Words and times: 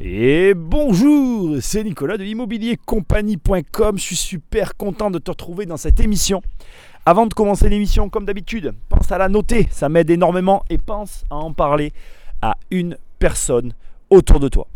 Et 0.00 0.54
bonjour, 0.54 1.58
c'est 1.60 1.84
Nicolas 1.84 2.16
de 2.16 2.24
l'immobiliercompagnie.com. 2.24 3.98
Je 3.98 4.02
suis 4.02 4.16
super 4.16 4.74
content 4.76 5.10
de 5.10 5.18
te 5.18 5.30
retrouver 5.30 5.66
dans 5.66 5.76
cette 5.76 6.00
émission. 6.00 6.42
Avant 7.04 7.26
de 7.26 7.34
commencer 7.34 7.68
l'émission, 7.68 8.08
comme 8.08 8.24
d'habitude, 8.24 8.72
pense 8.88 9.12
à 9.12 9.18
la 9.18 9.28
noter, 9.28 9.68
ça 9.70 9.90
m'aide 9.90 10.08
énormément 10.08 10.64
et 10.70 10.78
pense 10.78 11.24
à 11.30 11.36
en 11.36 11.52
parler 11.52 11.92
à 12.40 12.56
une 12.70 12.96
personne 13.18 13.74
autour 14.08 14.40
de 14.40 14.48
toi. 14.48 14.66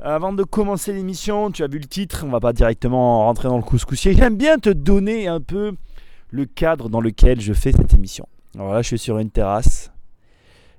Avant 0.00 0.32
de 0.32 0.42
commencer 0.42 0.92
l'émission, 0.92 1.52
tu 1.52 1.62
as 1.62 1.68
vu 1.68 1.78
le 1.78 1.86
titre, 1.86 2.24
on 2.26 2.30
va 2.30 2.40
pas 2.40 2.52
directement 2.52 3.24
rentrer 3.24 3.48
dans 3.48 3.56
le 3.56 3.62
couscoussier. 3.62 4.14
J'aime 4.14 4.36
bien 4.36 4.58
te 4.58 4.70
donner 4.70 5.28
un 5.28 5.40
peu 5.40 5.74
le 6.30 6.44
cadre 6.44 6.88
dans 6.88 7.00
lequel 7.00 7.40
je 7.40 7.52
fais 7.52 7.70
cette 7.70 7.94
émission. 7.94 8.26
Alors 8.56 8.72
là, 8.72 8.82
je 8.82 8.88
suis 8.88 8.98
sur 8.98 9.18
une 9.18 9.30
terrasse. 9.30 9.92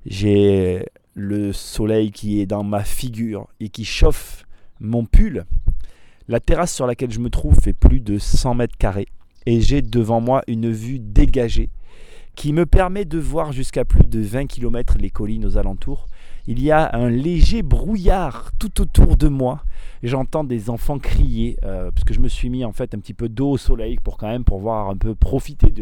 J'ai 0.06 0.86
le 1.20 1.54
soleil 1.54 2.12
qui 2.12 2.40
est 2.40 2.46
dans 2.46 2.64
ma 2.64 2.84
figure 2.84 3.48
et 3.60 3.70
qui 3.70 3.86
chauffe 3.86 4.46
mon 4.80 5.06
pull. 5.06 5.46
La 6.28 6.40
terrasse 6.40 6.74
sur 6.74 6.88
laquelle 6.88 7.12
je 7.12 7.20
me 7.20 7.30
trouve 7.30 7.60
fait 7.60 7.74
plus 7.74 8.00
de 8.00 8.18
100 8.18 8.56
mètres 8.56 8.78
carrés 8.78 9.08
et 9.46 9.62
j'ai 9.62 9.82
devant 9.82 10.22
moi 10.22 10.44
une 10.48 10.72
vue 10.72 11.00
dégagée 11.00 11.70
qui 12.36 12.54
me 12.54 12.66
permet 12.66 13.04
de 13.04 13.20
voir 13.20 13.52
jusqu'à 13.52 13.84
plus 13.84 14.06
de 14.06 14.22
20 14.22 14.46
km 14.46 14.98
les 14.98 15.10
collines 15.10 15.46
aux 15.46 15.58
alentours. 15.58 16.08
Il 16.48 16.64
y 16.64 16.72
a 16.72 16.96
un 16.96 17.10
léger 17.10 17.64
brouillard 17.64 18.52
tout 18.58 18.80
autour 18.80 19.18
de 19.18 19.28
moi. 19.28 19.64
J'entends 20.04 20.46
des 20.46 20.70
enfants 20.70 21.00
crier 21.00 21.58
euh, 21.64 21.92
parce 21.92 22.06
que 22.06 22.14
je 22.14 22.22
me 22.22 22.30
suis 22.30 22.50
mis 22.50 22.64
en 22.64 22.72
fait 22.72 22.96
un 22.96 23.00
petit 23.00 23.14
peu 23.14 23.28
d'eau 23.28 23.52
au 23.52 23.58
soleil 23.58 23.98
pour 24.02 24.18
quand 24.18 24.30
même 24.30 24.46
pour 24.46 24.60
voir 24.60 24.90
un 24.90 24.96
peu 24.96 25.16
profiter 25.16 25.74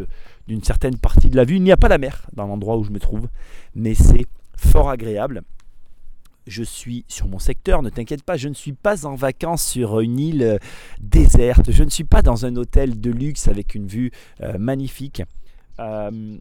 d'une 0.47 0.63
certaine 0.63 0.97
partie 0.97 1.29
de 1.29 1.35
la 1.35 1.45
vue. 1.45 1.57
Il 1.57 1.63
n'y 1.63 1.71
a 1.71 1.77
pas 1.77 1.89
la 1.89 1.99
mer 1.99 2.25
dans 2.33 2.47
l'endroit 2.47 2.77
où 2.77 2.83
je 2.83 2.91
me 2.91 2.99
trouve, 2.99 3.27
mais 3.75 3.93
c'est 3.93 4.25
fort 4.57 4.89
agréable. 4.89 5.43
Je 6.47 6.63
suis 6.63 7.03
sur 7.09 7.27
mon 7.27 7.39
secteur, 7.39 7.81
ne 7.81 7.89
t'inquiète 7.89 8.23
pas, 8.23 8.37
je 8.37 8.47
ne 8.47 8.53
suis 8.53 8.71
pas 8.71 9.05
en 9.05 9.15
vacances 9.15 9.65
sur 9.65 9.99
une 9.99 10.17
île 10.17 10.43
euh, 10.43 10.57
déserte, 11.01 11.71
je 11.71 11.83
ne 11.83 11.89
suis 11.89 12.05
pas 12.05 12.21
dans 12.21 12.45
un 12.45 12.55
hôtel 12.55 13.01
de 13.01 13.11
luxe 13.11 13.49
avec 13.49 13.75
une 13.75 13.85
vue 13.85 14.11
euh, 14.41 14.57
magnifique. 14.57 15.21
Euh, 15.79 16.37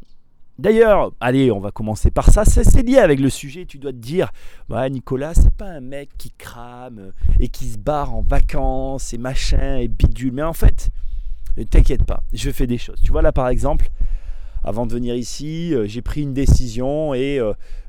d'ailleurs, 0.61 1.13
allez, 1.19 1.51
on 1.51 1.59
va 1.59 1.73
commencer 1.73 2.13
par 2.13 2.31
ça. 2.31 2.45
C'est 2.45 2.83
lié 2.83 2.99
avec 2.99 3.19
le 3.19 3.29
sujet. 3.29 3.67
Tu 3.67 3.79
dois 3.79 3.91
te 3.91 3.97
dire, 3.97 4.31
ouais, 4.69 4.89
Nicolas, 4.91 5.35
c'est 5.35 5.53
pas 5.53 5.67
un 5.67 5.81
mec 5.81 6.11
qui 6.17 6.31
crame 6.31 7.11
et 7.41 7.49
qui 7.49 7.67
se 7.67 7.79
barre 7.79 8.15
en 8.15 8.23
vacances 8.23 9.12
et 9.12 9.19
machin 9.19 9.79
et 9.79 9.89
bidule. 9.89 10.33
Mais 10.33 10.43
en 10.43 10.53
fait, 10.53 10.91
ne 11.57 11.65
t'inquiète 11.65 12.05
pas, 12.05 12.23
je 12.33 12.51
fais 12.53 12.69
des 12.69 12.79
choses. 12.79 13.01
Tu 13.03 13.11
vois 13.11 13.23
là, 13.23 13.33
par 13.33 13.49
exemple, 13.49 13.91
avant 14.62 14.87
de 14.87 14.93
venir 14.93 15.17
ici, 15.17 15.75
j'ai 15.87 16.03
pris 16.03 16.23
une 16.23 16.33
décision 16.33 17.12
et 17.12 17.41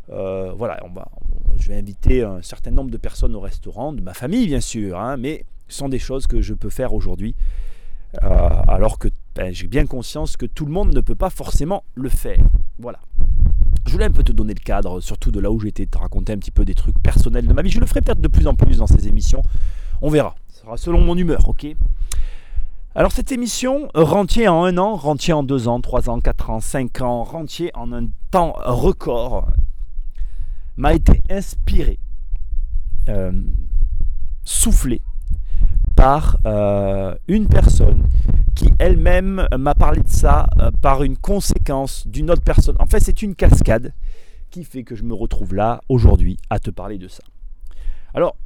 voilà, 0.10 0.80
on 0.84 0.94
va, 0.94 1.08
je 1.56 1.70
vais 1.70 1.78
inviter 1.78 2.24
un 2.24 2.42
certain 2.42 2.72
nombre 2.72 2.92
de 2.92 2.98
personnes 2.98 3.36
au 3.36 3.40
restaurant, 3.40 3.94
de 3.94 4.02
ma 4.02 4.14
famille 4.14 4.48
bien 4.48 4.62
sûr, 4.62 5.00
hein, 5.00 5.18
mais 5.18 5.46
ce 5.68 5.78
sont 5.78 5.90
des 5.90 6.00
choses 6.00 6.28
que 6.28 6.42
je 6.42 6.54
peux 6.54 6.70
faire 6.70 6.94
aujourd'hui, 6.94 7.36
euh, 8.24 8.28
alors 8.68 9.00
que 9.00 9.10
ben, 9.36 9.54
j'ai 9.54 9.68
bien 9.68 9.86
conscience 9.86 10.38
que 10.38 10.46
tout 10.46 10.66
le 10.66 10.72
monde 10.72 10.94
ne 10.94 11.02
peut 11.02 11.16
pas 11.16 11.30
forcément 11.30 11.84
le 11.96 12.10
faire. 12.10 12.40
Voilà. 12.80 13.00
Je 13.86 13.92
voulais 13.92 14.06
un 14.06 14.12
peu 14.12 14.24
te 14.24 14.32
donner 14.32 14.54
le 14.54 14.64
cadre, 14.64 15.00
surtout 15.00 15.32
de 15.32 15.40
là 15.40 15.52
où 15.52 15.60
j'étais, 15.60 15.86
te 15.86 15.98
raconter 15.98 16.34
un 16.34 16.38
petit 16.38 16.52
peu 16.52 16.66
des 16.66 16.74
trucs 16.74 16.98
personnels 17.02 17.48
de 17.48 17.54
ma 17.54 17.62
vie. 17.62 17.70
Je 17.70 17.80
le 17.80 17.86
ferai 17.86 18.02
peut-être 18.02 18.22
de 18.22 18.28
plus 18.28 18.48
en 18.48 18.56
plus 18.56 18.78
dans 18.78 18.88
ces 18.88 19.08
émissions. 19.08 19.42
On 20.02 20.10
verra. 20.10 20.36
Ce 20.50 20.62
sera 20.62 20.78
selon 20.78 21.02
mon 21.02 21.18
humeur, 21.18 21.48
ok? 21.48 21.68
Alors 22.96 23.12
cette 23.12 23.32
émission, 23.32 23.90
rentier 23.94 24.48
en 24.48 24.64
un 24.64 24.78
an, 24.78 24.96
rentier 24.96 25.34
en 25.34 25.44
deux 25.44 25.68
ans, 25.68 25.80
trois 25.82 26.10
ans, 26.10 26.20
quatre 26.20 26.50
ans, 26.50 26.60
cinq 26.60 27.02
ans, 27.02 27.24
rentier 27.24 27.72
en 27.76 27.94
un 27.94 28.08
temps 28.32 28.56
record, 28.58 29.48
m'a 30.78 30.94
été 30.94 31.20
inspiré, 31.30 32.00
euh, 33.10 33.44
soufflé 34.44 35.02
par 35.96 36.38
euh, 36.46 37.16
une 37.28 37.48
personne 37.48 38.08
qui 38.56 38.70
elle-même 38.80 39.48
m'a 39.58 39.74
parlé 39.74 40.04
de 40.04 40.10
ça 40.10 40.48
euh, 40.60 40.72
par 40.82 41.04
une 41.04 41.18
conséquence 41.18 42.08
d'une 42.08 42.30
autre 42.30 42.44
personne. 42.44 42.76
En 42.80 42.86
fait, 42.86 43.00
c'est 43.00 43.24
une 43.24 43.36
cascade 43.36 43.94
qui 44.52 44.64
fait 44.64 44.84
que 44.84 44.96
je 44.96 45.04
me 45.04 45.14
retrouve 45.14 45.54
là 45.54 45.82
aujourd'hui 45.90 46.38
à 46.50 46.60
te 46.60 46.70
parler 46.70 46.98
de 46.98 47.08
ça. 47.08 47.24
Alors, 48.14 48.38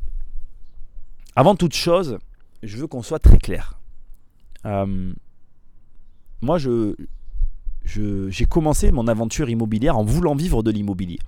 avant 1.35 1.55
toute 1.55 1.75
chose, 1.75 2.17
je 2.63 2.77
veux 2.77 2.87
qu'on 2.87 3.03
soit 3.03 3.19
très 3.19 3.37
clair. 3.37 3.79
moi, 4.63 6.57
je, 6.57 6.95
j'ai 7.85 8.45
commencé 8.45 8.91
mon 8.91 9.07
aventure 9.07 9.49
immobilière 9.49 9.97
en 9.97 10.03
voulant 10.03 10.35
vivre 10.35 10.63
de 10.63 10.71
l'immobilier. 10.71 11.19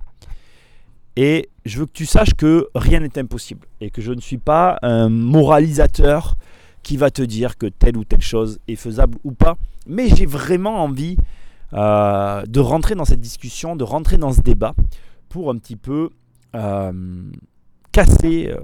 Et 1.16 1.48
je 1.64 1.78
veux 1.78 1.86
que 1.86 1.92
tu 1.92 2.06
saches 2.06 2.34
que 2.34 2.68
rien 2.74 3.00
n'est 3.00 3.18
impossible 3.18 3.66
et 3.80 3.90
que 3.90 4.02
je 4.02 4.12
ne 4.12 4.20
suis 4.20 4.38
pas 4.38 4.78
un 4.82 5.08
moralisateur 5.08 6.36
qui 6.82 6.96
va 6.96 7.10
te 7.10 7.22
dire 7.22 7.56
que 7.56 7.66
telle 7.66 7.96
ou 7.96 8.04
telle 8.04 8.20
chose 8.20 8.58
est 8.68 8.76
faisable 8.76 9.18
ou 9.24 9.32
pas. 9.32 9.56
Mais 9.86 10.08
j'ai 10.08 10.26
vraiment 10.26 10.82
envie 10.82 11.16
euh, 11.72 12.44
de 12.46 12.60
rentrer 12.60 12.94
dans 12.94 13.04
cette 13.04 13.20
discussion, 13.20 13.76
de 13.76 13.84
rentrer 13.84 14.16
dans 14.16 14.32
ce 14.32 14.40
débat 14.40 14.74
pour 15.28 15.50
un 15.50 15.58
petit 15.58 15.76
peu 15.76 16.10
euh, 16.54 16.92
casser 17.92 18.48
euh, 18.50 18.60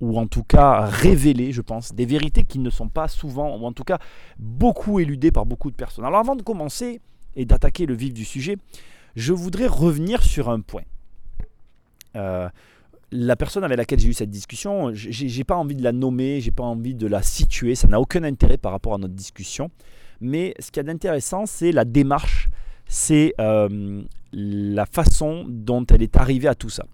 ou 0.00 0.18
en 0.18 0.26
tout 0.26 0.42
cas 0.42 0.86
révéler, 0.86 1.52
je 1.52 1.62
pense, 1.62 1.94
des 1.94 2.04
vérités 2.04 2.42
qui 2.42 2.58
ne 2.58 2.70
sont 2.70 2.88
pas 2.88 3.08
souvent, 3.08 3.56
ou 3.56 3.64
en 3.64 3.72
tout 3.72 3.84
cas 3.84 3.98
beaucoup 4.38 5.00
éludées 5.00 5.30
par 5.30 5.46
beaucoup 5.46 5.70
de 5.70 5.76
personnes. 5.76 6.04
Alors 6.04 6.20
avant 6.20 6.36
de 6.36 6.42
commencer 6.42 7.00
et 7.34 7.44
d'attaquer 7.44 7.86
le 7.86 7.94
vif 7.94 8.12
du 8.12 8.24
sujet, 8.24 8.58
je 9.14 9.32
voudrais 9.32 9.66
revenir 9.66 10.22
sur 10.22 10.50
un 10.50 10.60
point. 10.60 10.82
Euh, 12.16 12.48
la 13.12 13.36
personne 13.36 13.62
avec 13.62 13.78
laquelle 13.78 14.00
j'ai 14.00 14.08
eu 14.08 14.14
cette 14.14 14.30
discussion, 14.30 14.90
j'ai 14.92 15.44
pas 15.44 15.54
envie 15.54 15.76
de 15.76 15.82
la 15.84 15.92
nommer, 15.92 16.40
j'ai 16.40 16.50
pas 16.50 16.64
envie 16.64 16.94
de 16.94 17.06
la 17.06 17.22
situer, 17.22 17.76
ça 17.76 17.86
n'a 17.86 18.00
aucun 18.00 18.24
intérêt 18.24 18.56
par 18.56 18.72
rapport 18.72 18.94
à 18.94 18.98
notre 18.98 19.14
discussion. 19.14 19.70
Mais 20.20 20.54
ce 20.58 20.72
qui 20.72 20.80
est 20.80 20.88
intéressant, 20.88 21.46
c'est 21.46 21.70
la 21.70 21.84
démarche, 21.84 22.48
c'est 22.88 23.32
euh, 23.40 24.02
la 24.32 24.86
façon 24.86 25.44
dont 25.48 25.86
elle 25.86 26.02
est 26.02 26.16
arrivée 26.16 26.48
à 26.48 26.56
tout 26.56 26.68
ça. 26.68 26.84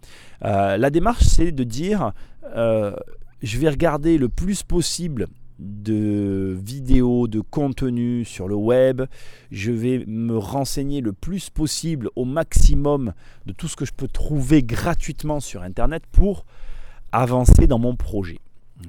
Euh, 0.45 0.77
la 0.77 0.91
démarche, 0.91 1.25
c'est 1.25 1.51
de 1.51 1.65
dire, 1.65 2.13
je 2.55 3.59
vais 3.59 3.71
regarder 3.71 4.19
le 4.19 4.29
plus 4.29 4.63
possible 4.63 5.29
de 5.63 6.59
vidéos, 6.61 7.29
de 7.29 7.41
contenu 7.41 8.25
sur 8.25 8.49
le 8.49 8.55
web. 8.55 9.03
Je 9.51 9.73
vais 9.73 10.05
me 10.07 10.37
renseigner 10.37 11.01
le 11.01 11.13
plus 11.13 11.51
possible 11.51 12.11
au 12.17 12.25
maximum 12.25 13.13
de 13.47 13.53
tout 13.53 13.69
ce 13.69 13.77
que 13.77 13.85
je 13.85 13.93
peux 13.93 14.09
trouver 14.09 14.63
gratuitement 14.63 15.41
sur 15.41 15.63
Internet 15.63 16.03
pour 16.11 16.45
avancer 17.13 17.67
dans 17.67 17.79
mon 17.79 17.97
projet. 17.97 18.41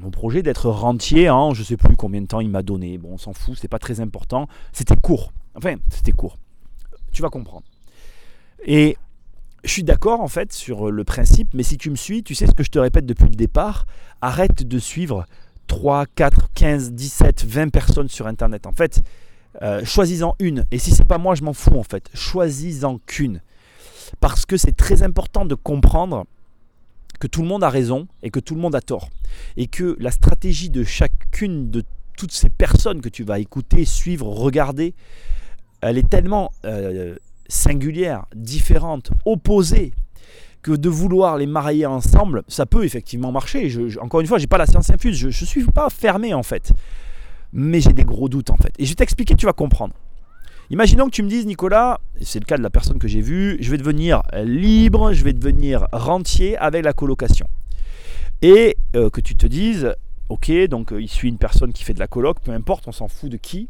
Mon 0.02 0.10
projet 0.10 0.42
d'être 0.42 0.70
rentier 0.70 1.30
en 1.30 1.54
je 1.54 1.62
ne 1.62 1.66
sais 1.66 1.78
plus 1.78 1.96
combien 1.96 2.22
de 2.22 2.28
temps 2.28 2.40
il 2.40 2.50
m'a 2.50 2.64
donné. 2.64 2.98
Bon, 2.98 3.10
on 3.14 3.18
s'en 3.18 3.34
fout, 3.34 3.58
c'est 3.60 3.68
pas 3.68 3.80
très 3.80 4.00
important. 4.00 4.48
C'était 4.72 4.96
court. 4.96 5.32
Enfin, 5.56 5.76
c'était 5.90 6.12
court. 6.12 6.38
Tu 7.12 7.22
vas 7.22 7.30
comprendre. 7.30 7.64
Et 8.66 8.98
je 9.64 9.70
suis 9.70 9.84
d'accord 9.84 10.22
en 10.22 10.28
fait 10.28 10.52
sur 10.52 10.92
le 10.92 11.04
principe, 11.04 11.54
mais 11.54 11.64
si 11.64 11.78
tu 11.78 11.90
me 11.90 11.96
suis, 11.96 12.24
tu 12.24 12.36
sais 12.36 12.48
ce 12.48 12.54
que 12.54 12.64
je 12.64 12.72
te 12.72 12.80
répète 12.80 13.06
depuis 13.06 13.30
le 13.30 13.36
départ, 13.36 13.86
arrête 14.22 14.64
de 14.68 14.80
suivre 14.80 15.26
3, 15.68 16.06
4, 16.16 16.50
15, 16.54 16.92
17, 16.92 17.46
20 17.46 17.70
personnes 17.70 18.10
sur 18.10 18.28
Internet. 18.28 18.68
En 18.68 18.74
fait, 18.74 19.02
euh, 19.62 19.84
choisis-en 19.86 20.36
une. 20.40 20.66
Et 20.72 20.80
si 20.80 20.92
c'est 20.92 21.06
pas 21.06 21.18
moi, 21.18 21.36
je 21.36 21.44
m'en 21.44 21.54
fous 21.54 21.78
en 21.78 21.84
fait. 21.84 22.10
Choisis-en 22.14 23.00
qu'une. 23.06 23.42
Parce 24.20 24.46
que 24.46 24.58
c'est 24.58 24.76
très 24.76 25.04
important 25.04 25.46
de 25.46 25.56
comprendre 25.56 26.26
que 27.20 27.28
tout 27.28 27.42
le 27.42 27.48
monde 27.48 27.64
a 27.64 27.70
raison 27.70 28.08
et 28.22 28.30
que 28.30 28.40
tout 28.40 28.56
le 28.56 28.62
monde 28.62 28.76
a 28.76 28.82
tort. 28.82 29.10
Et 29.58 29.68
que 29.68 29.96
la 30.00 30.12
stratégie 30.12 30.70
de 30.70 30.84
chacune 30.84 31.72
de 31.72 31.84
toutes 32.18 32.32
ces 32.32 32.50
personnes 32.50 33.02
que 33.02 33.10
tu 33.10 33.24
vas 33.24 33.40
écouter, 33.40 33.86
suivre, 33.86 34.28
regarder, 34.28 34.94
elle 35.82 35.98
est 35.98 36.10
tellement 36.10 36.52
euh, 36.66 37.16
singulière, 37.48 38.26
différente, 38.36 39.12
opposée 39.26 39.94
que 40.64 40.72
de 40.72 40.90
vouloir 40.90 41.38
les 41.38 41.46
marier 41.46 41.86
ensemble, 41.86 42.44
ça 42.48 42.66
peut 42.66 42.86
effectivement 42.86 43.32
marcher. 43.32 43.72
encore 44.02 44.22
une 44.22 44.28
fois, 44.28 44.38
j'ai 44.40 44.48
pas 44.48 44.58
la 44.58 44.66
science 44.66 44.90
infuse, 44.90 45.18
je 45.18 45.28
ne 45.28 45.32
suis 45.32 45.64
pas 45.66 45.90
fermé 45.90 46.34
en 46.34 46.42
fait. 46.42 46.72
Mais 47.52 47.82
j'ai 47.82 47.94
des 47.94 48.06
gros 48.06 48.30
doutes 48.30 48.50
en 48.50 48.58
fait. 48.58 48.74
Et 48.80 48.86
je 48.86 48.90
vais 48.90 48.96
t'expliquer, 48.96 49.36
tu 49.36 49.46
vas 49.46 49.54
comprendre. 49.54 49.94
Imaginons 50.70 51.06
que 51.06 51.12
tu 51.12 51.22
me 51.22 51.30
dises, 51.30 51.46
Nicolas, 51.46 52.00
c'est 52.22 52.40
le 52.40 52.46
cas 52.46 52.58
de 52.58 52.64
la 52.64 52.70
personne 52.70 52.98
que 52.98 53.08
j'ai 53.08 53.22
vue, 53.22 53.58
je 53.60 53.70
vais 53.70 53.78
devenir 53.78 54.24
libre, 54.44 55.12
je 55.12 55.24
vais 55.24 55.34
devenir 55.34 55.86
rentier 55.92 56.58
avec 56.58 56.84
la 56.84 56.94
colocation. 56.94 57.48
Et 58.42 58.78
euh, 58.96 59.10
que 59.10 59.22
tu 59.22 59.36
te 59.36 59.46
dises, 59.46 59.94
ok, 60.30 60.52
donc 60.70 60.94
euh, 60.94 61.02
il 61.02 61.10
suit 61.10 61.30
une 61.30 61.38
personne 61.38 61.74
qui 61.74 61.84
fait 61.84 61.94
de 61.94 62.00
la 62.00 62.08
coloc, 62.08 62.40
peu 62.40 62.52
importe, 62.52 62.88
on 62.88 62.92
s'en 62.92 63.08
fout 63.08 63.30
de 63.30 63.38
qui, 63.38 63.70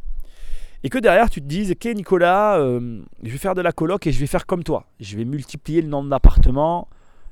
et 0.84 0.90
que 0.90 0.98
derrière 0.98 1.30
tu 1.30 1.42
te 1.42 1.48
dises, 1.48 1.72
ok 1.72 1.86
Nicolas, 1.96 2.58
euh, 2.58 3.02
je 3.24 3.30
vais 3.30 3.38
faire 3.38 3.56
de 3.56 3.62
la 3.62 3.72
coloc 3.72 4.06
et 4.06 4.12
je 4.12 4.20
vais 4.20 4.28
faire 4.28 4.46
comme 4.46 4.64
toi. 4.64 4.86
Je 5.00 5.16
vais 5.16 5.26
multiplier 5.26 5.82
le 5.82 5.88
nombre 5.88 6.10
d'appartements 6.10 6.90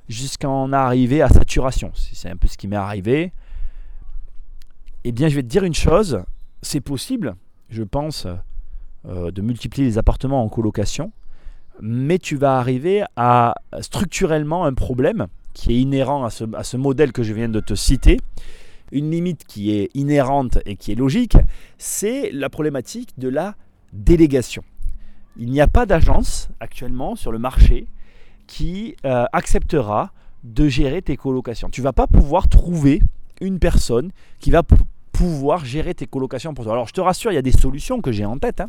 jusqu'à 0.08 0.48
en 0.48 0.72
arriver 0.72 1.20
à 1.20 1.28
saturation. 1.28 1.92
C'est 1.94 2.30
un 2.30 2.36
peu 2.36 2.48
ce 2.48 2.56
qui 2.56 2.66
m'est 2.66 2.76
arrivé. 2.76 3.32
Eh 5.04 5.12
bien, 5.12 5.28
je 5.28 5.34
vais 5.34 5.42
te 5.42 5.48
dire 5.48 5.64
une 5.64 5.74
chose, 5.74 6.22
c'est 6.62 6.80
possible, 6.80 7.34
je 7.68 7.82
pense, 7.82 8.26
euh, 9.06 9.30
de 9.30 9.42
multiplier 9.42 9.86
les 9.86 9.98
appartements 9.98 10.42
en 10.44 10.48
colocation, 10.48 11.12
mais 11.80 12.18
tu 12.18 12.36
vas 12.36 12.58
arriver 12.58 13.02
à 13.16 13.54
structurellement 13.80 14.64
un 14.64 14.74
problème 14.74 15.26
qui 15.54 15.72
est 15.72 15.80
inhérent 15.80 16.24
à 16.24 16.30
ce, 16.30 16.44
à 16.54 16.62
ce 16.62 16.76
modèle 16.76 17.12
que 17.12 17.22
je 17.22 17.34
viens 17.34 17.48
de 17.48 17.60
te 17.60 17.74
citer, 17.74 18.18
une 18.92 19.10
limite 19.10 19.44
qui 19.46 19.72
est 19.72 19.90
inhérente 19.94 20.58
et 20.66 20.76
qui 20.76 20.92
est 20.92 20.94
logique, 20.94 21.36
c'est 21.78 22.30
la 22.30 22.48
problématique 22.48 23.18
de 23.18 23.28
la 23.28 23.56
délégation. 23.92 24.62
Il 25.36 25.50
n'y 25.50 25.60
a 25.60 25.66
pas 25.66 25.86
d'agence 25.86 26.48
actuellement 26.60 27.16
sur 27.16 27.32
le 27.32 27.38
marché 27.38 27.86
qui 28.46 28.94
euh, 29.04 29.24
acceptera 29.32 30.12
de 30.44 30.68
gérer 30.68 31.02
tes 31.02 31.16
colocations. 31.16 31.70
Tu 31.70 31.80
vas 31.80 31.92
pas 31.92 32.06
pouvoir 32.06 32.48
trouver 32.48 33.00
une 33.40 33.58
personne 33.58 34.10
qui 34.40 34.50
va 34.50 34.62
pouvoir 35.12 35.64
gérer 35.64 35.94
tes 35.94 36.06
colocations 36.06 36.52
pour 36.52 36.64
toi. 36.64 36.74
Alors 36.74 36.88
je 36.88 36.92
te 36.92 37.00
rassure, 37.00 37.32
il 37.32 37.36
y 37.36 37.38
a 37.38 37.42
des 37.42 37.52
solutions 37.52 38.00
que 38.00 38.12
j'ai 38.12 38.24
en 38.24 38.38
tête. 38.38 38.60
Hein. 38.60 38.68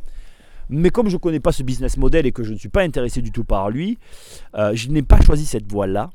mais 0.70 0.90
comme 0.90 1.10
je 1.10 1.16
ne 1.16 1.20
connais 1.20 1.40
pas 1.40 1.52
ce 1.52 1.64
business 1.64 1.98
model 1.98 2.25
et 2.25 2.31
que 2.31 2.44
je 2.44 2.54
ne 2.54 2.58
suis 2.58 2.70
pas 2.70 2.84
intéressé 2.84 3.22
du 3.22 3.31
tout 3.31 3.44
par 3.44 3.70
lui, 3.70 3.98
euh, 4.56 4.72
je 4.74 4.90
n'ai 4.90 5.02
pas 5.02 5.20
choisi 5.22 5.46
cette 5.46 5.70
voie-là. 5.70 6.10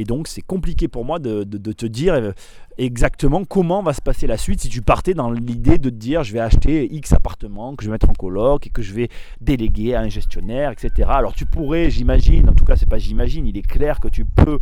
Et 0.00 0.04
donc 0.04 0.28
c'est 0.28 0.40
compliqué 0.40 0.88
pour 0.88 1.04
moi 1.04 1.18
de, 1.18 1.44
te 1.44 1.84
dire 1.84 2.14
euh, 2.14 2.32
exactement 2.78 3.44
comment 3.44 3.82
va 3.82 3.92
se 3.92 4.00
passer 4.00 4.26
la 4.26 4.38
suite 4.38 4.62
si 4.62 4.70
tu 4.70 4.80
partais 4.80 5.12
dans 5.12 5.30
l'idée 5.30 5.76
de 5.76 5.90
te 5.90 5.94
dire 5.94 6.24
je 6.24 6.32
vais 6.32 6.40
acheter 6.40 6.90
X 6.90 7.12
appartements 7.12 7.76
que 7.76 7.84
je 7.84 7.90
vais 7.90 7.92
mettre 7.92 8.08
en 8.08 8.14
coloc 8.14 8.66
et 8.66 8.70
que 8.70 8.80
je 8.80 8.94
vais 8.94 9.10
déléguer 9.42 9.94
à 9.94 10.00
un 10.00 10.08
gestionnaire, 10.08 10.70
etc. 10.70 11.06
Alors 11.12 11.34
tu 11.34 11.44
pourrais, 11.44 11.90
j'imagine, 11.90 12.48
en 12.48 12.54
tout 12.54 12.64
cas 12.64 12.76
c'est 12.76 12.88
pas 12.88 12.96
j'imagine, 12.96 13.46
il 13.46 13.58
est 13.58 13.66
clair 13.66 14.00
que 14.00 14.08
tu 14.08 14.24
peux 14.24 14.58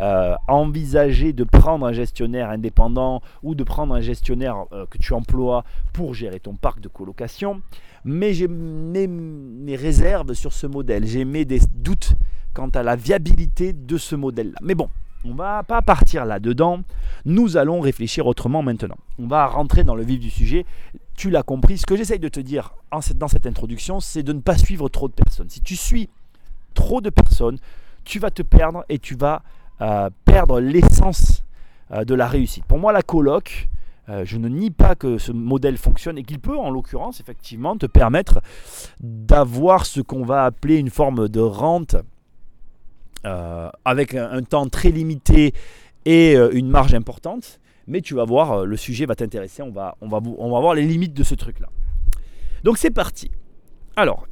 euh, 0.00 0.34
envisager 0.48 1.32
de 1.32 1.44
prendre 1.44 1.86
un 1.86 1.94
gestionnaire 1.94 2.50
indépendant 2.50 3.22
ou 3.42 3.54
de 3.54 3.64
prendre 3.64 3.94
un 3.94 4.02
gestionnaire 4.02 4.66
euh, 4.72 4.84
que 4.84 4.98
tu 4.98 5.14
emploies 5.14 5.64
pour 5.94 6.12
gérer 6.12 6.40
ton 6.40 6.56
parc 6.56 6.80
de 6.80 6.88
colocation. 6.88 7.62
Mais 8.04 8.34
j'ai 8.34 8.48
mes, 8.48 9.76
réserves 9.76 10.34
sur 10.34 10.52
ce 10.52 10.66
modèle, 10.66 11.06
j'ai 11.06 11.24
mes 11.24 11.46
doutes 11.46 12.12
quant 12.54 12.68
à 12.68 12.82
la 12.82 12.96
viabilité 12.96 13.72
de 13.72 13.98
ce 13.98 14.14
modèle-là. 14.14 14.58
Mais 14.62 14.74
bon, 14.74 14.88
on 15.24 15.30
ne 15.30 15.34
va 15.34 15.62
pas 15.62 15.82
partir 15.82 16.24
là-dedans. 16.24 16.80
Nous 17.24 17.56
allons 17.56 17.80
réfléchir 17.80 18.26
autrement 18.26 18.62
maintenant. 18.62 18.96
On 19.18 19.26
va 19.26 19.46
rentrer 19.46 19.82
dans 19.82 19.94
le 19.94 20.04
vif 20.04 20.20
du 20.20 20.30
sujet. 20.30 20.66
Tu 21.16 21.30
l'as 21.30 21.42
compris, 21.42 21.78
ce 21.78 21.86
que 21.86 21.96
j'essaye 21.96 22.18
de 22.18 22.28
te 22.28 22.40
dire 22.40 22.74
dans 23.16 23.28
cette 23.28 23.46
introduction, 23.46 24.00
c'est 24.00 24.22
de 24.22 24.32
ne 24.32 24.40
pas 24.40 24.56
suivre 24.56 24.88
trop 24.88 25.08
de 25.08 25.14
personnes. 25.14 25.48
Si 25.48 25.60
tu 25.60 25.76
suis 25.76 26.08
trop 26.74 27.00
de 27.00 27.10
personnes, 27.10 27.58
tu 28.04 28.18
vas 28.18 28.30
te 28.30 28.42
perdre 28.42 28.84
et 28.88 28.98
tu 28.98 29.14
vas 29.14 29.42
euh, 29.80 30.10
perdre 30.24 30.60
l'essence 30.60 31.42
euh, 31.90 32.04
de 32.04 32.14
la 32.14 32.28
réussite. 32.28 32.64
Pour 32.66 32.78
moi, 32.78 32.92
la 32.92 33.02
coloc, 33.02 33.68
euh, 34.08 34.24
je 34.26 34.36
ne 34.36 34.48
nie 34.48 34.70
pas 34.70 34.94
que 34.94 35.18
ce 35.18 35.32
modèle 35.32 35.78
fonctionne 35.78 36.18
et 36.18 36.22
qu'il 36.22 36.38
peut, 36.38 36.56
en 36.56 36.70
l'occurrence, 36.70 37.20
effectivement, 37.20 37.76
te 37.76 37.86
permettre 37.86 38.40
d'avoir 39.00 39.86
ce 39.86 40.00
qu'on 40.00 40.24
va 40.24 40.44
appeler 40.44 40.76
une 40.76 40.90
forme 40.90 41.28
de 41.28 41.40
rente 41.40 41.96
avec 43.84 44.14
un, 44.14 44.42
temps 44.42 44.68
très 44.68 44.90
limité 44.90 45.54
et 46.04 46.36
euh, 46.36 46.50
une 46.52 46.68
marge 46.68 46.94
importante. 46.94 47.60
Mais 47.86 48.00
tu 48.00 48.14
vas 48.14 48.24
voir, 48.24 48.52
euh, 48.52 48.64
le 48.64 48.76
sujet 48.76 49.06
va 49.06 49.14
t'intéresser, 49.14 49.62
on 49.62 49.70
va, 49.70 49.96
on, 50.00 50.08
va, 50.08 50.20
on 50.38 50.50
va 50.50 50.60
voir 50.60 50.74
les 50.74 50.82
limites 50.82 51.14
de 51.14 51.22
ce 51.22 51.34
truc-là. 51.34 51.68
Donc 52.62 52.78
c'est 52.78 52.90
parti. 52.90 53.30
Alors, 53.96 54.26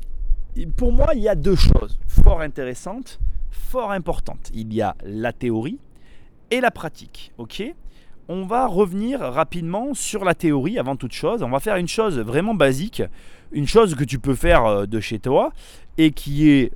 pour 0.76 0.92
moi, 0.92 1.08
il 1.14 1.20
y 1.22 1.28
a 1.28 1.34
deux 1.34 1.56
choses 1.56 1.98
fort 2.06 2.40
intéressantes, 2.40 3.20
fort 3.50 3.92
importantes. 3.92 4.50
Il 4.54 4.72
y 4.72 4.82
a 4.82 4.96
la 5.04 5.32
théorie 5.32 5.78
et 6.50 6.60
la 6.60 6.70
pratique. 6.70 7.32
Ok? 7.38 7.62
On 8.28 8.44
va 8.44 8.66
revenir 8.66 9.20
rapidement 9.20 9.94
sur 9.94 10.24
la 10.24 10.34
théorie 10.34 10.78
avant 10.78 10.96
toute 10.96 11.12
chose. 11.12 11.42
On 11.42 11.50
va 11.50 11.60
faire 11.60 11.76
une 11.76 11.88
chose 11.88 12.18
vraiment 12.18 12.54
basique, 12.54 13.02
une 13.52 13.66
chose 13.66 13.94
que 13.94 14.04
tu 14.04 14.18
peux 14.18 14.34
faire 14.34 14.86
de 14.86 15.00
chez 15.00 15.18
toi 15.18 15.52
et 15.98 16.10
qui 16.10 16.50
est 16.50 16.72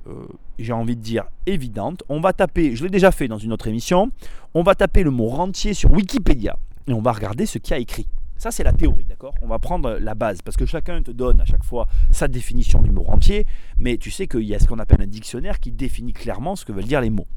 j'ai 0.59 0.73
envie 0.73 0.95
de 0.95 1.01
dire, 1.01 1.25
évidente. 1.45 2.03
On 2.09 2.19
va 2.19 2.33
taper, 2.33 2.75
je 2.75 2.83
l'ai 2.83 2.89
déjà 2.89 3.11
fait 3.11 3.27
dans 3.27 3.37
une 3.37 3.53
autre 3.53 3.67
émission, 3.67 4.11
on 4.53 4.63
va 4.63 4.75
taper 4.75 5.03
le 5.03 5.11
mot 5.11 5.27
rentier 5.27 5.73
sur 5.73 5.91
Wikipédia 5.91 6.57
et 6.87 6.93
on 6.93 7.01
va 7.01 7.11
regarder 7.11 7.45
ce 7.45 7.57
qu'il 7.57 7.71
y 7.71 7.73
a 7.75 7.79
écrit. 7.79 8.07
Ça, 8.37 8.51
c'est 8.51 8.63
la 8.63 8.73
théorie, 8.73 9.05
d'accord? 9.05 9.33
On 9.41 9.47
va 9.47 9.59
prendre 9.59 9.97
la 9.99 10.13
base, 10.15 10.41
parce 10.41 10.57
que 10.57 10.65
chacun 10.65 11.01
te 11.01 11.11
donne 11.11 11.41
à 11.41 11.45
chaque 11.45 11.63
fois 11.63 11.87
sa 12.11 12.27
définition 12.27 12.81
du 12.81 12.91
mot 12.91 13.03
rentier, 13.03 13.45
mais 13.79 13.97
tu 13.97 14.11
sais 14.11 14.27
qu'il 14.27 14.43
y 14.43 14.53
a 14.53 14.59
ce 14.59 14.67
qu'on 14.67 14.79
appelle 14.79 15.01
un 15.01 15.07
dictionnaire 15.07 15.59
qui 15.59 15.71
définit 15.71 16.13
clairement 16.13 16.55
ce 16.55 16.63
que 16.63 16.71
veulent 16.71 16.85
dire 16.85 17.01
les 17.01 17.09
mots. 17.09 17.27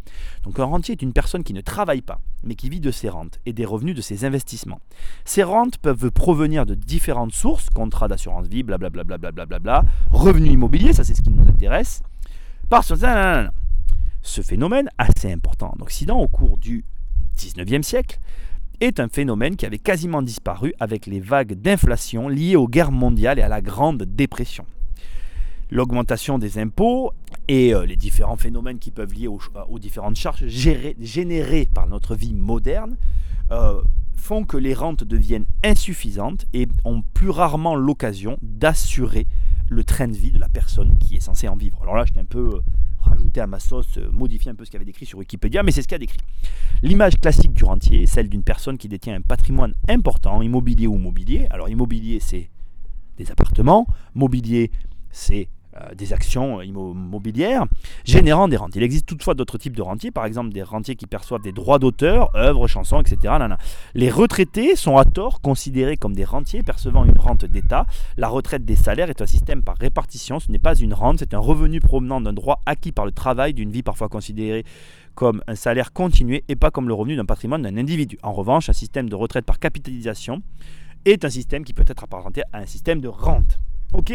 Donc 0.43 0.59
un 0.59 0.65
rentier 0.65 0.93
est 0.93 1.03
une 1.03 1.13
personne 1.13 1.43
qui 1.43 1.55
ne 1.55 1.61
travaille 1.61 2.03
pas, 2.03 2.21
mais 2.45 2.55
qui 2.55 2.69
vit 2.69 2.81
de 2.81 2.91
ses 2.91 3.09
rentes 3.09 3.41
et 3.47 3.53
des 3.53 3.65
revenus 3.65 3.95
de 3.95 4.03
ses 4.03 4.25
investissements. 4.25 4.81
Ces 5.25 5.43
rentes 5.43 5.79
peuvent 5.79 6.11
provenir 6.11 6.67
de 6.67 6.75
différentes 6.75 7.33
sources, 7.33 7.71
contrats 7.71 8.09
d'assurance 8.09 8.49
vie, 8.49 8.63
blablabla, 8.63 9.17
bla, 9.59 9.85
revenus 10.11 10.53
immobiliers, 10.53 10.93
ça 10.93 11.05
c'est 11.05 11.15
ce 11.15 11.23
qui 11.23 11.31
nous 11.31 11.49
intéresse, 11.49 12.03
ce 14.23 14.43
phénomène 14.43 14.89
assez 14.99 15.33
important 15.33 15.75
en 15.79 15.83
Occident 15.83 16.19
au 16.19 16.29
cours 16.29 16.59
du 16.59 16.85
19e 17.39 17.83
siècle 17.83 18.19
est 18.81 19.01
un 19.01 19.09
phénomène 19.09 19.57
qui 19.57 19.67
avait 19.67 19.79
quasiment 19.79 20.23
disparu 20.23 20.75
avec 20.81 21.07
les 21.07 21.21
vagues 21.21 21.55
d'inflation 21.55 22.29
liées 22.29 22.57
aux 22.57 22.69
guerres 22.69 22.93
mondiales 22.93 23.39
et 23.39 23.43
à 23.43 23.49
la 23.49 23.61
Grande 23.61 24.03
Dépression. 24.03 24.65
L'augmentation 25.71 26.39
des 26.39 26.59
impôts 26.59 27.13
et 27.47 27.75
euh, 27.75 27.87
les 27.87 27.97
différents 27.97 28.37
phénomènes 28.37 28.79
qui 28.79 28.91
peuvent 28.91 29.15
lier 29.15 29.29
aux, 29.29 29.79
différentes 29.79 30.17
charges 30.17 30.47
générées 30.47 31.69
par 31.73 31.87
notre 31.87 32.17
vie 32.17 32.35
moderne 32.35 32.97
euh, 33.53 33.81
font 34.17 34.45
que 34.45 34.57
les 34.57 34.75
rentes 34.75 35.05
deviennent 35.05 35.47
insuffisantes 35.63 36.47
et 36.53 36.67
ont 36.85 37.03
plus 37.15 37.31
rarement 37.31 37.77
l'occasion 37.77 38.37
d'assurer 38.43 39.27
le 39.69 39.85
train 39.85 40.09
de 40.09 40.17
vie 40.17 40.33
de 40.33 40.39
la 40.39 40.49
personne 40.49 40.99
qui 40.99 41.17
est 41.17 41.21
censée 41.21 41.49
en 41.49 41.57
vivre. 41.57 41.79
Alors 41.83 41.95
là, 41.95 42.05
je 42.05 42.13
t'ai 42.13 42.21
un 42.21 42.25
peu 42.25 42.61
rajouté 43.11 43.41
à 43.41 43.47
ma 43.47 43.59
sauce, 43.59 43.99
euh, 43.99 44.11
modifié 44.11 44.51
un 44.51 44.55
peu 44.55 44.65
ce 44.65 44.71
qu'il 44.71 44.79
avait 44.79 44.85
décrit 44.85 45.07
sur 45.07 45.19
Wikipédia, 45.19 45.63
mais 45.63 45.73
c'est 45.73 45.83
ce 45.83 45.89
qu'il 45.89 45.97
a 45.97 45.99
décrit. 45.99 46.19
L'image 46.83 47.17
classique 47.17 47.53
du 47.53 47.65
rentier 47.65 48.03
est 48.03 48.07
celle 48.07 48.29
d'une 48.29 48.43
personne 48.43 48.79
qui 48.79 48.89
détient 48.89 49.15
un 49.15 49.21
patrimoine 49.21 49.75
important, 49.89 50.43
immobilier 50.43 50.87
ou 50.87 50.97
mobilier. 50.97 51.47
Alors 51.51 51.69
immobilier, 51.69 52.19
c'est 52.21 52.51
des 53.17 53.31
appartements, 53.31 53.87
mobilier, 54.15 54.71
c'est 55.11 55.49
des 55.97 56.13
actions 56.13 56.61
immobilières 56.63 57.65
générant 58.05 58.49
des 58.49 58.57
rentes. 58.57 58.77
Il 58.77 58.83
existe 58.83 59.07
toutefois 59.07 59.35
d'autres 59.35 59.59
types 59.59 59.77
de 59.77 59.83
rentiers, 59.83 60.11
par 60.11 60.25
exemple 60.25 60.51
des 60.51 60.63
rentiers 60.63 60.97
qui 60.97 61.07
perçoivent 61.07 61.43
des 61.43 61.53
droits 61.53 61.79
d'auteur, 61.79 62.35
œuvres, 62.37 62.67
chansons, 62.67 63.01
etc. 63.01 63.35
Les 63.95 64.11
retraités 64.11 64.77
sont 64.77 64.97
à 64.97 65.05
tort 65.05 65.41
considérés 65.41 65.97
comme 65.97 66.15
des 66.15 66.25
rentiers 66.25 66.63
percevant 66.63 67.05
une 67.05 67.19
rente 67.19 67.45
d'État. 67.45 67.87
La 68.17 68.29
retraite 68.29 68.65
des 68.65 68.77
salaires 68.77 69.11
est 69.11 69.23
un 69.23 69.27
système 69.27 69.63
par 69.63 69.77
répartition, 69.77 70.41
ce 70.41 70.51
n'est 70.51 70.59
pas 70.59 70.75
une 70.75 70.95
rente, 70.95 71.21
c'est 71.21 71.35
un 71.35 71.39
revenu 71.39 71.81
provenant 71.81 72.21
d'un 72.21 72.33
droit 72.33 72.61
acquis 72.67 72.93
par 72.93 73.07
le 73.07 73.13
travail 73.13 73.55
d'une 73.55 73.71
vie 73.71 73.83
parfois 73.83 74.09
considérée 74.09 74.65
comme 75.15 75.43
un 75.47 75.55
salaire 75.55 75.93
continué 75.93 76.45
et 76.49 76.57
pas 76.57 76.71
comme 76.71 76.89
le 76.89 76.95
revenu 76.95 77.17
d'un 77.17 77.25
patrimoine 77.25 77.63
d'un 77.63 77.77
individu. 77.77 78.19
En 78.23 78.33
revanche, 78.33 78.69
un 78.69 78.73
système 78.73 79.09
de 79.09 79.15
retraite 79.15 79.45
par 79.45 79.59
capitalisation 79.59 80.43
est 81.05 81.25
un 81.25 81.31
système 81.31 81.65
qui 81.65 81.73
peut 81.73 81.85
être 81.87 82.05
apparenté 82.05 82.43
à 82.53 82.59
un 82.59 82.67
système 82.67 83.01
de 83.01 83.09
rente. 83.09 83.59
Ok? 83.93 84.13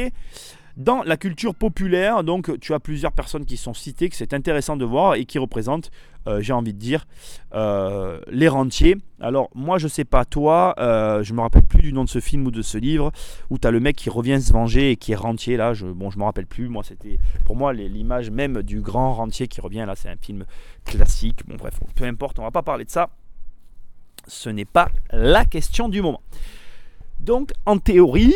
Dans 0.78 1.04
la 1.04 1.16
culture 1.16 1.56
populaire, 1.56 2.24
donc 2.24 2.60
tu 2.60 2.74
as 2.74 2.80
plusieurs 2.80 3.14
personnes 3.14 3.46
qui 3.46 3.56
sont 3.56 3.74
citées, 3.74 4.10
que 4.10 4.16
c'est 4.16 4.34
intéressant 4.34 4.76
de 4.76 4.84
voir 4.84 5.16
et 5.16 5.26
qui 5.26 5.40
représentent, 5.40 5.90
euh, 6.28 6.42
j'ai 6.42 6.52
envie 6.52 6.74
de 6.74 6.80
dire, 6.80 7.06
euh, 7.54 8.20
les 8.28 8.50
rentiers. 8.50 8.98
Alors 9.22 9.50
moi 9.56 9.78
je 9.78 9.88
sais 9.88 10.04
pas 10.04 10.26
toi, 10.26 10.76
euh, 10.78 11.24
je 11.24 11.34
me 11.34 11.40
rappelle 11.40 11.64
plus 11.64 11.82
du 11.82 11.94
nom 11.94 12.04
de 12.04 12.10
ce 12.10 12.20
film 12.20 12.46
ou 12.46 12.52
de 12.52 12.62
ce 12.62 12.78
livre, 12.78 13.12
où 13.50 13.58
tu 13.58 13.68
as 13.68 13.72
le 13.72 13.80
mec 13.80 13.96
qui 13.96 14.10
revient 14.10 14.42
se 14.42 14.52
venger 14.52 14.92
et 14.92 14.98
qui 14.98 15.14
est 15.14 15.16
rentier 15.16 15.56
là, 15.56 15.74
je, 15.74 15.88
bon 15.88 16.10
je 16.10 16.20
me 16.20 16.24
rappelle 16.24 16.48
plus, 16.48 16.68
moi 16.68 16.84
c'était 16.84 17.20
pour 17.46 17.56
moi 17.56 17.72
l'image 17.72 18.30
même 18.30 18.62
du 18.62 18.82
grand 18.82 19.14
rentier 19.14 19.48
qui 19.48 19.62
revient 19.62 19.86
là, 19.88 19.96
c'est 19.96 20.10
un 20.10 20.18
film 20.18 20.46
classique, 20.84 21.48
bon 21.48 21.56
bref, 21.56 21.80
peu 21.96 22.04
importe, 22.04 22.40
on 22.40 22.44
va 22.44 22.52
pas 22.52 22.64
parler 22.64 22.84
de 22.84 22.92
ça, 22.92 23.10
ce 24.28 24.50
n'est 24.50 24.66
pas 24.66 24.90
la 25.12 25.46
question 25.46 25.88
du 25.88 26.02
moment. 26.02 26.22
Donc 27.22 27.54
en 27.66 27.78
théorie, 27.78 28.36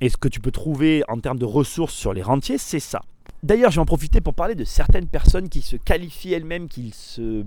et 0.00 0.08
ce 0.08 0.16
que 0.16 0.28
tu 0.28 0.40
peux 0.40 0.50
trouver 0.50 1.02
en 1.08 1.18
termes 1.18 1.38
de 1.38 1.44
ressources 1.44 1.94
sur 1.94 2.12
les 2.12 2.22
rentiers, 2.22 2.58
c'est 2.58 2.80
ça. 2.80 3.02
D'ailleurs, 3.42 3.70
je 3.70 3.76
vais 3.76 3.82
en 3.82 3.86
profiter 3.86 4.20
pour 4.20 4.34
parler 4.34 4.54
de 4.54 4.64
certaines 4.64 5.06
personnes 5.06 5.48
qui 5.48 5.62
se 5.62 5.76
qualifient 5.76 6.32
elles-mêmes, 6.32 6.68
qui 6.68 6.90
se, 6.90 7.44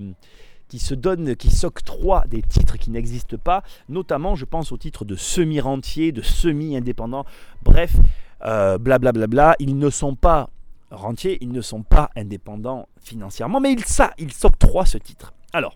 qui 0.69 0.79
se 0.79 0.93
donnent, 0.93 1.35
qui 1.35 1.51
s'octroient 1.51 2.23
des 2.29 2.41
titres 2.41 2.77
qui 2.77 2.91
n'existent 2.91 3.37
pas. 3.37 3.63
Notamment, 3.89 4.35
je 4.35 4.45
pense 4.45 4.71
au 4.71 4.77
titre 4.77 5.03
de 5.03 5.15
semi-rentier, 5.15 6.11
de 6.11 6.21
semi-indépendant. 6.21 7.25
Bref, 7.63 7.95
blablabla. 8.41 9.51
Euh, 9.51 9.53
ils 9.59 9.77
ne 9.77 9.89
sont 9.89 10.15
pas 10.15 10.49
rentiers, 10.91 11.37
ils 11.41 11.51
ne 11.51 11.61
sont 11.61 11.83
pas 11.83 12.09
indépendants 12.15 12.87
financièrement, 13.01 13.59
mais 13.59 13.73
ils, 13.73 13.83
ça, 13.83 14.13
ils 14.17 14.31
s'octroient 14.31 14.85
ce 14.85 14.97
titre. 14.97 15.33
Alors, 15.53 15.75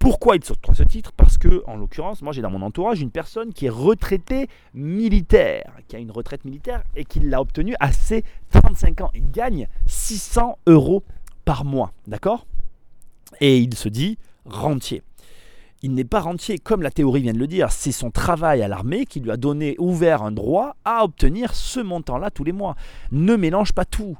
pourquoi 0.00 0.34
il 0.34 0.42
saute 0.42 0.58
ce 0.72 0.82
titre 0.82 1.12
Parce 1.12 1.36
que, 1.36 1.62
en 1.66 1.76
l'occurrence, 1.76 2.22
moi 2.22 2.32
j'ai 2.32 2.40
dans 2.40 2.50
mon 2.50 2.62
entourage 2.62 3.02
une 3.02 3.10
personne 3.10 3.52
qui 3.52 3.66
est 3.66 3.70
retraitée 3.70 4.48
militaire, 4.72 5.74
qui 5.88 5.94
a 5.94 5.98
une 5.98 6.10
retraite 6.10 6.46
militaire 6.46 6.82
et 6.96 7.04
qui 7.04 7.20
l'a 7.20 7.38
obtenue 7.38 7.76
à 7.80 7.92
ses 7.92 8.24
35 8.50 9.02
ans. 9.02 9.10
Il 9.14 9.30
gagne 9.30 9.68
600 9.84 10.56
euros 10.66 11.04
par 11.44 11.66
mois, 11.66 11.92
d'accord? 12.06 12.46
Et 13.42 13.58
il 13.58 13.74
se 13.74 13.90
dit 13.90 14.16
rentier. 14.46 15.02
Il 15.82 15.92
n'est 15.94 16.04
pas 16.04 16.20
rentier, 16.20 16.58
comme 16.58 16.80
la 16.80 16.90
théorie 16.90 17.20
vient 17.20 17.34
de 17.34 17.38
le 17.38 17.46
dire, 17.46 17.70
c'est 17.70 17.92
son 17.92 18.10
travail 18.10 18.62
à 18.62 18.68
l'armée 18.68 19.04
qui 19.04 19.20
lui 19.20 19.30
a 19.30 19.36
donné, 19.36 19.76
ouvert 19.78 20.22
un 20.22 20.32
droit 20.32 20.76
à 20.86 21.04
obtenir 21.04 21.54
ce 21.54 21.80
montant-là 21.80 22.30
tous 22.30 22.44
les 22.44 22.52
mois. 22.52 22.74
Ne 23.12 23.36
mélange 23.36 23.72
pas 23.72 23.84
tout 23.84 24.16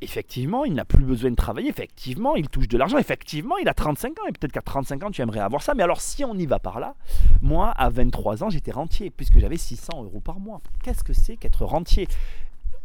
effectivement, 0.00 0.64
il 0.64 0.74
n'a 0.74 0.84
plus 0.84 1.04
besoin 1.04 1.30
de 1.30 1.36
travailler, 1.36 1.68
effectivement, 1.68 2.36
il 2.36 2.48
touche 2.48 2.68
de 2.68 2.78
l'argent, 2.78 2.98
effectivement, 2.98 3.56
il 3.58 3.68
a 3.68 3.74
35 3.74 4.18
ans, 4.20 4.26
et 4.28 4.32
peut-être 4.32 4.52
qu'à 4.52 4.62
35 4.62 5.04
ans, 5.04 5.10
tu 5.10 5.22
aimerais 5.22 5.40
avoir 5.40 5.62
ça. 5.62 5.74
Mais 5.74 5.82
alors, 5.82 6.00
si 6.00 6.24
on 6.24 6.34
y 6.34 6.46
va 6.46 6.58
par 6.58 6.80
là, 6.80 6.94
moi, 7.40 7.70
à 7.70 7.88
23 7.90 8.44
ans, 8.44 8.50
j'étais 8.50 8.72
rentier, 8.72 9.10
puisque 9.10 9.38
j'avais 9.38 9.56
600 9.56 10.04
euros 10.04 10.20
par 10.20 10.38
mois. 10.38 10.60
Qu'est-ce 10.82 11.04
que 11.04 11.12
c'est 11.12 11.36
qu'être 11.36 11.64
rentier? 11.64 12.08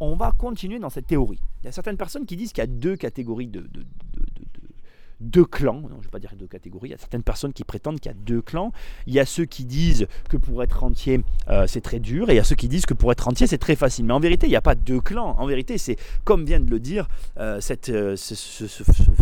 On 0.00 0.16
va 0.16 0.32
continuer 0.32 0.78
dans 0.78 0.90
cette 0.90 1.06
théorie. 1.06 1.40
Il 1.62 1.66
y 1.66 1.68
a 1.68 1.72
certaines 1.72 1.96
personnes 1.96 2.26
qui 2.26 2.36
disent 2.36 2.52
qu'il 2.52 2.62
y 2.62 2.64
a 2.64 2.66
deux 2.66 2.96
catégories 2.96 3.46
de, 3.46 3.60
de, 3.60 3.84
deux 5.22 5.44
clans, 5.44 5.82
je 5.88 5.94
ne 5.94 6.00
vais 6.00 6.08
pas 6.08 6.18
dire 6.18 6.32
deux 6.36 6.46
catégories, 6.46 6.88
il 6.88 6.92
y 6.92 6.94
a 6.94 6.98
certaines 6.98 7.22
personnes 7.22 7.52
qui 7.52 7.64
prétendent 7.64 8.00
qu'il 8.00 8.10
y 8.10 8.14
a 8.14 8.18
deux 8.18 8.42
clans. 8.42 8.72
Il 9.06 9.14
y 9.14 9.20
a 9.20 9.26
ceux 9.26 9.44
qui 9.44 9.64
disent 9.64 10.06
que 10.28 10.36
pour 10.36 10.62
être 10.62 10.84
entier, 10.84 11.22
euh, 11.48 11.66
c'est 11.66 11.80
très 11.80 12.00
dur, 12.00 12.28
et 12.28 12.34
il 12.34 12.36
y 12.36 12.40
a 12.40 12.44
ceux 12.44 12.56
qui 12.56 12.68
disent 12.68 12.86
que 12.86 12.94
pour 12.94 13.12
être 13.12 13.28
entier, 13.28 13.46
c'est 13.46 13.58
très 13.58 13.76
facile. 13.76 14.04
Mais 14.04 14.12
en 14.12 14.20
vérité, 14.20 14.46
il 14.46 14.50
n'y 14.50 14.56
a 14.56 14.62
pas 14.62 14.74
deux 14.74 15.00
clans. 15.00 15.34
En 15.38 15.46
vérité, 15.46 15.78
c'est, 15.78 15.96
comme 16.24 16.44
vient 16.44 16.60
de 16.60 16.70
le 16.70 16.80
dire 16.80 17.08
euh, 17.38 17.60
cette, 17.60 17.88
euh, 17.88 18.16
ce, 18.16 18.34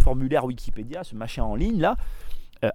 formulaire 0.00 0.44
Wikipédia, 0.44 1.04
ce 1.04 1.14
machin 1.14 1.44
en 1.44 1.54
ligne 1.54 1.80
là, 1.80 1.96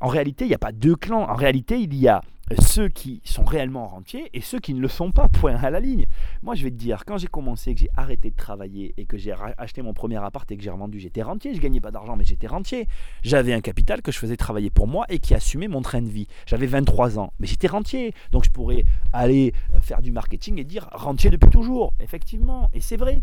en 0.02 0.08
réalité, 0.08 0.46
il 0.46 0.50
n'y 0.50 0.56
a 0.56 0.60
pas 0.60 0.72
deux 0.72 0.96
clans. 0.96 1.30
En 1.30 1.36
réalité, 1.36 1.80
il 1.80 1.96
y 1.96 2.08
a 2.08 2.22
ceux 2.60 2.90
qui 2.90 3.22
sont 3.26 3.44
réellement 3.44 3.88
rentiers 3.88 4.30
et 4.34 4.42
ceux 4.42 4.60
qui 4.60 4.74
ne 4.74 4.80
le 4.80 4.88
sont 4.88 5.12
pas, 5.12 5.28
point 5.28 5.56
à 5.56 5.70
la 5.70 5.80
ligne. 5.80 6.06
Moi, 6.44 6.54
je 6.54 6.64
vais 6.64 6.70
te 6.70 6.76
dire, 6.76 7.04
quand 7.06 7.18
j'ai 7.18 7.28
commencé, 7.28 7.74
que 7.74 7.82
j'ai 7.82 7.90
arrêté 7.96 8.30
de 8.30 8.36
travailler 8.36 8.94
et 8.98 9.06
que 9.06 9.18
j'ai 9.18 9.34
acheté 9.58 9.82
mon 9.82 9.94
premier 9.94 10.18
appart 10.18 10.50
et 10.52 10.58
que 10.58 10.64
j'ai 10.64 10.70
revendu, 10.70 11.00
j'étais 11.00 11.24
rentier, 11.24 11.56
je 11.56 11.60
gagnais 11.60 11.82
pas 11.82 11.92
d'argent, 11.92 12.16
mais 12.16 12.24
j'étais 12.24 12.48
rentier. 12.48 12.88
J'avais 13.24 13.54
un 13.54 13.62
capital 13.62 14.02
que 14.02 14.12
je 14.12 14.20
faisais 14.20 14.38
travailler 14.38 14.70
pour 14.70 14.88
moi 14.88 15.06
et 15.10 15.20
qui 15.20 15.34
assumait 15.34 15.68
mon 15.68 15.82
train 15.82 16.02
de 16.02 16.10
vie. 16.10 16.28
J'avais 16.46 16.68
23 16.68 17.18
ans, 17.18 17.34
mais 17.40 17.48
j'étais 17.48 17.68
rentier. 17.68 18.14
Donc, 18.32 18.44
je 18.46 18.52
pourrais 18.52 18.86
aller 19.12 19.54
faire 19.82 20.02
du 20.02 20.12
marketing 20.12 20.60
et 20.60 20.64
dire 20.64 20.88
rentier 20.92 21.32
depuis 21.32 21.50
toujours. 21.50 21.94
Effectivement, 22.00 22.70
et 22.74 22.82
c'est 22.82 22.98
vrai. 22.98 23.22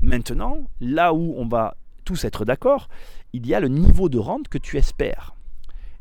Maintenant, 0.00 0.58
là 0.80 1.12
où 1.12 1.34
on 1.36 1.46
va 1.46 1.76
tous 2.04 2.24
être 2.24 2.44
d'accord, 2.44 2.88
il 3.32 3.46
y 3.46 3.54
a 3.54 3.60
le 3.60 3.68
niveau 3.68 4.08
de 4.08 4.18
rente 4.18 4.48
que 4.48 4.58
tu 4.58 4.76
espères. 4.76 5.34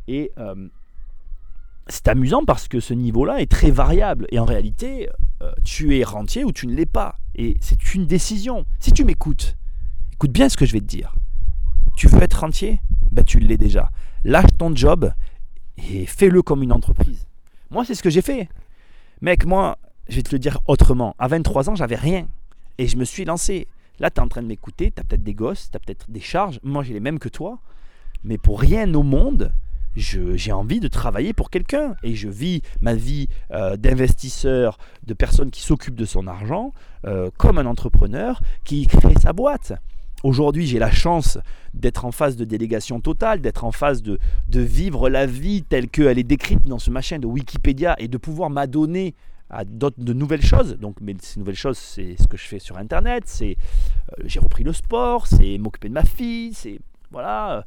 Et 0.07 0.31
euh, 0.37 0.67
c'est 1.87 2.07
amusant 2.07 2.43
parce 2.45 2.67
que 2.67 2.79
ce 2.79 2.93
niveau-là 2.93 3.41
est 3.41 3.51
très 3.51 3.71
variable. 3.71 4.27
Et 4.31 4.39
en 4.39 4.45
réalité, 4.45 5.09
euh, 5.41 5.51
tu 5.63 5.97
es 5.97 6.03
rentier 6.03 6.43
ou 6.43 6.51
tu 6.51 6.67
ne 6.67 6.73
l'es 6.73 6.85
pas. 6.85 7.17
Et 7.35 7.57
c'est 7.61 7.93
une 7.95 8.05
décision. 8.05 8.65
Si 8.79 8.91
tu 8.91 9.03
m'écoutes, 9.03 9.57
écoute 10.13 10.31
bien 10.31 10.49
ce 10.49 10.57
que 10.57 10.65
je 10.65 10.73
vais 10.73 10.81
te 10.81 10.85
dire. 10.85 11.15
Tu 11.95 12.07
veux 12.07 12.21
être 12.21 12.39
rentier? 12.39 12.79
Ben, 13.11 13.23
Tu 13.23 13.39
l'es 13.39 13.57
déjà. 13.57 13.91
Lâche 14.23 14.49
ton 14.57 14.75
job 14.75 15.13
et 15.77 16.05
fais-le 16.05 16.41
comme 16.41 16.63
une 16.63 16.71
entreprise. 16.71 17.27
Moi, 17.69 17.85
c'est 17.85 17.95
ce 17.95 18.03
que 18.03 18.09
j'ai 18.09 18.21
fait. 18.21 18.49
Mec, 19.21 19.45
moi, 19.45 19.77
je 20.07 20.17
vais 20.17 20.23
te 20.23 20.33
le 20.33 20.39
dire 20.39 20.59
autrement. 20.67 21.15
À 21.19 21.27
23 21.27 21.69
ans, 21.69 21.75
j'avais 21.75 21.95
rien. 21.95 22.27
Et 22.77 22.87
je 22.87 22.97
me 22.97 23.05
suis 23.05 23.25
lancé. 23.25 23.67
Là, 23.99 24.09
tu 24.09 24.19
es 24.19 24.23
en 24.23 24.27
train 24.27 24.41
de 24.41 24.47
m'écouter. 24.47 24.91
Tu 24.91 24.99
as 24.99 25.03
peut-être 25.03 25.23
des 25.23 25.33
gosses, 25.33 25.69
tu 25.71 25.77
as 25.77 25.79
peut-être 25.79 26.09
des 26.09 26.19
charges. 26.19 26.59
Moi, 26.63 26.83
j'ai 26.83 26.93
les 26.93 26.99
mêmes 26.99 27.19
que 27.19 27.29
toi. 27.29 27.59
Mais 28.23 28.37
pour 28.37 28.59
rien 28.59 28.91
au 28.93 29.03
monde, 29.03 29.51
j'ai 29.95 30.51
envie 30.51 30.79
de 30.79 30.87
travailler 30.87 31.33
pour 31.33 31.49
quelqu'un 31.49 31.95
et 32.03 32.15
je 32.15 32.29
vis 32.29 32.61
ma 32.81 32.95
vie 32.95 33.27
euh, 33.51 33.77
d'investisseur, 33.77 34.77
de 35.05 35.13
personne 35.13 35.51
qui 35.51 35.61
s'occupe 35.61 35.95
de 35.95 36.05
son 36.05 36.27
argent, 36.27 36.73
euh, 37.05 37.29
comme 37.37 37.57
un 37.57 37.65
entrepreneur 37.65 38.41
qui 38.63 38.87
crée 38.87 39.15
sa 39.21 39.33
boîte. 39.33 39.73
Aujourd'hui, 40.23 40.65
j'ai 40.65 40.79
la 40.79 40.91
chance 40.91 41.37
d'être 41.73 42.05
en 42.05 42.11
phase 42.11 42.37
de 42.37 42.45
délégation 42.45 43.01
totale, 43.01 43.41
d'être 43.41 43.65
en 43.65 43.73
phase 43.73 44.01
de, 44.01 44.19
de 44.47 44.61
vivre 44.61 45.09
la 45.09 45.25
vie 45.25 45.63
telle 45.63 45.89
qu'elle 45.89 46.17
est 46.17 46.23
décrite 46.23 46.65
dans 46.65 46.79
ce 46.79 46.91
machin 46.91 47.19
de 47.19 47.27
Wikipédia 47.27 47.95
et 47.99 48.07
de 48.07 48.17
pouvoir 48.17 48.49
m'adonner 48.49 49.15
à 49.49 49.65
de 49.65 50.13
nouvelles 50.13 50.45
choses. 50.45 50.77
Donc, 50.79 50.95
mais 51.01 51.15
ces 51.21 51.39
nouvelles 51.39 51.55
choses, 51.55 51.77
c'est 51.77 52.15
ce 52.19 52.27
que 52.27 52.37
je 52.37 52.45
fais 52.45 52.59
sur 52.59 52.77
Internet. 52.77 53.23
C'est 53.27 53.57
euh, 54.17 54.23
j'ai 54.25 54.39
repris 54.39 54.63
le 54.63 54.73
sport, 54.73 55.27
c'est 55.27 55.57
m'occuper 55.57 55.89
de 55.89 55.93
ma 55.93 56.05
fille, 56.05 56.53
c'est 56.53 56.79
voilà 57.11 57.65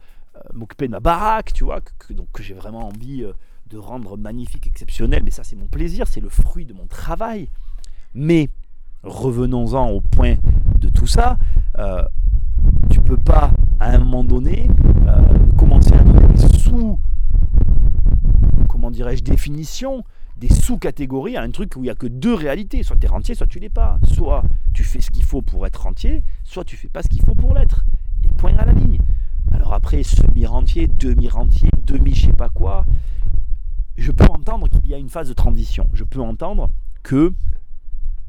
m'occuper 0.52 0.86
de 0.86 0.92
ma 0.92 1.00
baraque, 1.00 1.52
tu 1.52 1.64
vois, 1.64 1.80
que, 1.80 2.12
donc, 2.12 2.30
que 2.32 2.42
j'ai 2.42 2.54
vraiment 2.54 2.88
envie 2.88 3.22
euh, 3.22 3.32
de 3.68 3.78
rendre 3.78 4.16
magnifique, 4.16 4.66
exceptionnel. 4.66 5.22
Mais 5.24 5.30
ça, 5.30 5.44
c'est 5.44 5.56
mon 5.56 5.66
plaisir, 5.66 6.06
c'est 6.08 6.20
le 6.20 6.28
fruit 6.28 6.64
de 6.64 6.72
mon 6.72 6.86
travail. 6.86 7.48
Mais 8.14 8.48
revenons-en 9.02 9.90
au 9.90 10.00
point 10.00 10.36
de 10.78 10.88
tout 10.88 11.06
ça. 11.06 11.38
Euh, 11.78 12.04
tu 12.90 13.00
peux 13.00 13.16
pas, 13.16 13.52
à 13.80 13.90
un 13.90 13.98
moment 13.98 14.24
donné, 14.24 14.68
commencer 15.56 15.92
à 15.92 16.02
donner 16.02 16.26
des 16.28 16.58
sous, 16.58 16.98
comment 18.68 18.90
dirais-je, 18.90 19.22
définition, 19.22 20.04
des 20.36 20.48
sous-catégories 20.48 21.36
à 21.36 21.42
un 21.42 21.50
truc 21.50 21.74
où 21.76 21.80
il 21.80 21.84
n'y 21.84 21.90
a 21.90 21.94
que 21.94 22.06
deux 22.06 22.34
réalités. 22.34 22.82
Soit 22.82 22.96
tu 22.96 23.06
es 23.06 23.08
rentier, 23.08 23.34
soit 23.34 23.46
tu 23.46 23.58
l'es 23.58 23.68
pas. 23.68 23.98
Soit 24.04 24.42
tu 24.74 24.84
fais 24.84 25.00
ce 25.00 25.10
qu'il 25.10 25.24
faut 25.24 25.42
pour 25.42 25.66
être 25.66 25.82
rentier, 25.82 26.22
soit 26.44 26.64
tu 26.64 26.76
fais 26.76 26.88
pas 26.88 27.02
ce 27.02 27.08
qu'il 27.08 27.22
faut 27.22 27.34
pour 27.34 27.54
l'être. 27.54 27.84
Et 28.24 28.28
point 28.36 28.54
à 28.56 28.64
la 28.64 28.72
ligne. 28.72 28.98
Alors 29.56 29.72
après, 29.72 30.02
semi-rentier, 30.02 30.86
demi-rentier, 30.86 31.70
demi 31.82 32.14
je 32.14 32.26
sais 32.26 32.32
pas 32.32 32.50
quoi, 32.50 32.84
je 33.96 34.12
peux 34.12 34.26
entendre 34.26 34.68
qu'il 34.68 34.86
y 34.86 34.94
a 34.94 34.98
une 34.98 35.08
phase 35.08 35.28
de 35.28 35.32
transition. 35.32 35.88
Je 35.94 36.04
peux 36.04 36.20
entendre 36.20 36.68
que, 37.02 37.32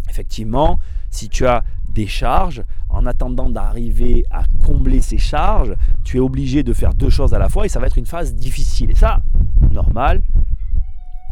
effectivement, 0.10 0.80
si 1.10 1.28
tu 1.28 1.46
as 1.46 1.64
des 1.90 2.08
charges, 2.08 2.64
en 2.90 3.06
attendant 3.06 3.50
d'arriver 3.50 4.26
à 4.32 4.46
combler 4.66 5.02
ces 5.02 5.18
charges, 5.18 5.76
tu 6.06 6.18
es 6.18 6.20
obligé 6.20 6.64
de 6.64 6.72
faire 6.72 6.94
deux 6.94 7.10
choses 7.10 7.34
à 7.34 7.40
la 7.40 7.50
fois 7.50 7.66
et 7.66 7.70
ça 7.70 7.80
va 7.80 7.88
être 7.88 7.98
une 7.98 8.06
phase 8.06 8.34
difficile. 8.34 8.92
Et 8.92 8.96
ça, 8.96 9.22
normal, 9.72 10.22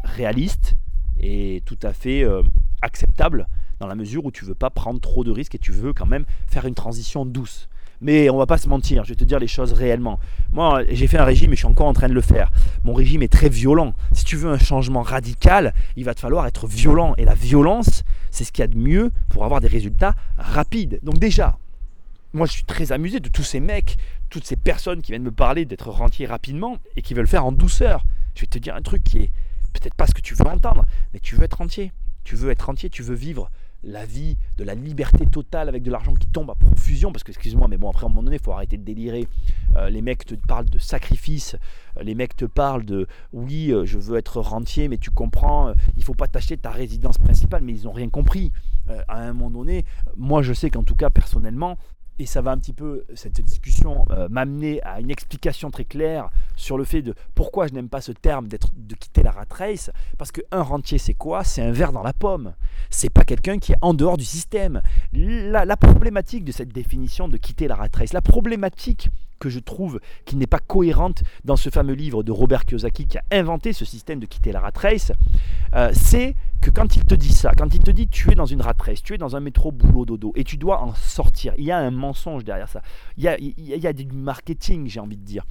réaliste 0.03 0.75
et 1.17 1.63
tout 1.65 1.79
à 1.81 1.93
fait 1.93 2.23
euh, 2.23 2.43
acceptable 2.81 3.47
dans 3.79 3.87
la 3.87 3.95
mesure 3.95 4.25
où 4.25 4.31
tu 4.31 4.43
veux 4.43 4.55
pas 4.55 4.69
prendre 4.69 4.99
trop 4.99 5.23
de 5.23 5.31
risques 5.31 5.55
et 5.55 5.59
tu 5.59 5.71
veux 5.71 5.93
quand 5.93 6.05
même 6.05 6.25
faire 6.47 6.65
une 6.65 6.75
transition 6.75 7.25
douce. 7.25 7.69
Mais 8.01 8.29
on 8.29 8.37
va 8.37 8.45
pas 8.45 8.57
se 8.57 8.67
mentir, 8.67 9.03
je 9.03 9.09
vais 9.09 9.15
te 9.15 9.23
dire 9.23 9.39
les 9.39 9.47
choses 9.47 9.73
réellement. 9.73 10.19
Moi, 10.51 10.83
j'ai 10.89 11.07
fait 11.07 11.17
un 11.17 11.23
régime 11.23 11.51
et 11.51 11.55
je 11.55 11.59
suis 11.59 11.67
encore 11.67 11.87
en 11.87 11.93
train 11.93 12.07
de 12.09 12.13
le 12.13 12.21
faire. 12.21 12.51
Mon 12.83 12.93
régime 12.93 13.21
est 13.21 13.31
très 13.31 13.49
violent. 13.49 13.93
Si 14.11 14.23
tu 14.25 14.35
veux 14.35 14.49
un 14.49 14.57
changement 14.57 15.01
radical, 15.01 15.73
il 15.95 16.05
va 16.05 16.13
te 16.13 16.19
falloir 16.19 16.45
être 16.47 16.67
violent. 16.67 17.13
Et 17.17 17.25
la 17.25 17.35
violence, 17.35 18.03
c'est 18.31 18.43
ce 18.43 18.51
qu'il 18.51 18.61
y 18.61 18.65
a 18.65 18.67
de 18.67 18.77
mieux 18.77 19.11
pour 19.29 19.45
avoir 19.45 19.61
des 19.61 19.67
résultats 19.67 20.15
rapides. 20.37 20.99
Donc 21.03 21.19
déjà, 21.19 21.57
moi 22.33 22.45
je 22.45 22.51
suis 22.51 22.65
très 22.65 22.91
amusé 22.91 23.19
de 23.19 23.29
tous 23.29 23.43
ces 23.43 23.59
mecs, 23.59 23.97
toutes 24.29 24.45
ces 24.45 24.57
personnes 24.57 25.01
qui 25.01 25.11
viennent 25.11 25.23
me 25.23 25.31
parler 25.31 25.65
d'être 25.65 25.89
rentiers 25.89 26.25
rapidement 26.25 26.77
et 26.97 27.01
qui 27.01 27.13
veulent 27.13 27.27
faire 27.27 27.45
en 27.45 27.51
douceur. 27.51 28.03
Je 28.35 28.41
vais 28.41 28.47
te 28.47 28.59
dire 28.59 28.75
un 28.75 28.81
truc 28.81 29.03
qui 29.03 29.19
est 29.19 29.31
peut-être 29.73 29.95
pas 29.95 30.07
ce 30.07 30.13
que 30.13 30.21
tu 30.21 30.33
veux 30.33 30.45
entendre, 30.45 30.85
mais 31.13 31.19
tu 31.19 31.35
veux 31.35 31.43
être 31.43 31.61
entier. 31.61 31.91
Tu 32.23 32.35
veux 32.35 32.49
être 32.49 32.69
entier, 32.69 32.89
tu 32.89 33.03
veux 33.03 33.15
vivre 33.15 33.49
la 33.85 34.05
vie, 34.05 34.37
de 34.57 34.63
la 34.63 34.73
liberté 34.73 35.25
totale 35.25 35.69
avec 35.69 35.83
de 35.83 35.91
l'argent 35.91 36.13
qui 36.13 36.27
tombe 36.27 36.49
à 36.49 36.55
profusion, 36.55 37.11
parce 37.11 37.23
que 37.23 37.31
excuse-moi, 37.31 37.67
mais 37.67 37.77
bon, 37.77 37.89
après 37.89 38.03
à 38.03 38.07
un 38.07 38.09
moment 38.09 38.23
donné, 38.23 38.37
il 38.37 38.41
faut 38.41 38.51
arrêter 38.51 38.77
de 38.77 38.83
délirer. 38.83 39.27
Euh, 39.75 39.89
les 39.89 40.01
mecs 40.01 40.25
te 40.25 40.35
parlent 40.35 40.69
de 40.69 40.79
sacrifice, 40.79 41.55
euh, 41.97 42.03
les 42.03 42.15
mecs 42.15 42.35
te 42.35 42.45
parlent 42.45 42.85
de 42.85 43.07
oui, 43.31 43.71
euh, 43.71 43.85
je 43.85 43.99
veux 43.99 44.17
être 44.17 44.41
rentier, 44.41 44.87
mais 44.87 44.97
tu 44.97 45.11
comprends, 45.11 45.73
il 45.97 46.03
faut 46.03 46.15
pas 46.15 46.27
t'acheter 46.27 46.57
ta 46.57 46.71
résidence 46.71 47.17
principale, 47.17 47.61
mais 47.63 47.73
ils 47.73 47.85
n'ont 47.85 47.93
rien 47.93 48.09
compris. 48.09 48.51
à 49.07 49.17
un 49.17 49.33
moment 49.33 49.49
donné, 49.49 49.83
moi 50.15 50.43
je 50.43 50.53
sais 50.53 50.69
qu'en 50.69 50.83
tout 50.83 50.95
cas, 50.95 51.09
personnellement, 51.09 51.77
et 52.17 52.25
ça 52.25 52.41
va 52.41 52.51
un 52.51 52.57
petit 52.57 52.73
peu, 52.73 53.05
cette 53.13 53.41
discussion, 53.41 54.05
euh, 54.11 54.29
m'amener 54.29 54.81
à 54.83 55.01
une 55.01 55.11
explication 55.11 55.69
très 55.69 55.83
claire 55.83 56.29
sur 56.55 56.77
le 56.77 56.85
fait 56.85 57.01
de 57.01 57.13
pourquoi 57.33 57.67
je 57.67 57.73
n'aime 57.73 57.89
pas 57.89 57.99
ce 57.99 58.13
terme 58.13 58.47
d'être, 58.47 58.69
de 58.73 58.95
quitter 58.95 59.21
la 59.21 59.31
rat 59.31 59.45
race. 59.51 59.91
Parce 60.17 60.31
qu'un 60.31 60.61
rentier, 60.61 60.97
c'est 60.97 61.13
quoi? 61.13 61.43
C'est 61.43 61.61
un 61.61 61.71
verre 61.71 61.91
dans 61.91 62.03
la 62.03 62.13
pomme. 62.13 62.53
C'est 62.89 63.09
pas 63.09 63.23
quelqu'un 63.23 63.59
qui 63.59 63.73
est 63.73 63.77
en 63.81 63.93
dehors 63.93 64.17
du 64.17 64.25
système. 64.25 64.81
La, 65.13 65.77
problématique 65.77 66.45
de 66.45 66.51
cette 66.51 66.69
définition 66.69 67.27
de 67.27 67.37
quitter 67.37 67.67
la 67.67 67.75
rat 67.75 67.89
race, 67.93 68.13
la 68.13 68.21
problématique 68.21 69.09
que 69.39 69.49
je 69.49 69.59
trouve 69.59 69.99
qui 70.23 70.37
n'est 70.37 70.47
pas 70.47 70.59
cohérente 70.59 71.23
dans 71.43 71.57
ce 71.57 71.69
fameux 71.69 71.93
livre 71.93 72.23
de 72.23 72.31
Robert 72.31 72.65
Kiyosaki 72.65 73.05
qui 73.05 73.17
a 73.17 73.23
inventé 73.31 73.73
ce 73.73 73.83
système 73.83 74.19
de 74.19 74.25
quitter 74.25 74.51
la 74.51 74.61
rat 74.61 74.71
race, 74.75 75.11
euh, 75.73 75.91
c'est 75.93 76.35
que 76.61 76.69
quand 76.69 76.95
il 76.95 77.03
te 77.03 77.15
dit 77.15 77.33
ça, 77.33 77.51
quand 77.55 77.73
il 77.75 77.81
te 77.81 77.91
dit 77.91 78.07
tu 78.07 78.31
es 78.31 78.35
dans 78.35 78.45
une 78.45 78.61
rat 78.61 78.75
race, 78.79 79.03
tu 79.03 79.13
es 79.13 79.17
dans 79.17 79.35
un 79.35 79.41
métro 79.41 79.71
boulot 79.71 80.05
dodo 80.05 80.31
et 80.35 80.43
tu 80.43 80.57
dois 80.57 80.81
en 80.81 80.93
sortir, 80.93 81.53
il 81.57 81.65
y 81.65 81.71
a 81.71 81.77
un 81.77 81.91
mensonge 81.91 82.43
derrière 82.43 82.69
ça. 82.69 82.81
Il 83.17 83.23
y 83.23 83.87
a 83.87 83.93
du 83.93 84.05
marketing, 84.05 84.87
j'ai 84.87 84.99
envie 84.99 85.17
de 85.17 85.25
dire. 85.25 85.45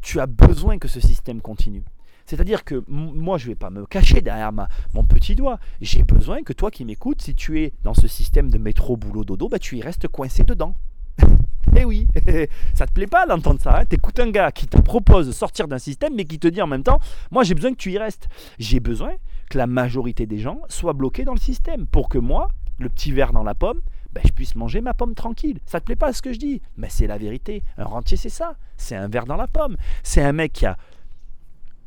Tu 0.00 0.18
as 0.18 0.26
besoin 0.26 0.78
que 0.78 0.88
ce 0.88 1.00
système 1.00 1.40
continue. 1.40 1.84
C'est-à-dire 2.26 2.64
que 2.64 2.82
moi, 2.88 3.38
je 3.38 3.46
ne 3.46 3.50
vais 3.50 3.56
pas 3.56 3.70
me 3.70 3.86
cacher 3.86 4.20
derrière 4.20 4.52
ma, 4.52 4.68
mon 4.94 5.04
petit 5.04 5.34
doigt. 5.34 5.58
J'ai 5.80 6.02
besoin 6.02 6.42
que 6.42 6.52
toi 6.52 6.70
qui 6.70 6.84
m'écoutes, 6.84 7.22
si 7.22 7.34
tu 7.34 7.60
es 7.60 7.72
dans 7.82 7.94
ce 7.94 8.08
système 8.08 8.50
de 8.50 8.58
métro, 8.58 8.96
boulot, 8.96 9.24
dodo, 9.24 9.48
bah, 9.48 9.58
tu 9.58 9.78
y 9.78 9.82
restes 9.82 10.08
coincé 10.08 10.44
dedans. 10.44 10.74
Eh 11.74 11.84
oui, 11.86 12.06
ça 12.74 12.86
te 12.86 12.92
plaît 12.92 13.06
pas 13.06 13.24
d'entendre 13.24 13.58
ça. 13.58 13.78
Hein 13.78 13.84
T'écoutes 13.86 14.18
un 14.20 14.30
gars 14.30 14.52
qui 14.52 14.66
te 14.66 14.78
propose 14.78 15.26
de 15.26 15.32
sortir 15.32 15.68
d'un 15.68 15.78
système, 15.78 16.14
mais 16.14 16.26
qui 16.26 16.38
te 16.38 16.48
dit 16.48 16.60
en 16.60 16.66
même 16.66 16.82
temps, 16.82 16.98
moi 17.30 17.44
j'ai 17.44 17.54
besoin 17.54 17.70
que 17.70 17.78
tu 17.78 17.92
y 17.92 17.98
restes. 17.98 18.28
J'ai 18.58 18.78
besoin 18.78 19.12
que 19.48 19.56
la 19.56 19.66
majorité 19.66 20.26
des 20.26 20.38
gens 20.38 20.60
soient 20.68 20.92
bloqués 20.92 21.24
dans 21.24 21.32
le 21.32 21.40
système 21.40 21.86
pour 21.86 22.10
que 22.10 22.18
moi, 22.18 22.48
le 22.78 22.90
petit 22.90 23.10
verre 23.12 23.32
dans 23.32 23.42
la 23.42 23.54
pomme, 23.54 23.80
ben, 24.12 24.22
je 24.26 24.32
puisse 24.32 24.54
manger 24.54 24.82
ma 24.82 24.92
pomme 24.92 25.14
tranquille. 25.14 25.58
Ça 25.64 25.80
te 25.80 25.86
plaît 25.86 25.96
pas 25.96 26.12
ce 26.12 26.20
que 26.20 26.32
je 26.32 26.38
dis? 26.38 26.60
Mais 26.76 26.88
c'est 26.90 27.06
la 27.06 27.16
vérité. 27.16 27.62
Un 27.78 27.84
rentier, 27.84 28.18
c'est 28.18 28.28
ça. 28.28 28.56
C'est 28.76 28.96
un 28.96 29.08
verre 29.08 29.24
dans 29.24 29.36
la 29.36 29.46
pomme. 29.46 29.76
C'est 30.02 30.22
un 30.22 30.32
mec 30.32 30.52
qui 30.52 30.66
a 30.66 30.76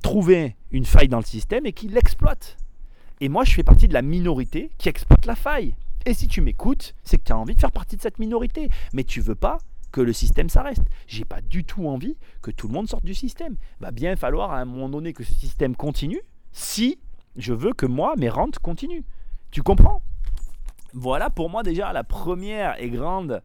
trouvé 0.06 0.56
une 0.70 0.86
faille 0.86 1.08
dans 1.08 1.18
le 1.18 1.26
système 1.26 1.66
et 1.66 1.74
qui 1.74 1.88
l'exploite. 1.88 2.58
Et 3.22 3.28
moi, 3.28 3.44
je 3.44 3.54
fais 3.54 3.64
partie 3.64 3.88
de 3.88 3.94
la 3.96 4.04
minorité 4.04 4.70
qui 4.78 4.88
exploite 4.88 5.26
la 5.26 5.36
faille. 5.36 5.74
Et 6.06 6.14
si 6.14 6.28
tu 6.28 6.42
m'écoutes, 6.42 6.94
c'est 7.04 7.18
que 7.18 7.24
tu 7.24 7.34
as 7.34 7.38
envie 7.38 7.56
de 7.56 7.60
faire 7.60 7.72
partie 7.72 7.96
de 7.96 8.02
cette 8.04 8.20
minorité. 8.20 8.70
Mais 8.94 9.04
tu 9.04 9.20
veux 9.20 9.34
pas 9.34 9.58
que 9.92 10.02
le 10.02 10.14
système 10.14 10.48
s'arrête. 10.48 10.80
J'ai 11.08 11.26
pas 11.26 11.42
du 11.42 11.64
tout 11.64 11.88
envie 11.88 12.18
que 12.44 12.52
tout 12.52 12.68
le 12.68 12.74
monde 12.76 12.88
sorte 12.88 13.04
du 13.04 13.16
système. 13.16 13.56
Va 13.80 13.90
bien 13.90 14.16
falloir 14.16 14.52
à 14.52 14.60
un 14.60 14.66
moment 14.66 14.90
donné 14.90 15.12
que 15.12 15.24
ce 15.24 15.34
système 15.34 15.76
continue 15.76 16.22
si 16.52 17.00
je 17.36 17.54
veux 17.54 17.74
que 17.74 17.88
moi, 17.88 18.14
mes 18.16 18.30
rentes 18.30 18.60
continuent. 18.60 19.06
Tu 19.50 19.64
comprends? 19.64 20.04
Voilà 20.94 21.32
pour 21.32 21.50
moi 21.50 21.64
déjà 21.64 21.92
la 21.94 22.04
première 22.04 22.80
et 22.80 22.92
grande, 22.92 23.42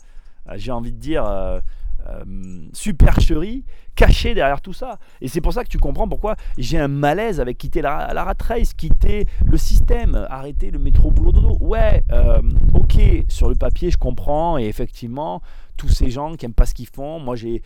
euh, 0.46 0.52
j'ai 0.56 0.72
envie 0.72 0.92
de 0.92 0.98
dire, 0.98 1.24
euh, 1.24 1.60
euh, 2.10 2.24
supercherie 2.72 3.64
cachée 3.94 4.34
derrière 4.34 4.60
tout 4.60 4.72
ça. 4.72 4.98
Et 5.20 5.28
c'est 5.28 5.40
pour 5.40 5.52
ça 5.52 5.64
que 5.64 5.68
tu 5.68 5.78
comprends 5.78 6.08
pourquoi 6.08 6.36
j'ai 6.58 6.78
un 6.78 6.88
malaise 6.88 7.40
avec 7.40 7.58
quitter 7.58 7.82
la, 7.82 8.12
la 8.14 8.24
rat 8.24 8.34
race, 8.42 8.72
quitter 8.72 9.26
le 9.44 9.56
système, 9.56 10.26
arrêter 10.30 10.70
le 10.70 10.78
métro 10.78 11.10
boulot 11.10 11.32
dodo. 11.32 11.58
Ouais, 11.60 12.02
euh, 12.12 12.40
ok, 12.74 13.24
sur 13.28 13.48
le 13.48 13.54
papier, 13.54 13.90
je 13.90 13.98
comprends. 13.98 14.58
Et 14.58 14.64
effectivement, 14.64 15.42
tous 15.80 15.88
ces 15.88 16.10
gens 16.10 16.34
qui 16.34 16.44
n'aiment 16.44 16.52
pas 16.52 16.66
ce 16.66 16.74
qu'ils 16.74 16.88
font. 16.88 17.18
Moi, 17.20 17.36
j'ai, 17.36 17.62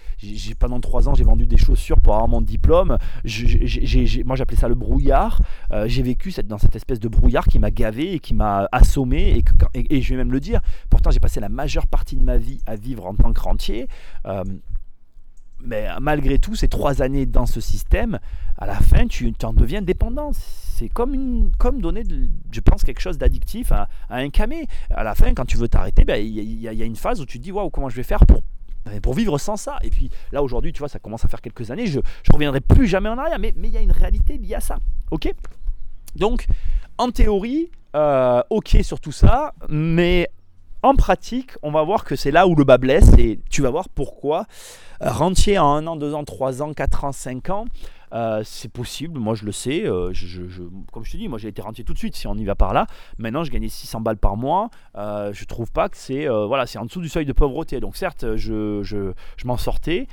pendant 0.56 0.78
trois 0.78 1.09
ans, 1.09 1.14
j'ai 1.14 1.25
vendu 1.25 1.47
des 1.47 1.56
chaussures 1.56 2.00
pour 2.00 2.14
avoir 2.14 2.28
mon 2.28 2.40
diplôme. 2.40 2.97
moi, 4.25 4.37
j'appelais 4.37 4.56
ça 4.56 4.68
le 4.68 4.76
brouillard. 4.76 5.40
Euh, 5.73 5.88
j'ai 5.88 6.04
vécu 6.04 6.30
cette, 6.30 6.47
dans 6.47 6.59
cette 6.59 6.76
espèce 6.76 7.00
de 7.00 7.09
brouillard 7.09 7.49
qui 7.49 7.59
m'a 7.59 7.73
gavé 7.73 8.14
et 8.14 8.21
qui 8.21 8.33
m'a 8.33 8.68
assommé. 8.71 9.42
Et, 9.75 10.00
je 10.00 10.11
vais 10.11 10.16
même 10.16 10.30
le 10.30 10.38
dire, 10.38 10.61
pourtant, 10.90 11.11
j'ai 11.11 11.18
passé 11.18 11.40
la 11.40 11.49
majeure 11.49 11.88
partie 11.88 12.14
de 12.14 12.23
ma 12.23 12.37
vie 12.37 12.61
à 12.66 12.76
vivre 12.76 13.04
en 13.04 13.14
tant 13.16 13.33
que 13.33 13.40
rentier. 13.40 13.88
Euh, 14.26 14.44
mais 15.64 15.88
malgré 16.00 16.38
tout, 16.38 16.54
ces 16.54 16.68
trois 16.68 17.02
années 17.02 17.26
dans 17.26 17.47
ce 17.47 17.61
système, 17.61 18.18
à 18.59 18.66
la 18.66 18.75
fin, 18.75 19.06
tu, 19.06 19.33
en 19.42 19.52
deviens 19.52 19.83
dépendant. 19.83 20.30
C'est 20.33 20.88
comme, 20.88 21.50
comme 21.59 21.80
donner, 21.80 22.02
je 22.50 22.61
pense, 22.61 22.85
quelque 22.85 23.00
chose 23.00 23.18
d'addictif 23.18 23.73
à, 23.73 23.88
un 24.11 24.30
camé. 24.30 24.66
À 24.90 25.04
la 25.04 25.14
fin, 25.14 25.33
quand 25.35 25.44
tu 25.44 25.56
veux 25.56 25.68
t'arrêter, 25.68 26.04
ben, 26.04 26.16
il 26.16 26.61
y, 26.61 26.68
a 26.68 26.85
une 26.85 26.97
phase 26.97 27.21
où 27.21 27.26
tu 27.26 27.38
te 27.38 27.44
dis, 27.44 27.52
waouh, 27.52 27.71
comment 27.71 27.88
je 27.88 27.97
vais 27.97 28.02
faire 28.02 28.25
pour, 28.26 28.42
ben, 28.85 29.00
pour 29.00 29.14
vivre 29.14 29.38
sans 29.38 29.56
ça? 29.56 29.78
Et 29.83 29.90
puis 29.90 30.11
là, 30.33 30.42
aujourd'hui, 30.42 30.73
tu 30.73 30.80
vois, 30.80 30.88
ça 30.88 30.99
commence 30.99 31.25
à 31.25 31.28
faire 31.28 31.40
quelques 31.40 31.71
années, 31.71 31.87
je 31.87 31.99
ne 31.99 32.33
reviendrai 32.33 32.61
plus 32.61 32.87
jamais 32.87 33.09
en 33.09 33.18
arrière, 33.18 33.38
mais 33.38 33.54
il 33.56 33.71
y 33.71 33.76
a 33.76 33.80
une 33.80 33.92
réalité 33.92 34.37
liée 34.37 34.54
à 34.54 34.61
ça. 34.61 34.78
Ok? 35.11 35.33
Donc, 36.16 36.47
en 36.99 37.11
théorie, 37.11 37.71
euh, 37.97 38.42
ok 38.50 38.78
sur 38.83 39.00
tout 39.00 39.12
ça, 39.12 39.54
mais 39.68 40.28
en 40.85 40.95
pratique, 40.95 41.53
on 41.62 41.71
va 41.71 41.83
voir 41.83 42.05
que 42.05 42.14
c'est 42.14 42.31
là 42.31 42.47
où 42.47 42.55
le 42.55 42.64
bas 42.64 42.76
blesse 42.76 43.11
et 43.19 43.41
tu 43.50 43.62
vas 43.62 43.71
voir 43.71 43.88
pourquoi. 43.88 44.45
Euh, 45.03 45.11
rentier 45.11 45.59
en 45.59 45.75
1 45.76 45.87
an, 45.87 45.97
2 45.97 46.14
ans, 46.14 46.25
3 46.25 46.62
ans, 46.62 46.73
4 46.75 47.05
ans, 47.05 47.12
5 47.12 47.50
ans, 47.50 47.64
euh, 48.12 48.43
c'est 48.45 48.71
possible, 48.71 49.19
moi 49.19 49.35
je 49.35 49.47
le 49.47 49.50
sais. 49.50 49.87
Euh, 49.87 50.12
je, 50.12 50.43
comme 50.93 51.05
je 51.05 51.12
te 51.12 51.17
dis, 51.17 51.26
moi 51.26 51.38
j'ai 51.38 51.49
été 51.49 51.62
rentier 51.62 51.85
tout 51.85 51.95
de 51.95 51.99
suite 51.99 52.14
si 52.14 52.26
on 52.26 52.35
y 52.35 52.45
va 52.45 52.55
par 52.55 52.75
là. 52.75 52.87
Maintenant, 53.17 53.45
je 53.45 53.50
gagnais 53.50 53.69
600 53.69 54.03
balles 54.03 54.19
par 54.19 54.37
mois. 54.37 54.69
Je 54.95 55.45
trouve 55.47 55.73
pas 55.73 55.88
que 55.88 55.97
c'est 55.97 56.29
voilà, 56.29 56.67
c'est 56.67 56.79
en 56.79 56.85
dessous 56.85 57.00
du 57.00 57.09
seuil 57.09 57.25
de 57.25 57.33
pauvreté. 57.33 57.81
Donc 57.81 57.97
certes, 57.97 58.37
je, 58.37 58.83
je, 58.83 59.12
je 59.38 59.47
m'en 59.47 59.57
sortais, 59.57 60.07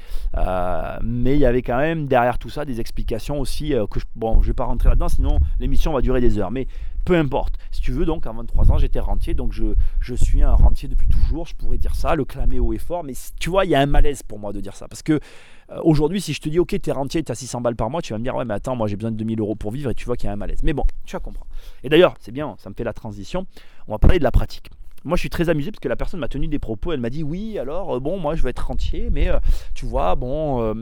mais 1.04 1.36
il 1.36 1.40
y 1.40 1.46
avait 1.46 1.62
quand 1.62 1.78
même 1.78 2.08
derrière 2.08 2.40
tout 2.40 2.50
ça 2.50 2.64
des 2.64 2.80
explications 2.80 3.40
aussi 3.42 3.74
que 3.92 4.00
je, 4.00 4.06
bon, 4.16 4.42
je 4.42 4.48
vais 4.48 4.54
pas 4.54 4.66
rentrer 4.66 4.88
là-dedans, 4.88 5.10
sinon 5.10 5.38
l'émission 5.60 5.92
va 5.92 6.02
durer 6.02 6.22
des 6.22 6.40
heures. 6.40 6.52
Mais 6.52 6.68
peu 7.06 7.16
importe. 7.16 7.56
Si 7.72 7.82
tu 7.82 7.92
veux, 7.92 8.06
donc, 8.06 8.28
à 8.28 8.32
23 8.32 8.72
ans, 8.72 8.78
j'étais 8.78 9.00
rentier, 9.00 9.34
donc 9.34 9.54
je, 9.54 10.14
suis 10.16 10.44
un 10.44 10.54
rentier 10.54 10.88
depuis 10.88 11.08
toujours, 11.08 11.46
je 11.46 11.56
pourrais 11.56 11.78
dire 11.78 11.96
ça, 11.96 12.16
le 12.16 12.26
clamer 12.26 12.60
haut 12.60 12.74
et 12.74 12.78
fort, 12.78 13.04
mais 13.04 13.14
tu 13.40 13.50
vois, 13.50 13.66
il 13.66 13.72
y 13.72 13.76
a 13.76 13.80
un 13.80 13.86
malaise 13.86 14.24
pour 14.24 14.40
moi 14.40 14.54
de 14.54 14.60
dire 14.60 14.76
ça. 14.76 14.88
Parce 14.88 15.04
que 15.04 15.14
euh, 15.14 15.80
aujourd'hui, 15.84 16.22
si 16.22 16.34
je 16.34 16.42
te 16.42 16.50
dis, 16.50 16.60
ok, 16.60 16.80
t'es 16.82 16.92
rentier, 16.92 17.24
t'as 17.24 17.36
600 17.36 17.62
balles 17.62 17.76
par 17.76 17.90
mois, 17.90 18.02
tu 18.02 18.14
vas 18.14 18.20
me 18.20 18.24
dire, 18.24 18.36
ouais, 18.36 18.46
mais 18.46 18.54
attends, 18.54 18.76
moi 18.76 18.88
j'ai 18.88 18.96
besoin 18.96 19.12
de 19.12 19.18
2000 19.18 19.40
euros 19.40 19.56
pour 19.56 19.72
vivre, 19.72 19.90
et 19.90 19.96
tu 19.96 20.06
vois 20.06 20.16
qu'il 20.16 20.28
y 20.28 20.30
a 20.30 20.34
un 20.34 20.38
malaise. 20.38 20.60
Mais 20.64 20.74
bon, 20.74 20.84
tu 21.06 21.16
vas 21.16 21.20
comprendre. 21.20 21.48
Et 21.84 21.90
d'ailleurs, 21.90 22.16
c'est 22.20 22.32
bien, 22.32 22.56
ça 22.58 22.70
me 22.70 22.76
fait 22.76 22.84
la 22.84 22.94
transition, 22.94 23.46
on 23.88 23.94
va 23.94 24.00
parler 24.00 24.20
de 24.20 24.24
la 24.24 24.32
pratique. 24.32 24.70
Moi, 25.04 25.16
je 25.16 25.22
suis 25.22 25.30
très 25.30 25.50
amusé 25.50 25.72
parce 25.72 25.80
que 25.80 25.88
la 25.88 25.96
personne 25.96 26.20
m'a 26.20 26.28
tenu 26.28 26.48
des 26.48 26.60
propos. 26.60 26.92
Elle 26.92 27.00
m'a 27.00 27.10
dit 27.10 27.24
Oui, 27.24 27.58
alors, 27.58 27.96
euh, 27.96 28.00
bon, 28.00 28.20
moi, 28.20 28.36
je 28.36 28.44
vais 28.44 28.52
être 28.52 28.66
rentier, 28.66 29.10
mais 29.12 29.30
euh, 29.30 29.40
tu 29.74 29.86
vois, 29.86 30.16
bon, 30.16 30.74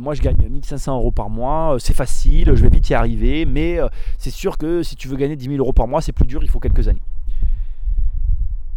moi, 0.00 0.14
je 0.14 0.22
gagne 0.22 0.48
1500 0.48 0.96
euros 0.96 1.10
par 1.10 1.28
mois, 1.28 1.76
c'est 1.78 1.94
facile, 1.94 2.52
je 2.54 2.62
vais 2.62 2.70
vite 2.70 2.88
y 2.90 2.94
arriver, 2.94 3.44
mais 3.44 3.78
c'est 4.18 4.30
sûr 4.30 4.58
que 4.58 4.82
si 4.82 4.96
tu 4.96 5.08
veux 5.08 5.16
gagner 5.16 5.36
10 5.36 5.46
000 5.46 5.58
euros 5.58 5.72
par 5.72 5.88
mois, 5.88 6.00
c'est 6.00 6.12
plus 6.12 6.26
dur, 6.26 6.42
il 6.42 6.50
faut 6.50 6.60
quelques 6.60 6.88
années. 6.88 7.02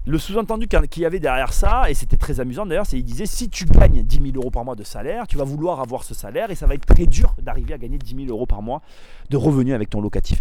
Le 0.09 0.17
sous-entendu 0.17 0.67
qu'il 0.67 1.03
y 1.03 1.05
avait 1.05 1.19
derrière 1.19 1.53
ça, 1.53 1.87
et 1.87 1.93
c'était 1.93 2.17
très 2.17 2.39
amusant 2.39 2.65
d'ailleurs, 2.65 2.87
c'est 2.87 2.97
qu'il 2.97 3.05
disait 3.05 3.27
si 3.27 3.47
tu 3.47 3.65
gagnes 3.65 4.01
10 4.01 4.31
000 4.31 4.37
euros 4.37 4.49
par 4.49 4.65
mois 4.65 4.75
de 4.75 4.83
salaire, 4.83 5.27
tu 5.27 5.37
vas 5.37 5.43
vouloir 5.43 5.81
avoir 5.81 6.03
ce 6.03 6.15
salaire 6.15 6.49
et 6.49 6.55
ça 6.55 6.65
va 6.65 6.73
être 6.73 6.85
très 6.87 7.05
dur 7.05 7.35
d'arriver 7.39 7.75
à 7.75 7.77
gagner 7.77 7.99
10 7.99 8.25
000 8.25 8.27
euros 8.29 8.47
par 8.47 8.63
mois 8.63 8.81
de 9.29 9.37
revenus 9.37 9.75
avec 9.75 9.89
ton 9.91 10.01
locatif. 10.01 10.39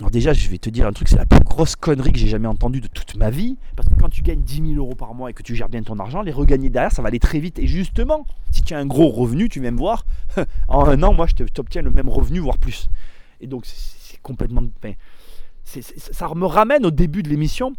Alors 0.00 0.10
déjà, 0.10 0.32
je 0.32 0.48
vais 0.48 0.58
te 0.58 0.70
dire 0.70 0.88
un 0.88 0.92
truc, 0.92 1.08
c'est 1.08 1.16
la 1.16 1.26
plus 1.26 1.38
grosse 1.40 1.76
connerie 1.76 2.10
que 2.10 2.18
j'ai 2.18 2.26
jamais 2.26 2.48
entendue 2.48 2.80
de 2.80 2.88
toute 2.88 3.14
ma 3.16 3.30
vie. 3.30 3.56
Parce 3.76 3.88
que 3.88 3.94
quand 3.94 4.08
tu 4.08 4.22
gagnes 4.22 4.40
10 4.40 4.74
000 4.74 4.74
euros 4.74 4.96
par 4.96 5.14
mois 5.14 5.30
et 5.30 5.32
que 5.32 5.42
tu 5.42 5.54
gères 5.54 5.68
bien 5.68 5.82
ton 5.82 5.98
argent, 6.00 6.22
les 6.22 6.32
regagner 6.32 6.68
derrière, 6.68 6.90
ça 6.90 7.00
va 7.00 7.08
aller 7.08 7.20
très 7.20 7.38
vite. 7.38 7.60
Et 7.60 7.68
justement, 7.68 8.26
si 8.50 8.62
tu 8.62 8.74
as 8.74 8.78
un 8.78 8.86
gros 8.86 9.08
revenu, 9.08 9.48
tu 9.48 9.60
viens 9.60 9.70
me 9.70 9.78
voir, 9.78 10.04
en 10.68 10.84
un 10.86 11.00
an, 11.04 11.14
moi, 11.14 11.26
je 11.26 11.44
t'obtiens 11.44 11.82
le 11.82 11.90
même 11.90 12.08
revenu, 12.08 12.40
voire 12.40 12.58
plus. 12.58 12.90
Et 13.40 13.46
donc, 13.46 13.66
c'est 13.66 14.20
complètement... 14.20 14.62
ça 15.64 16.28
me 16.34 16.46
ramène 16.46 16.84
au 16.84 16.90
début 16.90 17.22
de 17.22 17.28
l'émission 17.28 17.74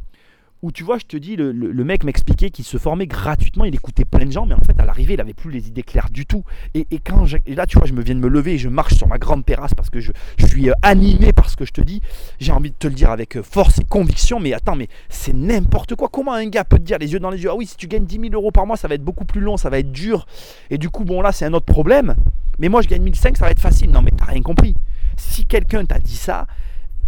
où 0.66 0.72
tu 0.72 0.84
vois, 0.84 0.98
je 0.98 1.06
te 1.06 1.16
dis, 1.16 1.36
le, 1.36 1.54
mec 1.84 2.04
m'expliquait 2.04 2.50
qu'il 2.50 2.66
se 2.66 2.78
formait 2.78 3.06
gratuitement, 3.06 3.66
il 3.66 3.76
écoutait 3.76 4.04
plein 4.04 4.26
de 4.26 4.32
gens, 4.32 4.48
mais 4.48 4.56
en 4.56 4.62
fait, 4.66 4.80
à 4.80 4.86
l'arrivée, 4.86 5.14
il 5.14 5.18
n'avait 5.18 5.36
plus 5.36 5.52
les 5.52 5.68
idées 5.68 5.84
claires 5.84 6.10
du 6.10 6.26
tout. 6.26 6.44
Et, 6.74 6.88
quand 7.06 7.28
là, 7.46 7.68
tu 7.68 7.78
vois, 7.78 7.86
je 7.86 7.94
me 7.94 8.02
viens 8.02 8.16
de 8.16 8.20
me 8.20 8.28
lever 8.28 8.54
et 8.54 8.58
je 8.58 8.68
marche 8.68 8.96
sur 8.96 9.08
ma 9.08 9.20
grande 9.20 9.46
terrasse 9.46 9.76
parce 9.76 9.92
que 9.92 10.00
je, 10.00 10.12
suis 10.44 10.72
euh, 10.72 10.74
animé 10.82 11.34
par 11.34 11.52
ce 11.52 11.56
que 11.56 11.66
je 11.66 11.72
te 11.72 11.82
dis. 11.82 12.02
J'ai 12.40 12.52
envie 12.52 12.72
de 12.72 12.76
te 12.76 12.88
le 12.88 12.96
dire 12.96 13.12
avec 13.12 13.38
euh, 13.38 13.44
force 13.44 13.78
et 13.78 13.84
conviction, 13.84 14.40
mais 14.40 14.54
attends, 14.54 14.76
mais 14.76 14.88
c'est 15.08 15.36
n'importe 15.36 15.94
quoi. 15.94 16.10
Comment 16.12 16.34
un 16.34 16.48
gars 16.48 16.64
peut 16.64 16.80
te 16.80 16.84
dire 16.84 16.98
les 16.98 17.14
yeux 17.14 17.20
dans 17.20 17.30
les 17.30 17.44
yeux, 17.44 17.52
ah 17.52 17.56
oui, 17.56 17.68
si 17.68 17.78
tu 17.78 17.86
gagnes 17.86 18.06
10 18.06 18.20
000 18.22 18.34
euros 18.34 18.50
par 18.50 18.66
mois, 18.66 18.76
ça 18.76 18.88
va 18.88 18.96
être 18.96 19.04
beaucoup 19.04 19.26
plus 19.26 19.42
long, 19.42 19.58
ça 19.58 19.70
va 19.70 19.78
être 19.78 19.92
dur. 19.92 20.26
Et 20.72 20.80
du 20.80 20.90
coup, 20.90 21.06
bon, 21.06 21.22
là, 21.22 21.32
c'est 21.32 21.46
un 21.46 21.54
autre 21.54 21.68
problème. 21.68 22.16
Mais 22.58 22.70
moi, 22.70 22.82
je 22.82 22.88
gagne 22.88 23.04
1005, 23.04 23.38
ça 23.38 23.46
va 23.46 23.52
être 23.52 23.60
facile. 23.60 23.92
Non, 23.92 24.02
mais 24.02 24.12
t'as 24.18 24.26
rien 24.26 24.42
compris. 24.42 24.76
Si 25.16 25.46
quelqu'un 25.46 25.86
t'a 25.86 26.00
dit 26.00 26.18
ça, 26.18 26.48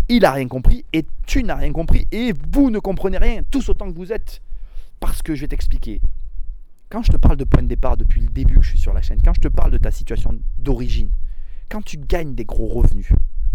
il 0.09 0.21
n'a 0.21 0.31
rien 0.31 0.47
compris 0.47 0.85
et 0.93 1.05
tu 1.25 1.43
n'as 1.43 1.55
rien 1.55 1.71
compris 1.71 2.07
et 2.11 2.33
vous 2.51 2.69
ne 2.69 2.79
comprenez 2.79 3.17
rien, 3.17 3.41
tous 3.49 3.69
autant 3.69 3.91
que 3.91 3.97
vous 3.97 4.11
êtes. 4.11 4.41
Parce 4.99 5.21
que 5.21 5.35
je 5.35 5.41
vais 5.41 5.47
t'expliquer. 5.47 6.01
Quand 6.89 7.03
je 7.03 7.11
te 7.11 7.17
parle 7.17 7.37
de 7.37 7.43
point 7.43 7.61
de 7.61 7.67
départ 7.67 7.97
depuis 7.97 8.21
le 8.21 8.29
début 8.29 8.55
que 8.55 8.61
je 8.61 8.69
suis 8.69 8.79
sur 8.79 8.93
la 8.93 9.01
chaîne, 9.01 9.21
quand 9.23 9.33
je 9.33 9.41
te 9.41 9.47
parle 9.47 9.71
de 9.71 9.77
ta 9.77 9.91
situation 9.91 10.39
d'origine, 10.57 11.11
quand 11.69 11.83
tu 11.83 11.97
gagnes 11.97 12.33
des 12.33 12.45
gros 12.45 12.67
revenus, 12.67 13.11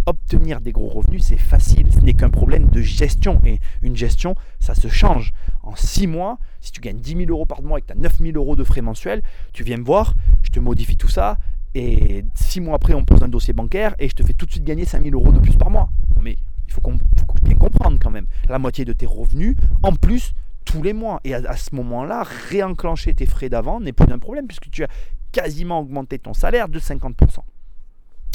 obtenir 0.07 0.61
des 0.61 0.73
gros 0.73 0.89
revenus, 0.89 1.23
c'est 1.23 1.39
facile. 1.39 1.93
Ce 1.93 2.01
n'est 2.01 2.15
qu'un 2.15 2.29
problème 2.29 2.69
de 2.69 2.83
gestion. 2.83 3.41
Et 3.45 3.61
une 3.83 3.97
gestion, 3.97 4.35
ça 4.59 4.75
se 4.75 4.89
change. 4.89 5.33
En 5.63 5.77
6 5.77 6.07
mois, 6.07 6.39
si 6.61 6.73
tu 6.73 6.81
gagnes 6.81 6.99
10 6.99 7.17
000 7.17 7.31
euros 7.31 7.47
par 7.47 7.63
mois 7.63 7.79
et 7.79 7.83
que 7.83 7.87
tu 7.87 7.93
as 7.93 7.97
9 7.97 8.19
000 8.19 8.37
euros 8.37 8.57
de 8.57 8.65
frais 8.65 8.83
mensuels, 8.83 9.23
tu 9.53 9.65
viens 9.65 9.79
me 9.79 9.85
voir, 9.85 10.15
je 10.43 10.51
te 10.51 10.61
modifie 10.61 10.97
tout 10.97 11.09
ça. 11.09 11.39
Et 11.75 12.25
6 12.35 12.61
mois 12.61 12.77
après, 12.77 12.95
on 12.95 13.05
pose 13.05 13.23
un 13.23 13.29
dossier 13.29 13.55
bancaire 13.55 13.95
et 13.99 14.09
je 14.09 14.15
te 14.15 14.23
fais 14.23 14.35
tout 14.35 14.47
de 14.47 14.51
suite 14.51 14.65
gagner 14.65 14.85
5 14.85 15.03
000 15.03 15.15
euros 15.15 15.33
de 15.33 15.39
plus 15.39 15.57
par 15.57 15.71
mois. 15.71 15.89
Non 16.17 16.23
mais 16.23 16.37
il 16.67 16.73
faut, 16.73 16.81
qu'on, 16.81 16.99
bien 17.43 17.57
comprendre 17.57 17.99
quand 18.01 18.11
même. 18.11 18.27
La 18.49 18.59
moitié 18.59 18.85
de 18.85 18.93
tes 18.93 19.07
revenus, 19.07 19.57
en 19.83 19.95
plus, 19.95 20.35
tous 20.65 20.83
les 20.83 20.93
mois. 20.93 21.21
Et 21.25 21.35
à, 21.35 21.57
ce 21.57 21.75
moment-là, 21.75 22.25
réenclencher 22.51 23.15
tes 23.15 23.27
frais 23.27 23.49
d'avant 23.49 23.81
n'est 23.81 23.93
plus 23.93 24.11
un 24.13 24.19
problème 24.19 24.47
puisque 24.47 24.71
tu 24.71 24.85
as 24.85 24.89
quasiment 25.33 25.81
augmenté 25.81 26.19
ton 26.19 26.35
salaire 26.35 26.69
de 26.69 26.79
50%. 26.79 27.15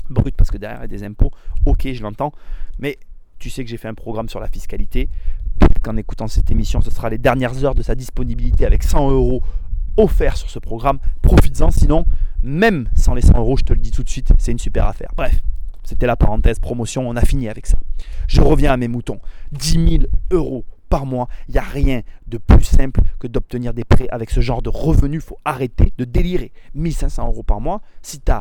Brut 0.09 0.35
parce 0.35 0.49
que 0.49 0.57
derrière 0.57 0.79
il 0.79 0.83
y 0.83 0.85
a 0.85 0.87
des 0.87 1.03
impôts, 1.03 1.31
ok 1.65 1.89
je 1.91 2.01
l'entends, 2.01 2.31
mais 2.79 2.97
tu 3.39 3.49
sais 3.49 3.63
que 3.63 3.69
j'ai 3.69 3.75
fait 3.77 3.89
un 3.89 3.93
programme 3.93 4.29
sur 4.29 4.39
la 4.39 4.47
fiscalité. 4.47 5.09
Peut-être 5.59 5.83
qu'en 5.83 5.97
écoutant 5.97 6.27
cette 6.27 6.49
émission, 6.49 6.81
ce 6.81 6.89
sera 6.91 7.09
les 7.09 7.17
dernières 7.17 7.63
heures 7.63 7.75
de 7.75 7.83
sa 7.83 7.93
disponibilité 7.93 8.65
avec 8.65 8.83
100 8.83 9.11
euros 9.11 9.43
offerts 9.97 10.37
sur 10.37 10.49
ce 10.49 10.59
programme. 10.59 10.99
Profites-en, 11.21 11.71
sinon, 11.71 12.05
même 12.43 12.89
sans 12.95 13.13
les 13.13 13.21
100 13.21 13.37
euros, 13.37 13.57
je 13.57 13.63
te 13.63 13.73
le 13.73 13.79
dis 13.79 13.91
tout 13.91 14.03
de 14.03 14.09
suite, 14.09 14.31
c'est 14.37 14.51
une 14.51 14.59
super 14.59 14.85
affaire. 14.85 15.11
Bref, 15.15 15.41
c'était 15.83 16.07
la 16.07 16.15
parenthèse 16.15 16.59
promotion, 16.59 17.07
on 17.07 17.15
a 17.15 17.21
fini 17.21 17.47
avec 17.47 17.65
ça. 17.65 17.79
Je 18.27 18.41
reviens 18.41 18.73
à 18.73 18.77
mes 18.77 18.87
moutons. 18.87 19.19
10 19.53 19.89
000 19.89 20.03
euros 20.31 20.65
par 20.89 21.05
mois. 21.05 21.27
Il 21.47 21.53
n'y 21.53 21.59
a 21.59 21.63
rien 21.63 22.01
de 22.27 22.37
plus 22.37 22.63
simple 22.63 23.01
que 23.19 23.27
d'obtenir 23.27 23.73
des 23.73 23.83
prêts 23.83 24.07
avec 24.09 24.29
ce 24.29 24.41
genre 24.41 24.61
de 24.61 24.69
revenus. 24.69 25.23
Faut 25.23 25.39
arrêter 25.45 25.93
de 25.97 26.05
délirer. 26.05 26.51
1500 26.75 27.27
euros 27.27 27.43
par 27.43 27.61
mois, 27.61 27.81
si 28.01 28.19
tu 28.19 28.31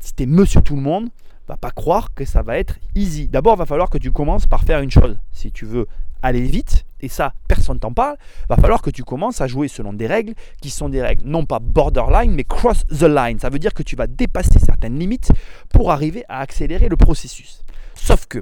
si 0.00 0.12
es 0.18 0.26
monsieur 0.26 0.60
tout 0.60 0.76
le 0.76 0.82
monde, 0.82 1.08
va 1.48 1.56
pas 1.56 1.70
croire 1.70 2.12
que 2.14 2.24
ça 2.24 2.42
va 2.42 2.58
être 2.58 2.78
easy. 2.94 3.28
D'abord, 3.28 3.54
il 3.56 3.58
va 3.58 3.66
falloir 3.66 3.90
que 3.90 3.98
tu 3.98 4.12
commences 4.12 4.46
par 4.46 4.64
faire 4.64 4.80
une 4.80 4.90
chose. 4.90 5.18
Si 5.32 5.52
tu 5.52 5.66
veux 5.66 5.86
aller 6.22 6.42
vite, 6.42 6.86
et 7.04 7.08
ça, 7.08 7.34
personne 7.48 7.78
t'en 7.78 7.92
parle, 7.92 8.16
va 8.48 8.56
falloir 8.56 8.82
que 8.82 8.90
tu 8.90 9.04
commences 9.04 9.40
à 9.40 9.46
jouer 9.46 9.68
selon 9.68 9.92
des 9.92 10.06
règles 10.06 10.34
qui 10.60 10.70
sont 10.70 10.88
des 10.88 11.02
règles 11.02 11.22
non 11.24 11.44
pas 11.44 11.58
borderline, 11.58 12.32
mais 12.32 12.44
cross 12.44 12.84
the 12.86 13.02
line. 13.02 13.38
Ça 13.38 13.50
veut 13.50 13.58
dire 13.58 13.74
que 13.74 13.82
tu 13.82 13.94
vas 13.96 14.06
dépasser 14.06 14.58
certaines 14.58 14.98
limites 14.98 15.30
pour 15.70 15.92
arriver 15.92 16.24
à 16.28 16.40
accélérer 16.40 16.88
le 16.88 16.96
processus. 16.96 17.62
Sauf 17.94 18.26
que, 18.26 18.38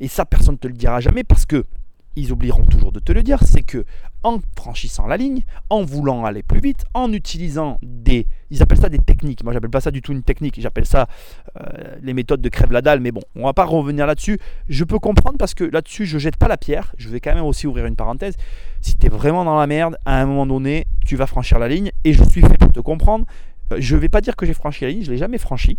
et 0.00 0.08
ça, 0.08 0.24
personne 0.24 0.54
ne 0.54 0.58
te 0.58 0.68
le 0.68 0.74
dira 0.74 1.00
jamais 1.00 1.24
parce 1.24 1.46
que 1.46 1.64
ils 2.16 2.30
oublieront 2.30 2.66
toujours 2.66 2.92
de 2.92 3.00
te 3.00 3.12
le 3.12 3.22
dire, 3.22 3.40
c'est 3.42 3.62
que 3.62 3.84
en 4.24 4.40
franchissant 4.56 5.06
la 5.06 5.16
ligne, 5.16 5.42
en 5.70 5.82
voulant 5.82 6.24
aller 6.24 6.42
plus 6.42 6.60
vite, 6.60 6.84
en 6.94 7.12
utilisant 7.12 7.78
des, 7.82 8.26
ils 8.50 8.62
appellent 8.62 8.78
ça 8.78 8.88
des 8.88 8.98
techniques. 8.98 9.44
Moi, 9.44 9.52
j'appelle 9.52 9.70
pas 9.70 9.80
ça 9.80 9.90
du 9.90 10.02
tout 10.02 10.12
une 10.12 10.22
technique. 10.22 10.60
J'appelle 10.60 10.86
ça 10.86 11.06
euh, 11.60 11.96
les 12.02 12.14
méthodes 12.14 12.40
de 12.40 12.48
crève 12.48 12.72
la 12.72 12.82
dalle. 12.82 13.00
Mais 13.00 13.12
bon, 13.12 13.20
on 13.36 13.44
va 13.44 13.52
pas 13.52 13.64
revenir 13.64 14.06
là-dessus. 14.06 14.38
Je 14.68 14.84
peux 14.84 14.98
comprendre 14.98 15.36
parce 15.38 15.54
que 15.54 15.64
là-dessus, 15.64 16.06
je 16.06 16.18
jette 16.18 16.36
pas 16.36 16.48
la 16.48 16.56
pierre. 16.56 16.94
Je 16.98 17.08
vais 17.08 17.20
quand 17.20 17.34
même 17.34 17.44
aussi 17.44 17.66
ouvrir 17.66 17.86
une 17.86 17.96
parenthèse. 17.96 18.36
Si 18.80 18.96
tu 18.96 19.06
es 19.06 19.08
vraiment 19.08 19.44
dans 19.44 19.56
la 19.56 19.66
merde, 19.66 19.96
à 20.04 20.20
un 20.20 20.26
moment 20.26 20.46
donné, 20.46 20.86
tu 21.06 21.16
vas 21.16 21.26
franchir 21.26 21.58
la 21.58 21.68
ligne. 21.68 21.90
Et 22.04 22.12
je 22.12 22.24
suis 22.24 22.40
fait 22.40 22.58
pour 22.58 22.72
te 22.72 22.80
comprendre. 22.80 23.26
Euh, 23.72 23.76
je 23.78 23.96
vais 23.96 24.08
pas 24.08 24.20
dire 24.20 24.36
que 24.36 24.46
j'ai 24.46 24.54
franchi 24.54 24.84
la 24.84 24.90
ligne. 24.90 25.04
Je 25.04 25.10
l'ai 25.10 25.18
jamais 25.18 25.38
franchi 25.38 25.78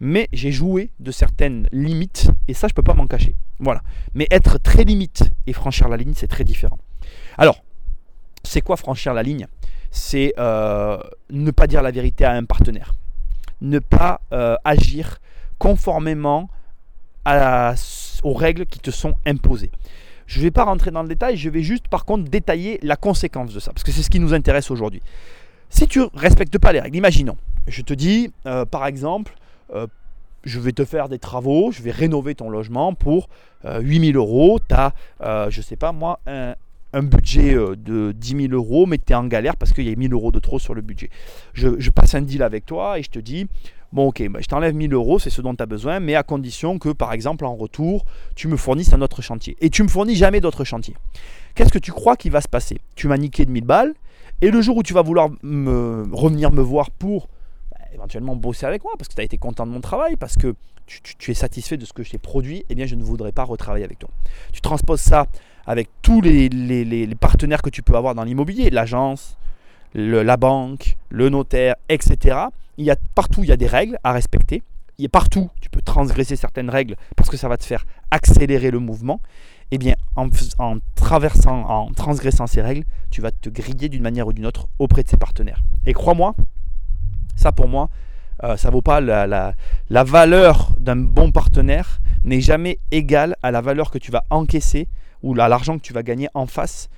mais 0.00 0.28
j'ai 0.32 0.52
joué 0.52 0.90
de 1.00 1.10
certaines 1.10 1.68
limites 1.72 2.30
et 2.48 2.54
ça 2.54 2.68
je 2.68 2.74
peux 2.74 2.82
pas 2.82 2.94
m'en 2.94 3.06
cacher. 3.06 3.34
Voilà. 3.58 3.82
Mais 4.14 4.26
être 4.30 4.58
très 4.58 4.84
limite 4.84 5.30
et 5.46 5.52
franchir 5.52 5.88
la 5.88 5.96
ligne, 5.96 6.12
c'est 6.14 6.28
très 6.28 6.44
différent. 6.44 6.78
Alors, 7.38 7.63
c'est 8.44 8.60
quoi 8.60 8.76
franchir 8.76 9.14
la 9.14 9.22
ligne? 9.22 9.46
C'est 9.90 10.34
euh, 10.38 10.98
ne 11.30 11.50
pas 11.50 11.66
dire 11.66 11.82
la 11.82 11.90
vérité 11.90 12.24
à 12.24 12.32
un 12.32 12.44
partenaire, 12.44 12.94
ne 13.60 13.78
pas 13.78 14.20
euh, 14.32 14.56
agir 14.64 15.18
conformément 15.58 16.50
aux 18.22 18.34
règles 18.34 18.66
qui 18.66 18.80
te 18.80 18.90
sont 18.90 19.14
imposées. 19.24 19.70
Je 20.26 20.38
ne 20.38 20.44
vais 20.44 20.50
pas 20.50 20.64
rentrer 20.64 20.90
dans 20.90 21.02
le 21.02 21.08
détail, 21.08 21.36
je 21.36 21.48
vais 21.48 21.62
juste 21.62 21.88
par 21.88 22.04
contre 22.04 22.30
détailler 22.30 22.78
la 22.82 22.96
conséquence 22.96 23.52
de 23.54 23.60
ça, 23.60 23.72
parce 23.72 23.82
que 23.82 23.92
c'est 23.92 24.02
ce 24.02 24.10
qui 24.10 24.20
nous 24.20 24.34
intéresse 24.34 24.70
aujourd'hui. 24.70 25.02
Si 25.70 25.86
tu 25.86 26.02
respectes 26.14 26.58
pas 26.58 26.72
les 26.72 26.80
règles, 26.80 26.96
imaginons, 26.96 27.36
je 27.66 27.82
te 27.82 27.94
dis 27.94 28.32
euh, 28.46 28.64
par 28.64 28.86
exemple, 28.86 29.34
je 30.44 30.60
vais 30.60 30.72
te 30.72 30.84
faire 30.84 31.08
des 31.08 31.18
travaux, 31.18 31.72
je 31.72 31.82
vais 31.82 31.90
rénover 31.90 32.34
ton 32.34 32.50
logement 32.50 32.94
pour 32.94 33.28
8000 33.64 34.16
euh, 34.16 34.18
euros. 34.18 34.58
Tu 34.68 34.74
as, 34.74 34.92
je 35.50 35.60
sais 35.60 35.76
pas 35.76 35.92
moi, 35.92 36.20
un, 36.26 36.54
budget 37.02 37.54
de 37.54 38.12
10 38.12 38.48
000 38.48 38.52
euros, 38.52 38.86
mais 38.86 38.98
tu 38.98 39.12
es 39.12 39.16
en 39.16 39.26
galère 39.26 39.56
parce 39.56 39.72
qu'il 39.72 39.88
y 39.88 39.92
a 39.92 39.96
1000 39.96 40.12
euros 40.12 40.32
de 40.32 40.38
trop 40.38 40.58
sur 40.58 40.74
le 40.74 40.82
budget. 40.82 41.10
Je, 41.52 41.90
passe 41.90 42.14
un 42.14 42.22
deal 42.22 42.42
avec 42.42 42.66
toi 42.66 42.98
et 42.98 43.02
je 43.02 43.10
te 43.10 43.18
dis, 43.18 43.46
bon 43.92 44.08
ok, 44.08 44.28
bah, 44.28 44.40
je 44.42 44.46
t'enlève 44.46 44.74
1000 44.74 44.92
euros, 44.92 45.18
c'est 45.18 45.30
ce 45.30 45.40
dont 45.40 45.54
tu 45.54 45.62
as 45.62 45.66
besoin, 45.66 46.00
mais 46.00 46.14
à 46.14 46.22
condition 46.22 46.78
que 46.78 46.90
par 46.90 47.12
exemple 47.12 47.44
en 47.44 47.54
retour, 47.54 48.04
tu 48.34 48.48
me 48.48 48.56
fournisses 48.56 48.92
un 48.92 49.00
autre 49.02 49.22
chantier. 49.22 49.56
Et 49.60 49.70
tu 49.70 49.82
me 49.82 49.88
fournis 49.88 50.16
jamais 50.16 50.40
d'autres 50.40 50.64
chantiers. 50.64 50.96
Qu'est-ce 51.54 51.72
que 51.72 51.78
tu 51.78 51.92
crois 51.92 52.16
qui 52.16 52.30
va 52.30 52.40
se 52.40 52.48
passer? 52.48 52.78
Tu 52.96 53.08
m'as 53.08 53.18
niqué 53.18 53.44
de 53.44 53.50
1000 53.50 53.64
balles, 53.64 53.94
et 54.40 54.50
le 54.50 54.60
jour 54.60 54.76
où 54.76 54.82
tu 54.82 54.92
vas 54.92 55.02
vouloir 55.02 55.30
me, 55.42 56.04
revenir 56.12 56.52
me 56.52 56.62
voir 56.62 56.90
pour 56.90 57.28
éventuellement 57.94 58.36
bosser 58.36 58.66
avec 58.66 58.82
moi 58.82 58.92
parce 58.98 59.08
que 59.08 59.14
tu 59.14 59.20
as 59.20 59.24
été 59.24 59.38
content 59.38 59.66
de 59.66 59.70
mon 59.70 59.80
travail, 59.80 60.16
parce 60.16 60.36
que 60.36 60.54
tu, 60.86 61.30
es 61.30 61.34
satisfait 61.34 61.76
de 61.78 61.86
ce 61.86 61.92
que 61.92 62.02
j'ai 62.02 62.18
produit, 62.18 62.64
eh 62.68 62.74
bien 62.74 62.86
je 62.86 62.94
ne 62.94 63.02
voudrais 63.02 63.32
pas 63.32 63.44
retravailler 63.44 63.84
avec 63.84 63.98
toi. 63.98 64.10
Tu 64.52 64.60
transposes 64.60 65.00
ça 65.00 65.28
avec 65.66 65.88
tous 66.02 66.20
les, 66.20 67.08
partenaires 67.18 67.62
que 67.62 67.70
tu 67.70 67.82
peux 67.82 67.96
avoir 67.96 68.14
dans 68.14 68.24
l'immobilier, 68.24 68.70
l'agence, 68.70 69.38
la 69.94 70.36
banque, 70.36 70.96
le 71.10 71.28
notaire, 71.28 71.76
etc. 71.88 72.38
Il 72.76 72.84
y 72.84 72.90
a, 72.90 72.96
partout, 73.14 73.42
il 73.44 73.48
y 73.48 73.52
a 73.52 73.56
des 73.56 73.66
règles 73.66 73.98
à 74.04 74.12
respecter. 74.12 74.62
Il 74.98 75.02
y 75.02 75.06
a 75.06 75.08
partout, 75.08 75.50
tu 75.60 75.70
peux 75.70 75.80
transgresser 75.80 76.36
certaines 76.36 76.70
règles 76.70 76.96
parce 77.16 77.28
que 77.28 77.36
ça 77.36 77.48
va 77.48 77.56
te 77.56 77.64
faire 77.64 77.84
accélérer 78.10 78.70
le 78.70 78.78
mouvement. 78.78 79.20
Eh 79.70 79.78
bien, 79.78 79.94
en, 80.14 80.28
traversant, 80.94 81.68
en 81.68 81.92
transgressant 81.92 82.46
ces 82.46 82.62
règles, 82.62 82.84
tu 83.10 83.20
vas 83.20 83.32
te 83.32 83.48
griller 83.48 83.88
d'une 83.88 84.02
manière 84.02 84.26
ou 84.26 84.32
d'une 84.32 84.46
autre 84.46 84.68
auprès 84.78 85.02
de 85.02 85.08
ces 85.08 85.16
partenaires. 85.16 85.62
Et 85.86 85.92
crois-moi, 85.92 86.34
ça 87.34 87.50
pour 87.50 87.68
moi, 87.68 87.88
euh, 88.42 88.56
ça 88.56 88.70
vaut 88.70 88.82
pas 88.82 89.00
la, 89.00 89.54
valeur 89.90 90.74
d'un 90.78 90.96
bon 90.96 91.30
partenaire 91.30 92.00
n'est 92.24 92.40
jamais 92.40 92.78
égale 92.90 93.36
à 93.42 93.50
la 93.50 93.60
valeur 93.60 93.90
que 93.90 93.98
tu 93.98 94.10
vas 94.10 94.24
encaisser 94.30 94.88
ou 95.24 95.34
l'argent 95.34 95.76
que 95.78 95.82
tu 95.82 95.92
vas 95.92 96.02
gagner 96.02 96.28
en 96.34 96.46
face 96.46 96.88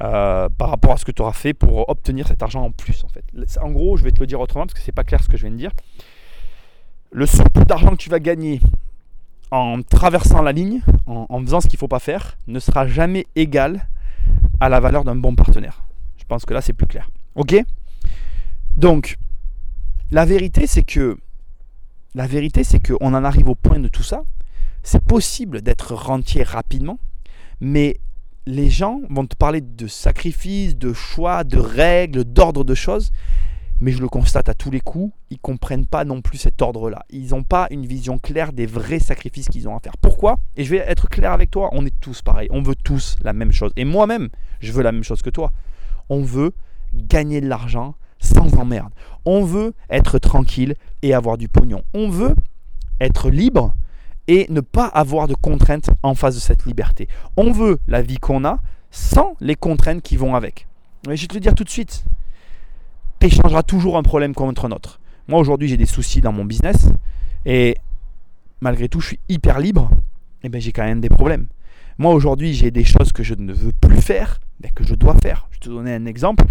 euh, 0.00 0.48
par 0.48 0.70
rapport 0.70 0.92
à 0.92 0.96
ce 0.96 1.04
que 1.04 1.12
tu 1.12 1.22
auras 1.22 1.32
fait 1.32 1.54
pour 1.54 1.88
obtenir 1.88 2.26
cet 2.26 2.42
argent 2.42 2.62
en 2.62 2.70
plus 2.70 3.04
en 3.04 3.08
fait. 3.08 3.24
En 3.60 3.70
gros, 3.70 3.96
je 3.96 4.02
vais 4.02 4.10
te 4.10 4.20
le 4.20 4.26
dire 4.26 4.40
autrement 4.40 4.64
parce 4.66 4.74
que 4.74 4.80
c'est 4.80 4.92
pas 4.92 5.04
clair 5.04 5.22
ce 5.22 5.28
que 5.28 5.36
je 5.36 5.42
viens 5.42 5.52
de 5.52 5.56
dire. 5.56 5.72
Le 7.12 7.26
surplus 7.26 7.64
d'argent 7.64 7.90
que 7.90 7.96
tu 7.96 8.10
vas 8.10 8.18
gagner 8.18 8.60
en 9.50 9.82
traversant 9.82 10.42
la 10.42 10.52
ligne, 10.52 10.80
en, 11.06 11.26
en 11.28 11.40
faisant 11.42 11.60
ce 11.60 11.68
qu'il 11.68 11.76
ne 11.76 11.80
faut 11.80 11.88
pas 11.88 12.00
faire, 12.00 12.36
ne 12.48 12.58
sera 12.58 12.88
jamais 12.88 13.26
égal 13.36 13.86
à 14.60 14.68
la 14.68 14.80
valeur 14.80 15.04
d'un 15.04 15.14
bon 15.14 15.34
partenaire. 15.36 15.84
Je 16.16 16.24
pense 16.24 16.44
que 16.44 16.54
là 16.54 16.60
c'est 16.60 16.72
plus 16.72 16.86
clair. 16.86 17.10
Ok? 17.36 17.54
Donc, 18.76 19.16
la 20.10 20.24
vérité, 20.24 20.66
c'est 20.66 20.82
que 20.82 21.18
la 22.14 22.26
vérité, 22.26 22.64
c'est 22.64 22.80
qu'on 22.84 23.14
en 23.14 23.24
arrive 23.24 23.48
au 23.48 23.54
point 23.54 23.78
de 23.78 23.88
tout 23.88 24.02
ça. 24.02 24.22
C'est 24.82 25.04
possible 25.04 25.62
d'être 25.62 25.94
rentier 25.94 26.42
rapidement, 26.42 26.98
mais 27.64 27.98
les 28.46 28.68
gens 28.68 29.00
vont 29.08 29.26
te 29.26 29.34
parler 29.34 29.62
de 29.62 29.86
sacrifices, 29.86 30.76
de 30.76 30.92
choix, 30.92 31.44
de 31.44 31.58
règles, 31.58 32.24
d'ordre 32.24 32.62
de 32.62 32.74
choses, 32.74 33.10
mais 33.80 33.90
je 33.90 34.00
le 34.00 34.08
constate 34.08 34.50
à 34.50 34.54
tous 34.54 34.70
les 34.70 34.80
coups, 34.80 35.14
ils 35.30 35.34
ne 35.36 35.40
comprennent 35.40 35.86
pas 35.86 36.04
non 36.04 36.20
plus 36.20 36.36
cet 36.38 36.60
ordre-là. 36.60 37.04
Ils 37.08 37.30
n'ont 37.30 37.42
pas 37.42 37.66
une 37.70 37.86
vision 37.86 38.18
claire 38.18 38.52
des 38.52 38.66
vrais 38.66 38.98
sacrifices 38.98 39.48
qu'ils 39.48 39.66
ont 39.66 39.76
à 39.76 39.80
faire. 39.80 39.96
Pourquoi? 39.96 40.38
Et 40.56 40.64
je 40.64 40.70
vais 40.70 40.84
être 40.86 41.08
clair 41.08 41.32
avec 41.32 41.50
toi, 41.50 41.70
on 41.72 41.86
est 41.86 42.00
tous 42.00 42.20
pareils, 42.20 42.48
on 42.50 42.62
veut 42.62 42.76
tous 42.76 43.16
la 43.22 43.32
même 43.32 43.50
chose. 43.50 43.72
Et 43.76 43.84
moi-même, 43.84 44.28
je 44.60 44.70
veux 44.70 44.82
la 44.82 44.92
même 44.92 45.02
chose 45.02 45.22
que 45.22 45.30
toi. 45.30 45.50
On 46.10 46.20
veut 46.20 46.52
gagner 46.94 47.40
de 47.40 47.48
l'argent 47.48 47.94
sans 48.18 48.54
emmerde. 48.58 48.92
On 49.24 49.42
veut 49.42 49.72
être 49.88 50.18
tranquille 50.18 50.74
et 51.00 51.14
avoir 51.14 51.38
du 51.38 51.48
pognon. 51.48 51.82
On 51.94 52.10
veut 52.10 52.34
être 53.00 53.30
libre 53.30 53.74
et 54.28 54.46
ne 54.50 54.60
pas 54.60 54.86
avoir 54.86 55.28
de 55.28 55.34
contraintes 55.34 55.90
en 56.02 56.14
face 56.14 56.34
de 56.34 56.40
cette 56.40 56.64
liberté. 56.64 57.08
On 57.36 57.52
veut 57.52 57.78
la 57.88 58.02
vie 58.02 58.18
qu'on 58.18 58.44
a 58.44 58.58
sans 58.90 59.36
les 59.40 59.56
contraintes 59.56 60.02
qui 60.02 60.16
vont 60.16 60.34
avec. 60.34 60.66
Mais 61.06 61.16
je 61.16 61.22
vais 61.22 61.28
te 61.28 61.34
le 61.34 61.40
dire 61.40 61.54
tout 61.54 61.64
de 61.64 61.70
suite. 61.70 62.04
Tu 63.20 63.26
échangeras 63.26 63.62
toujours 63.62 63.96
un 63.96 64.02
problème 64.02 64.34
contre 64.34 64.66
un 64.66 64.70
autre. 64.70 65.00
Moi 65.28 65.38
aujourd'hui 65.38 65.68
j'ai 65.68 65.76
des 65.76 65.86
soucis 65.86 66.20
dans 66.20 66.32
mon 66.32 66.44
business 66.44 66.88
et 67.44 67.76
malgré 68.60 68.88
tout 68.88 69.00
je 69.00 69.08
suis 69.08 69.20
hyper 69.28 69.58
libre. 69.58 69.90
Et 70.42 70.48
bien 70.48 70.60
j'ai 70.60 70.72
quand 70.72 70.84
même 70.84 71.00
des 71.00 71.08
problèmes. 71.08 71.46
Moi 71.98 72.12
aujourd'hui 72.12 72.54
j'ai 72.54 72.70
des 72.70 72.84
choses 72.84 73.12
que 73.12 73.22
je 73.22 73.34
ne 73.34 73.52
veux 73.52 73.72
plus 73.72 74.00
faire, 74.00 74.40
mais 74.62 74.70
que 74.70 74.84
je 74.84 74.94
dois 74.94 75.14
faire. 75.22 75.46
Je 75.50 75.56
vais 75.56 75.60
te 75.60 75.68
donner 75.68 75.94
un 75.94 76.06
exemple. 76.06 76.44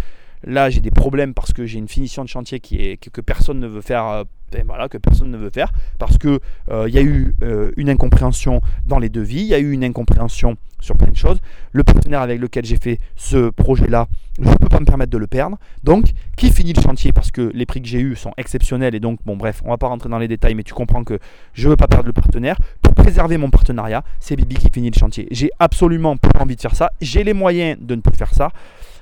Là, 0.45 0.69
j'ai 0.69 0.81
des 0.81 0.91
problèmes 0.91 1.33
parce 1.33 1.53
que 1.53 1.65
j'ai 1.65 1.79
une 1.79 1.87
finition 1.87 2.23
de 2.23 2.29
chantier 2.29 2.59
qui 2.59 2.77
est, 2.77 2.97
que, 2.97 3.21
personne 3.21 3.59
ne 3.59 3.67
veut 3.67 3.81
faire. 3.81 4.07
Euh, 4.07 4.23
ben 4.51 4.65
personne 5.01 5.31
ne 5.31 5.37
veut 5.37 5.49
faire 5.49 5.71
parce 5.97 6.19
que 6.19 6.39
euh, 6.69 6.87
il 6.87 6.93
y 6.93 6.99
a 6.99 7.01
eu 7.01 7.33
euh, 7.41 7.71
une 7.75 7.89
incompréhension 7.89 8.61
dans 8.85 8.99
les 8.99 9.09
devis, 9.09 9.41
il 9.41 9.47
y 9.47 9.55
a 9.55 9.59
eu 9.59 9.71
une 9.71 9.83
incompréhension 9.83 10.57
sur 10.79 10.95
plein 10.95 11.09
de 11.09 11.15
choses. 11.15 11.39
Le 11.71 11.83
partenaire 11.83 12.21
avec 12.21 12.39
lequel 12.39 12.65
j'ai 12.65 12.75
fait 12.75 12.99
ce 13.15 13.49
projet-là, 13.49 14.07
je 14.39 14.47
ne 14.47 14.55
peux 14.55 14.67
pas 14.67 14.79
me 14.79 14.85
permettre 14.85 15.11
de 15.11 15.17
le 15.17 15.27
perdre. 15.27 15.57
Donc, 15.83 16.11
qui 16.35 16.51
finit 16.51 16.73
le 16.73 16.81
chantier? 16.81 17.11
Parce 17.11 17.31
que 17.31 17.51
les 17.53 17.65
prix 17.65 17.81
que 17.81 17.87
j'ai 17.87 17.99
eus 17.99 18.15
sont 18.15 18.33
exceptionnels 18.37 18.93
et 18.93 18.99
donc, 18.99 19.19
bon, 19.25 19.37
bref, 19.37 19.61
on 19.63 19.69
va 19.69 19.77
pas 19.77 19.87
rentrer 19.87 20.09
dans 20.09 20.19
les 20.19 20.27
détails, 20.27 20.55
mais 20.55 20.63
tu 20.63 20.73
comprends 20.73 21.03
que 21.03 21.17
je 21.53 21.65
ne 21.65 21.71
veux 21.71 21.77
pas 21.77 21.87
perdre 21.87 22.05
le 22.05 22.13
partenaire. 22.13 22.57
Pour 22.81 22.93
préserver 22.93 23.37
mon 23.37 23.49
partenariat, 23.49 24.03
c'est 24.19 24.35
Bibi 24.35 24.55
qui 24.55 24.69
finit 24.69 24.91
le 24.91 24.97
chantier. 24.97 25.27
J'ai 25.31 25.51
absolument 25.59 26.17
pas 26.17 26.29
envie 26.39 26.55
de 26.55 26.61
faire 26.61 26.75
ça. 26.75 26.91
J'ai 27.01 27.23
les 27.23 27.33
moyens 27.33 27.77
de 27.79 27.95
ne 27.95 28.01
plus 28.01 28.15
faire 28.15 28.33
ça, 28.33 28.51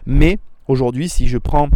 mais 0.06 0.38
Aujourd'hui, 0.67 1.10
si 1.10 1.28
je 1.28 1.38
prends 1.38 1.69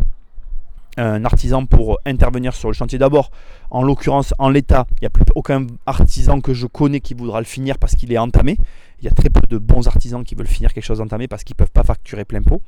un 0.98 1.26
artisan 1.26 1.66
pour 1.66 2.00
intervenir 2.06 2.54
sur 2.54 2.70
le 2.70 2.74
chantier 2.74 2.98
d'abord, 2.98 3.32
en 3.70 3.84
l'occurrence 3.84 4.34
en 4.40 4.50
l'état, 4.50 4.86
il 4.94 5.04
n'y 5.04 5.08
a 5.08 5.10
plus 5.10 5.26
aucun 5.36 5.68
artisan 5.86 6.40
que 6.40 6.54
je 6.54 6.68
connais 6.68 7.00
qui 7.00 7.14
voudra 7.14 7.40
le 7.40 7.46
finir 7.46 7.78
parce 7.78 7.96
qu'il 7.96 8.14
est 8.14 8.18
entamé. 8.18 8.58
Il 9.00 9.06
y 9.06 9.08
a 9.08 9.12
très 9.12 9.30
peu 9.30 9.42
de 9.50 9.58
bons 9.58 9.88
artisans 9.88 10.24
qui 10.24 10.36
veulent 10.36 10.48
finir 10.48 10.74
quelque 10.74 10.86
chose 10.86 11.02
entamé 11.02 11.28
parce 11.28 11.44
qu'ils 11.44 11.56
ne 11.56 11.58
peuvent 11.58 11.72
pas 11.72 11.84
facturer 11.84 12.24
plein 12.24 12.42
pot. 12.42 12.62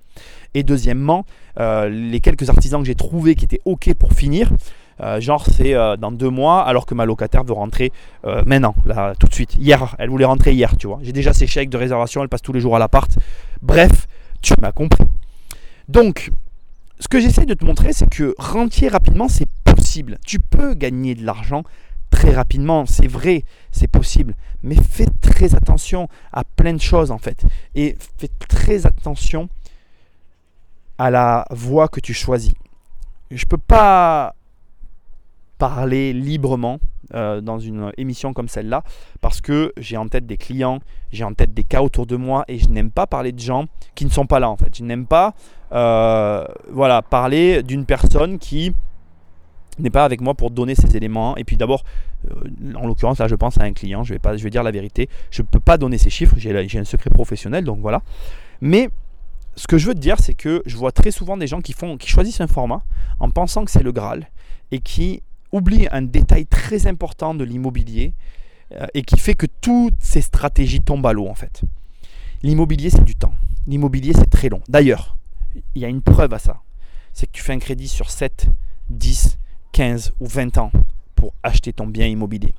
Et 0.53 0.63
deuxièmement, 0.63 1.25
euh, 1.59 1.87
les 1.87 2.19
quelques 2.19 2.49
artisans 2.49 2.81
que 2.81 2.87
j'ai 2.87 2.95
trouvés 2.95 3.35
qui 3.35 3.45
étaient 3.45 3.61
OK 3.65 3.93
pour 3.93 4.11
finir, 4.11 4.51
euh, 4.99 5.21
genre 5.21 5.45
c'est 5.45 5.75
euh, 5.75 5.95
dans 5.95 6.11
deux 6.11 6.29
mois 6.29 6.63
alors 6.63 6.85
que 6.85 6.95
ma 6.95 7.05
locataire 7.05 7.43
veut 7.43 7.53
rentrer 7.53 7.91
maintenant, 8.45 8.75
là 8.85 9.13
tout 9.17 9.27
de 9.27 9.33
suite. 9.33 9.55
Hier, 9.55 9.95
elle 9.99 10.09
voulait 10.09 10.25
rentrer 10.25 10.53
hier, 10.53 10.75
tu 10.77 10.87
vois. 10.87 10.99
J'ai 11.01 11.13
déjà 11.13 11.31
ses 11.31 11.47
chèques 11.47 11.69
de 11.69 11.77
réservation, 11.77 12.21
elle 12.23 12.29
passe 12.29 12.41
tous 12.41 12.53
les 12.53 12.59
jours 12.59 12.75
à 12.75 12.79
l'appart. 12.79 13.09
Bref, 13.61 14.07
tu 14.41 14.53
m'as 14.61 14.73
compris. 14.73 15.05
Donc, 15.87 16.31
ce 16.99 17.07
que 17.07 17.19
j'essaie 17.19 17.45
de 17.45 17.53
te 17.53 17.63
montrer, 17.63 17.93
c'est 17.93 18.09
que 18.09 18.35
rentier 18.37 18.87
rapidement, 18.87 19.27
c'est 19.27 19.49
possible. 19.63 20.17
Tu 20.25 20.39
peux 20.39 20.73
gagner 20.73 21.15
de 21.15 21.25
l'argent 21.25 21.63
très 22.09 22.33
rapidement, 22.33 22.85
c'est 22.85 23.07
vrai, 23.07 23.43
c'est 23.71 23.87
possible. 23.87 24.33
Mais 24.63 24.75
fais 24.75 25.07
très 25.21 25.55
attention 25.55 26.07
à 26.31 26.43
plein 26.43 26.73
de 26.73 26.81
choses 26.81 27.11
en 27.11 27.17
fait. 27.17 27.45
Et 27.75 27.95
fais 28.17 28.29
très 28.47 28.85
attention 28.85 29.49
à 30.97 31.09
la 31.09 31.45
voie 31.51 31.87
que 31.87 31.99
tu 31.99 32.13
choisis. 32.13 32.53
Je 33.29 33.43
ne 33.43 33.47
peux 33.47 33.57
pas 33.57 34.35
parler 35.57 36.13
librement 36.13 36.79
euh, 37.13 37.41
dans 37.41 37.59
une 37.59 37.91
émission 37.97 38.33
comme 38.33 38.47
celle-là 38.47 38.83
parce 39.21 39.41
que 39.41 39.73
j'ai 39.77 39.97
en 39.97 40.07
tête 40.07 40.25
des 40.25 40.37
clients, 40.37 40.79
j'ai 41.11 41.23
en 41.23 41.33
tête 41.33 41.53
des 41.53 41.63
cas 41.63 41.81
autour 41.81 42.05
de 42.05 42.15
moi 42.15 42.45
et 42.47 42.59
je 42.59 42.69
n'aime 42.69 42.91
pas 42.91 43.07
parler 43.07 43.31
de 43.31 43.39
gens 43.39 43.65
qui 43.95 44.05
ne 44.05 44.09
sont 44.09 44.25
pas 44.25 44.39
là 44.39 44.49
en 44.49 44.57
fait. 44.57 44.75
Je 44.75 44.83
n'aime 44.83 45.05
pas 45.05 45.33
voilà, 45.71 47.01
parler 47.01 47.63
d'une 47.63 47.85
personne 47.85 48.39
qui 48.39 48.73
n'est 49.79 49.89
pas 49.89 50.05
avec 50.05 50.21
moi 50.21 50.33
pour 50.33 50.51
donner 50.51 50.75
ces 50.75 50.95
éléments. 50.97 51.37
Et 51.37 51.43
puis 51.43 51.57
d'abord, 51.57 51.83
euh, 52.29 52.73
en 52.75 52.87
l'occurrence, 52.87 53.19
là, 53.19 53.27
je 53.27 53.35
pense 53.35 53.57
à 53.59 53.63
un 53.63 53.73
client, 53.73 54.03
je 54.03 54.13
vais, 54.13 54.19
pas, 54.19 54.35
je 54.37 54.43
vais 54.43 54.49
dire 54.49 54.63
la 54.63 54.71
vérité. 54.71 55.09
Je 55.31 55.41
ne 55.41 55.47
peux 55.47 55.59
pas 55.59 55.77
donner 55.77 55.97
ces 55.97 56.09
chiffres, 56.09 56.35
j'ai 56.37 56.79
un 56.79 56.83
secret 56.83 57.09
professionnel, 57.09 57.63
donc 57.63 57.79
voilà. 57.79 58.01
Mais 58.61 58.89
ce 59.55 59.67
que 59.67 59.77
je 59.77 59.87
veux 59.87 59.93
te 59.93 59.99
dire, 59.99 60.17
c'est 60.19 60.33
que 60.33 60.61
je 60.65 60.75
vois 60.77 60.91
très 60.91 61.11
souvent 61.11 61.37
des 61.37 61.47
gens 61.47 61.61
qui, 61.61 61.73
font, 61.73 61.97
qui 61.97 62.09
choisissent 62.09 62.41
un 62.41 62.47
format 62.47 62.83
en 63.19 63.29
pensant 63.29 63.65
que 63.65 63.71
c'est 63.71 63.83
le 63.83 63.91
Graal 63.91 64.27
et 64.71 64.79
qui 64.79 65.21
oublient 65.51 65.87
un 65.91 66.01
détail 66.01 66.45
très 66.45 66.87
important 66.87 67.33
de 67.33 67.43
l'immobilier 67.43 68.13
euh, 68.73 68.85
et 68.93 69.01
qui 69.01 69.17
fait 69.17 69.33
que 69.33 69.47
toutes 69.61 69.95
ces 69.99 70.21
stratégies 70.21 70.81
tombent 70.81 71.07
à 71.07 71.13
l'eau 71.13 71.27
en 71.27 71.35
fait. 71.35 71.61
L'immobilier, 72.43 72.89
c'est 72.89 73.03
du 73.03 73.15
temps. 73.15 73.33
L'immobilier, 73.65 74.13
c'est 74.13 74.29
très 74.29 74.49
long. 74.49 74.61
D'ailleurs, 74.69 75.16
il 75.75 75.81
y 75.81 75.85
a 75.85 75.87
une 75.87 76.01
preuve 76.01 76.33
à 76.33 76.39
ça. 76.39 76.61
C'est 77.13 77.27
que 77.27 77.31
tu 77.31 77.41
fais 77.41 77.53
un 77.53 77.59
crédit 77.59 77.87
sur 77.87 78.09
7, 78.09 78.47
10, 78.89 79.37
15 79.71 80.13
ou 80.19 80.27
20 80.27 80.57
ans 80.57 80.71
pour 81.15 81.33
acheter 81.43 81.73
ton 81.73 81.87
bien 81.87 82.07
immobilier. 82.07 82.53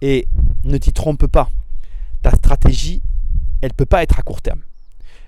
Et 0.00 0.26
ne 0.64 0.78
t'y 0.78 0.92
trompe 0.92 1.26
pas. 1.26 1.50
Ta 2.22 2.30
stratégie, 2.30 3.02
elle 3.60 3.70
ne 3.70 3.74
peut 3.74 3.86
pas 3.86 4.02
être 4.02 4.18
à 4.18 4.22
court 4.22 4.42
terme. 4.42 4.62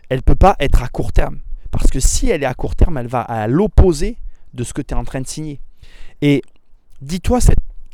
Elle 0.09 0.18
ne 0.18 0.22
peut 0.22 0.35
pas 0.35 0.56
être 0.59 0.83
à 0.83 0.88
court 0.88 1.12
terme. 1.12 1.40
Parce 1.70 1.88
que 1.90 2.00
si 2.00 2.28
elle 2.28 2.42
est 2.42 2.46
à 2.46 2.54
court 2.54 2.74
terme, 2.74 2.98
elle 2.98 3.06
va 3.06 3.20
à 3.20 3.46
l'opposé 3.46 4.16
de 4.54 4.64
ce 4.64 4.72
que 4.72 4.83
tu 4.83 4.94
es 4.94 4.96
en 4.96 5.04
train 5.04 5.20
de 5.20 5.26
signer. 5.26 5.61
Et 6.22 6.42
dis-toi, 7.00 7.38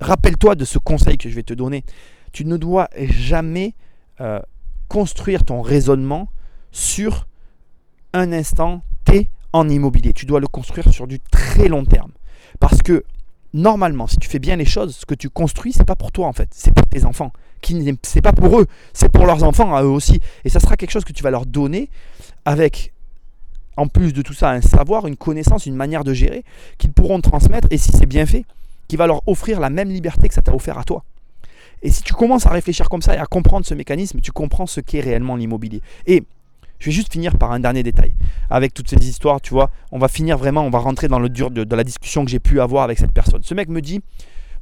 rappelle-toi 0.01 0.55
de 0.55 0.65
ce 0.65 0.79
conseil 0.79 1.19
que 1.19 1.29
je 1.29 1.35
vais 1.35 1.43
te 1.43 1.55
donner. 1.55 1.85
Tu 2.33 2.45
ne 2.45 2.57
dois 2.57 2.89
jamais 2.97 3.75
euh, 4.21 4.41
construire 4.89 5.45
ton 5.45 5.63
raisonnement 5.63 6.29
sur 6.73 7.27
un 8.13 8.33
instant 8.33 8.83
En 9.53 9.71
immobilier. 9.71 10.13
Tu 10.13 10.27
dois 10.27 10.39
le 10.39 10.49
construire 10.49 10.93
sur 10.93 11.07
du 11.07 11.19
très 11.19 11.69
long 11.69 11.87
terme. 11.87 12.13
Parce 12.61 12.83
que 12.83 13.05
normalement, 13.55 14.07
si 14.07 14.19
tu 14.19 14.29
fais 14.29 14.39
bien 14.39 14.57
les 14.57 14.67
choses, 14.67 14.97
ce 14.97 15.07
que 15.07 15.15
tu 15.15 15.31
construis, 15.31 15.73
c'est 15.73 15.87
pas 15.87 15.97
pour 15.97 16.13
toi 16.13 16.27
en 16.27 16.35
fait, 16.35 16.51
c'est 16.53 16.75
pour 16.75 16.85
tes 16.87 17.07
enfants. 17.07 17.33
Qui 17.63 17.99
c'est 18.03 18.21
pas 18.21 18.35
pour 18.35 18.61
eux, 18.61 18.67
c'est 18.93 19.09
pour 19.09 19.25
leurs 19.25 19.45
enfants 19.45 19.75
à 19.75 19.83
eux 19.83 19.89
aussi. 19.89 20.21
Et 20.45 20.51
ça 20.51 20.61
sera 20.61 20.77
quelque 20.77 20.91
chose 20.91 21.05
que 21.05 21.13
tu 21.15 21.23
vas 21.23 21.31
leur 21.31 21.47
donner 21.47 21.89
avec, 22.45 22.93
en 23.79 23.89
plus 23.89 24.13
de 24.13 24.21
tout 24.21 24.35
ça, 24.35 24.51
un 24.51 24.61
savoir, 24.61 25.07
une 25.07 25.17
connaissance, 25.17 25.65
une 25.65 25.75
manière 25.75 26.05
de 26.05 26.13
gérer 26.13 26.45
qu'ils 26.77 26.93
pourront 26.93 27.23
transmettre. 27.23 27.69
Et 27.71 27.79
si 27.79 27.93
c'est 27.93 28.05
bien 28.05 28.27
fait, 28.27 28.45
qui 28.89 28.97
va 28.97 29.07
leur 29.07 29.27
offrir 29.27 29.59
la 29.59 29.71
même 29.71 29.89
liberté 29.89 30.29
que 30.29 30.35
ça 30.35 30.43
t'a 30.43 30.55
offert 30.55 30.77
à 30.77 30.85
toi. 30.85 31.03
Et 31.83 31.91
si 31.91 32.03
tu 32.03 32.13
commences 32.13 32.45
à 32.45 32.51
réfléchir 32.51 32.91
comme 32.91 33.01
ça 33.01 33.15
et 33.15 33.19
à 33.19 33.27
comprendre 33.27 33.65
ce 33.65 33.73
mécanisme, 33.73 34.21
tu 34.21 34.33
comprends 34.33 34.67
ce 34.67 34.81
qu'est 34.81 35.01
réellement 35.01 35.37
l'immobilier. 35.37 35.81
Et 36.07 36.25
je 36.79 36.87
vais 36.87 36.93
juste 36.93 37.13
finir 37.13 37.37
par 37.37 37.53
un 37.53 37.61
dernier 37.61 37.83
détail. 37.83 38.15
Avec 38.51 38.75
toutes 38.75 38.89
ces 38.89 39.09
histoires, 39.09 39.41
tu 39.41 39.55
vois, 39.55 39.71
on 39.93 39.99
va 39.99 40.09
finir 40.09 40.39
vraiment, 40.39 40.63
on 40.63 40.71
va 40.71 40.79
rentrer 40.79 41.09
dans 41.09 41.19
le 41.19 41.29
dur 41.29 41.51
de, 41.51 41.75
la 41.75 41.85
discussion 41.85 42.25
que 42.25 42.31
j'ai 42.31 42.41
pu 42.41 42.61
avoir 42.61 42.85
avec 42.85 42.99
cette 42.99 43.13
personne. 43.13 43.43
Ce 43.43 43.55
mec 43.55 43.69
me 43.69 43.81
dit, 43.81 44.01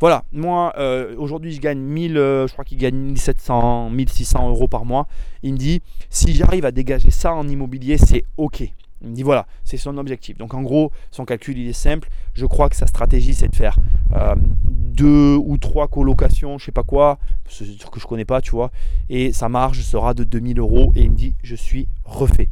voilà, 0.00 0.24
moi 0.32 0.72
euh, 0.78 1.14
aujourd'hui 1.16 1.52
je 1.52 1.60
gagne 1.60 1.78
1000, 1.78 2.18
euh, 2.18 2.46
je 2.46 2.52
crois 2.52 2.64
qu'il 2.64 2.78
gagne 2.78 2.96
1700, 2.96 3.90
1600 3.90 4.48
euros 4.48 4.68
par 4.68 4.84
mois. 4.84 5.06
Il 5.42 5.52
me 5.52 5.58
dit, 5.58 5.82
si 6.10 6.34
j'arrive 6.34 6.64
à 6.64 6.72
dégager 6.72 7.10
ça 7.10 7.32
en 7.34 7.46
immobilier, 7.48 7.98
c'est 7.98 8.24
ok. 8.36 8.64
Il 9.04 9.10
me 9.10 9.14
dit 9.14 9.22
voilà, 9.22 9.46
c'est 9.64 9.76
son 9.76 9.98
objectif. 9.98 10.38
Donc 10.38 10.54
en 10.54 10.62
gros, 10.62 10.90
son 11.10 11.24
calcul 11.24 11.58
il 11.58 11.68
est 11.68 11.72
simple. 11.72 12.08
Je 12.32 12.46
crois 12.46 12.68
que 12.70 12.76
sa 12.76 12.86
stratégie 12.86 13.34
c'est 13.34 13.48
de 13.48 13.54
faire 13.54 13.76
euh, 14.16 14.34
deux 14.66 15.36
ou 15.36 15.58
trois 15.58 15.88
colocations, 15.88 16.58
je 16.58 16.66
sais 16.66 16.72
pas 16.72 16.82
quoi, 16.82 17.18
sûr 17.46 17.90
que 17.90 18.00
je 18.00 18.06
connais 18.06 18.24
pas, 18.24 18.40
tu 18.40 18.52
vois. 18.52 18.70
Et 19.10 19.32
sa 19.32 19.48
marge 19.48 19.82
sera 19.82 20.14
de 20.14 20.24
2000 20.24 20.58
euros. 20.58 20.92
Et 20.96 21.02
il 21.02 21.10
me 21.10 21.16
dit 21.16 21.34
je 21.42 21.54
suis 21.54 21.86
refait. 22.04 22.48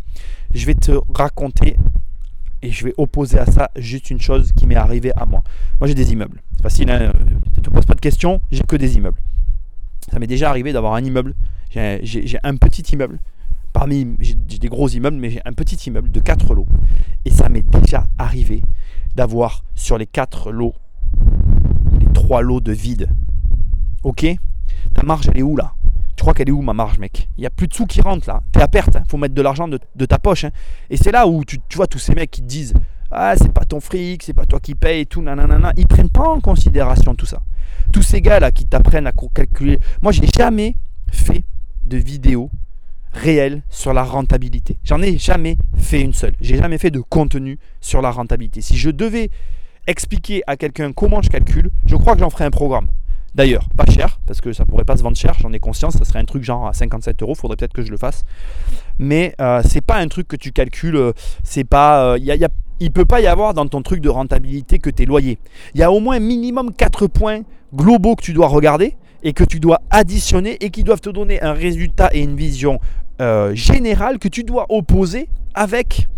Je 0.52 0.66
vais 0.66 0.74
te 0.74 0.92
raconter 1.14 1.76
et 2.60 2.70
je 2.70 2.84
vais 2.84 2.94
opposer 2.98 3.38
à 3.38 3.46
ça 3.46 3.70
juste 3.76 4.10
une 4.10 4.20
chose 4.20 4.52
qui 4.52 4.66
m'est 4.66 4.76
arrivée 4.76 5.12
à 5.16 5.24
moi. 5.24 5.42
Moi 5.80 5.88
j'ai 5.88 5.94
des 5.94 6.12
immeubles. 6.12 6.42
C'est 6.56 6.62
facile, 6.62 6.90
hein 6.90 7.12
ne 7.56 7.62
te 7.62 7.70
pose 7.70 7.86
pas 7.86 7.94
de 7.94 8.00
questions, 8.00 8.40
j'ai 8.50 8.62
que 8.62 8.76
des 8.76 8.96
immeubles. 8.96 9.20
Ça 10.12 10.18
m'est 10.18 10.26
déjà 10.26 10.50
arrivé 10.50 10.72
d'avoir 10.72 10.94
un 10.94 11.04
immeuble. 11.04 11.34
J'ai 11.70 12.38
un 12.42 12.56
petit 12.56 12.82
immeuble 12.92 13.18
parmi, 13.72 14.16
j'ai 14.20 14.34
des 14.34 14.68
gros 14.68 14.88
immeubles, 14.88 15.16
mais 15.16 15.30
j'ai 15.30 15.40
un 15.44 15.52
petit 15.52 15.76
immeuble 15.88 16.10
de 16.10 16.20
4 16.20 16.54
lots. 16.54 16.66
Et 17.24 17.30
ça 17.30 17.48
m'est 17.48 17.62
déjà 17.62 18.06
arrivé 18.18 18.62
d'avoir 19.14 19.64
sur 19.74 19.98
les 19.98 20.06
4 20.06 20.52
lots, 20.52 20.74
les 22.00 22.06
3 22.12 22.42
lots 22.42 22.60
de 22.60 22.72
vide. 22.72 23.08
Ok? 24.02 24.26
Ta 24.94 25.02
marge, 25.02 25.28
elle 25.28 25.38
est 25.38 25.42
où 25.42 25.56
là? 25.56 25.74
Tu 26.16 26.22
crois 26.22 26.34
qu'elle 26.34 26.48
est 26.48 26.52
où 26.52 26.62
ma 26.62 26.74
marge, 26.74 26.98
mec? 26.98 27.28
Il 27.36 27.40
n'y 27.40 27.46
a 27.46 27.50
plus 27.50 27.66
de 27.66 27.74
sous 27.74 27.86
qui 27.86 28.00
rentrent 28.00 28.28
là. 28.28 28.42
T'es 28.52 28.60
à 28.60 28.68
perte, 28.68 28.96
hein. 28.96 29.02
faut 29.08 29.16
mettre 29.16 29.34
de 29.34 29.42
l'argent 29.42 29.68
de, 29.68 30.06
ta 30.06 30.18
poche. 30.18 30.44
Hein. 30.44 30.50
Et 30.90 30.96
c'est 30.96 31.10
là 31.10 31.26
où 31.26 31.44
tu, 31.44 31.58
vois 31.74 31.86
tous 31.86 31.98
ces 31.98 32.14
mecs 32.14 32.30
qui 32.30 32.42
te 32.42 32.46
disent 32.46 32.74
Ah, 33.10 33.34
c'est 33.36 33.52
pas 33.52 33.64
ton 33.64 33.80
fric, 33.80 34.22
c'est 34.22 34.34
pas 34.34 34.44
toi 34.44 34.60
qui 34.60 34.74
paye 34.74 35.00
et 35.00 35.06
tout, 35.06 35.22
nanana. 35.22 35.72
Ils 35.76 35.86
prennent 35.86 36.10
pas 36.10 36.28
en 36.28 36.40
considération 36.40 37.14
tout 37.14 37.26
ça. 37.26 37.40
Tous 37.92 38.02
ces 38.02 38.20
gars 38.20 38.40
là 38.40 38.52
qui 38.52 38.66
t'apprennent 38.66 39.06
à 39.06 39.12
calculer. 39.34 39.78
Moi, 40.02 40.12
j'ai 40.12 40.26
jamais 40.26 40.76
fait 41.10 41.44
de 41.86 41.96
vidéo 41.96 42.50
réel 43.12 43.62
sur 43.68 43.92
la 43.92 44.02
rentabilité. 44.02 44.78
J'en 44.84 45.02
ai 45.02 45.18
jamais 45.18 45.56
fait 45.76 46.00
une 46.00 46.12
seule. 46.12 46.34
J'ai 46.40 46.56
jamais 46.56 46.78
fait 46.78 46.90
de 46.90 47.00
contenu 47.00 47.58
sur 47.80 48.02
la 48.02 48.10
rentabilité. 48.10 48.60
Si 48.60 48.76
je 48.76 48.90
devais 48.90 49.30
expliquer 49.86 50.42
à 50.46 50.56
quelqu'un 50.56 50.92
comment 50.92 51.22
je 51.22 51.30
calcule, 51.30 51.70
je 51.86 51.96
crois 51.96 52.14
que 52.14 52.20
j'en 52.20 52.30
ferais 52.30 52.44
un 52.44 52.50
programme. 52.50 52.88
D'ailleurs, 53.34 53.66
pas 53.76 53.90
cher, 53.90 54.20
parce 54.26 54.42
que 54.42 54.52
ça 54.52 54.66
pourrait 54.66 54.84
pas 54.84 54.98
se 54.98 55.02
vendre 55.02 55.16
cher, 55.16 55.34
j'en 55.40 55.52
ai 55.54 55.58
conscience, 55.58 55.94
ça 55.96 56.04
serait 56.04 56.18
un 56.18 56.26
truc 56.26 56.44
genre 56.44 56.66
à 56.66 56.74
57 56.74 57.22
euros, 57.22 57.34
faudrait 57.34 57.56
peut-être 57.56 57.72
que 57.72 57.82
je 57.82 57.90
le 57.90 57.96
fasse. 57.96 58.24
Mais 58.98 59.34
euh, 59.40 59.62
c'est 59.64 59.80
pas 59.80 59.96
un 59.96 60.08
truc 60.08 60.28
que 60.28 60.36
tu 60.36 60.52
calcules, 60.52 60.96
euh, 60.96 61.12
c'est 61.42 61.64
pas. 61.64 62.16
Il 62.18 62.30
euh, 62.30 62.48
il 62.80 62.90
peut 62.90 63.04
pas 63.04 63.20
y 63.20 63.28
avoir 63.28 63.54
dans 63.54 63.66
ton 63.66 63.80
truc 63.80 64.00
de 64.00 64.08
rentabilité 64.08 64.80
que 64.80 64.90
tes 64.90 65.06
loyers. 65.06 65.38
Il 65.74 65.80
y 65.80 65.84
a 65.84 65.92
au 65.92 66.00
moins 66.00 66.18
minimum 66.18 66.74
4 66.74 67.06
points 67.06 67.42
globaux 67.72 68.16
que 68.16 68.24
tu 68.24 68.32
dois 68.32 68.48
regarder 68.48 68.96
et 69.22 69.32
que 69.32 69.44
tu 69.44 69.60
dois 69.60 69.80
additionner 69.90 70.56
et 70.60 70.70
qui 70.70 70.82
doivent 70.82 71.00
te 71.00 71.10
donner 71.10 71.40
un 71.42 71.52
résultat 71.52 72.10
et 72.12 72.20
une 72.20 72.36
vision 72.36 72.80
euh, 73.20 73.54
générale 73.54 74.18
que 74.18 74.28
tu 74.28 74.44
dois 74.44 74.66
opposer 74.68 75.28
avec 75.54 76.08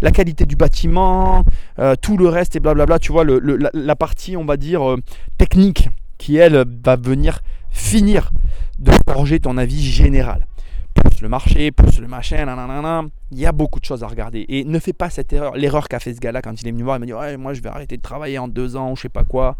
la 0.00 0.10
qualité 0.10 0.44
du 0.44 0.56
bâtiment, 0.56 1.44
euh, 1.78 1.94
tout 2.00 2.16
le 2.16 2.28
reste 2.28 2.56
et 2.56 2.60
blablabla. 2.60 2.98
Tu 2.98 3.12
vois, 3.12 3.24
la, 3.24 3.96
partie, 3.96 4.36
on 4.36 4.44
va 4.44 4.56
dire, 4.56 4.88
euh, 4.88 4.96
technique 5.38 5.88
qui, 6.18 6.36
elle, 6.36 6.64
va 6.84 6.96
venir 6.96 7.40
finir 7.70 8.30
de 8.78 8.92
forger 9.08 9.40
ton 9.40 9.56
avis 9.56 9.82
général. 9.82 10.46
Plus 10.94 11.22
le 11.22 11.28
marché, 11.28 11.70
plus 11.70 12.00
le 12.00 12.06
machin, 12.06 12.44
nanana, 12.44 13.04
il 13.30 13.38
y 13.38 13.46
a 13.46 13.52
beaucoup 13.52 13.80
de 13.80 13.84
choses 13.84 14.02
à 14.02 14.06
regarder. 14.06 14.44
Et 14.48 14.64
ne 14.64 14.78
fais 14.78 14.92
pas 14.92 15.08
cette 15.08 15.32
erreur. 15.32 15.54
L'erreur 15.56 15.88
qu'a 15.88 16.00
fait 16.00 16.12
ce 16.12 16.20
gars-là 16.20 16.42
quand 16.42 16.60
il 16.60 16.68
est 16.68 16.72
venu 16.72 16.82
voir, 16.82 16.96
il 16.96 17.00
m'a 17.00 17.06
dit 17.06 17.14
ouais, 17.14 17.36
Moi, 17.36 17.54
je 17.54 17.62
vais 17.62 17.70
arrêter 17.70 17.96
de 17.96 18.02
travailler 18.02 18.38
en 18.38 18.48
deux 18.48 18.76
ans, 18.76 18.90
ou 18.90 18.96
je 18.96 19.02
sais 19.02 19.08
pas 19.08 19.24
quoi. 19.24 19.56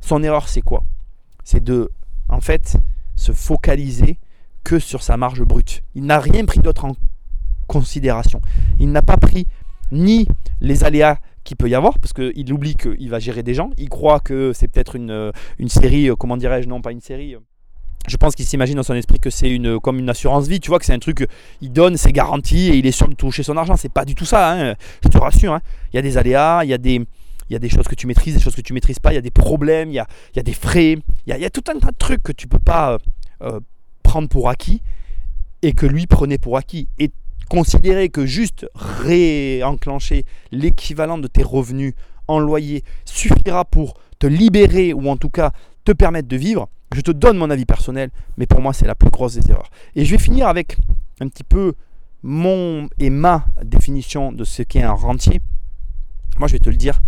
Son 0.00 0.22
erreur, 0.22 0.48
c'est 0.48 0.60
quoi? 0.60 0.84
C'est 1.42 1.64
de, 1.64 1.90
en 2.28 2.40
fait, 2.40 2.76
se 3.16 3.32
focaliser 3.32 4.18
que 4.66 4.80
sur 4.80 5.04
sa 5.04 5.16
marge 5.16 5.42
brute. 5.42 5.82
Il 5.94 6.06
n'a 6.06 6.18
rien 6.18 6.44
pris 6.44 6.58
d'autre 6.58 6.86
en 6.86 6.96
considération. 7.68 8.40
Il 8.80 8.90
n'a 8.90 9.00
pas 9.00 9.16
pris 9.16 9.46
ni 9.92 10.26
les 10.60 10.82
aléas 10.82 11.18
qu'il 11.44 11.56
peut 11.56 11.68
y 11.68 11.76
avoir, 11.76 12.00
parce 12.00 12.12
qu'il 12.12 12.52
oublie 12.52 12.74
qu'il 12.74 13.08
va 13.08 13.20
gérer 13.20 13.44
des 13.44 13.54
gens. 13.54 13.70
Il 13.78 13.88
croit 13.88 14.18
que 14.18 14.52
c'est 14.52 14.66
peut-être 14.66 14.96
une, 14.96 15.12
euh, 15.12 15.30
une 15.60 15.68
série, 15.68 16.10
euh, 16.10 16.16
comment 16.16 16.36
dirais-je, 16.36 16.68
non 16.68 16.80
pas 16.80 16.90
une 16.90 17.00
série. 17.00 17.36
Euh, 17.36 17.38
je 18.08 18.16
pense 18.16 18.34
qu'il 18.34 18.44
s'imagine 18.44 18.74
dans 18.74 18.82
son 18.82 18.94
esprit 18.94 19.20
que 19.20 19.30
c'est 19.30 19.48
une 19.48 19.78
comme 19.78 20.00
une 20.00 20.10
assurance 20.10 20.48
vie, 20.48 20.58
tu 20.58 20.68
vois, 20.70 20.80
que 20.80 20.84
c'est 20.84 20.94
un 20.94 20.98
truc, 20.98 21.28
il 21.60 21.72
donne 21.72 21.96
ses 21.96 22.10
garanties 22.10 22.70
et 22.70 22.76
il 22.76 22.86
est 22.86 22.92
sûr 22.92 23.08
de 23.08 23.14
toucher 23.14 23.44
son 23.44 23.56
argent. 23.56 23.76
C'est 23.76 23.92
pas 23.92 24.04
du 24.04 24.16
tout 24.16 24.24
ça, 24.24 24.52
hein, 24.52 24.74
je 25.04 25.08
te 25.08 25.18
rassure. 25.18 25.52
Hein. 25.52 25.60
Il 25.92 25.96
y 25.96 25.98
a 26.00 26.02
des 26.02 26.18
aléas, 26.18 26.64
il 26.64 26.70
y 26.70 26.74
a 26.74 26.78
des, 26.78 26.94
il 26.94 27.52
y 27.52 27.56
a 27.56 27.60
des 27.60 27.68
choses 27.68 27.86
que 27.86 27.94
tu 27.94 28.08
maîtrises, 28.08 28.34
des 28.34 28.40
choses 28.40 28.56
que 28.56 28.62
tu 28.62 28.72
maîtrises 28.72 28.98
pas, 28.98 29.12
il 29.12 29.14
y 29.14 29.18
a 29.18 29.22
des 29.22 29.30
problèmes, 29.30 29.90
il 29.90 29.94
y 29.94 30.00
a, 30.00 30.08
il 30.34 30.38
y 30.38 30.40
a 30.40 30.42
des 30.42 30.54
frais, 30.54 30.98
il 31.26 31.36
y 31.36 31.44
a, 31.44 31.50
tout 31.50 31.64
un 31.68 31.78
tas 31.78 31.92
de 31.92 31.96
trucs 31.96 32.24
que 32.24 32.32
tu 32.32 32.48
peux 32.48 32.58
pas 32.58 32.98
prendre 34.06 34.28
pour 34.28 34.48
acquis 34.48 34.82
et 35.62 35.72
que 35.72 35.86
lui 35.86 36.06
prenait 36.06 36.38
pour 36.38 36.56
acquis. 36.56 36.88
Et 36.98 37.10
considérer 37.48 38.08
que 38.08 38.24
juste 38.24 38.66
réenclencher 38.74 40.24
l'équivalent 40.52 41.18
de 41.18 41.28
tes 41.28 41.42
revenus 41.42 41.94
en 42.28 42.38
loyer 42.38 42.82
suffira 43.04 43.64
pour 43.64 43.94
te 44.18 44.26
libérer 44.26 44.92
ou 44.92 45.08
en 45.08 45.16
tout 45.16 45.30
cas 45.30 45.52
te 45.84 45.92
permettre 45.92 46.28
de 46.28 46.36
vivre, 46.36 46.68
je 46.94 47.00
te 47.00 47.10
donne 47.10 47.36
mon 47.36 47.50
avis 47.50 47.64
personnel, 47.64 48.10
mais 48.36 48.46
pour 48.46 48.60
moi 48.60 48.72
c'est 48.72 48.86
la 48.86 48.94
plus 48.94 49.10
grosse 49.10 49.34
des 49.34 49.50
erreurs. 49.50 49.70
Et 49.94 50.04
je 50.04 50.10
vais 50.10 50.18
finir 50.18 50.48
avec 50.48 50.78
un 51.20 51.28
petit 51.28 51.44
peu 51.44 51.74
mon 52.22 52.88
et 52.98 53.10
ma 53.10 53.46
définition 53.62 54.32
de 54.32 54.44
ce 54.44 54.62
qu'est 54.62 54.82
un 54.82 54.92
rentier. 54.92 55.40
Moi 56.38 56.48
je 56.48 56.54
vais 56.54 56.58
te 56.58 56.70
le 56.70 56.76
dire, 56.76 57.00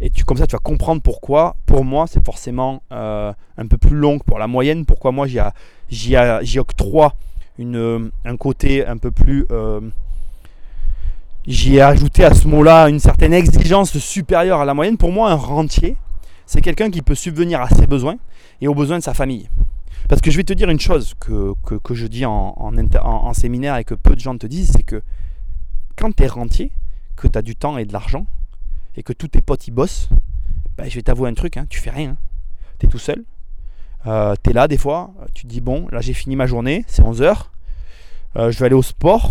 et 0.00 0.10
tu, 0.10 0.24
comme 0.24 0.36
ça, 0.36 0.46
tu 0.46 0.52
vas 0.52 0.60
comprendre 0.60 1.00
pourquoi, 1.00 1.56
pour 1.64 1.84
moi, 1.84 2.06
c'est 2.06 2.24
forcément 2.24 2.82
euh, 2.92 3.32
un 3.56 3.66
peu 3.66 3.78
plus 3.78 3.96
long 3.96 4.18
que 4.18 4.24
pour 4.24 4.38
la 4.38 4.46
moyenne. 4.46 4.84
Pourquoi 4.84 5.10
moi, 5.10 5.26
j'y 5.88 6.58
octroie 6.58 7.14
une, 7.58 8.10
un 8.24 8.36
côté 8.36 8.86
un 8.86 8.98
peu 8.98 9.10
plus... 9.10 9.46
Euh, 9.50 9.80
j'y 11.46 11.76
ai 11.76 11.80
ajouté 11.80 12.24
à 12.24 12.34
ce 12.34 12.46
mot-là 12.46 12.88
une 12.88 13.00
certaine 13.00 13.32
exigence 13.32 13.96
supérieure 13.96 14.60
à 14.60 14.64
la 14.66 14.74
moyenne. 14.74 14.98
Pour 14.98 15.12
moi, 15.12 15.30
un 15.30 15.36
rentier, 15.36 15.96
c'est 16.44 16.60
quelqu'un 16.60 16.90
qui 16.90 17.00
peut 17.00 17.14
subvenir 17.14 17.62
à 17.62 17.68
ses 17.70 17.86
besoins 17.86 18.16
et 18.60 18.68
aux 18.68 18.74
besoins 18.74 18.98
de 18.98 19.02
sa 19.02 19.14
famille. 19.14 19.48
Parce 20.08 20.20
que 20.20 20.30
je 20.30 20.36
vais 20.36 20.44
te 20.44 20.52
dire 20.52 20.68
une 20.68 20.78
chose 20.78 21.14
que, 21.18 21.54
que, 21.64 21.94
je 21.94 22.06
dis 22.06 22.26
en, 22.26 22.54
en, 22.58 22.76
en, 23.02 23.32
séminaire 23.32 23.76
et 23.76 23.84
que 23.84 23.94
peu 23.94 24.14
de 24.14 24.20
gens 24.20 24.36
te 24.36 24.46
disent, 24.46 24.72
c'est 24.72 24.84
que 24.84 25.02
quand 25.96 26.14
tu 26.14 26.22
es 26.22 26.28
rentier, 26.28 26.70
que 27.16 27.26
tu 27.26 27.38
as 27.38 27.42
du 27.42 27.56
temps 27.56 27.78
et 27.78 27.86
de 27.86 27.92
l'argent, 27.92 28.26
et 28.96 29.02
que 29.02 29.12
tous 29.12 29.28
tes 29.28 29.42
potes 29.42 29.66
y 29.68 29.70
bossent, 29.70 30.08
bah, 30.76 30.88
je 30.88 30.94
vais 30.94 31.02
t'avouer 31.02 31.28
un 31.28 31.34
truc, 31.34 31.56
hein, 31.56 31.66
tu 31.68 31.80
fais 31.80 31.90
rien. 31.90 32.16
Tu 32.78 32.86
es 32.86 32.88
tout 32.88 32.98
seul. 32.98 33.24
Euh, 34.06 34.34
tu 34.42 34.50
es 34.50 34.52
là 34.52 34.68
des 34.68 34.78
fois, 34.78 35.12
tu 35.34 35.44
te 35.44 35.48
dis 35.48 35.60
bon, 35.60 35.88
là 35.90 36.00
j'ai 36.00 36.12
fini 36.12 36.36
ma 36.36 36.46
journée, 36.46 36.84
c'est 36.86 37.02
11h. 37.02 37.46
Euh, 38.36 38.50
je 38.50 38.58
vais 38.58 38.66
aller 38.66 38.74
au 38.74 38.82
sport. 38.82 39.30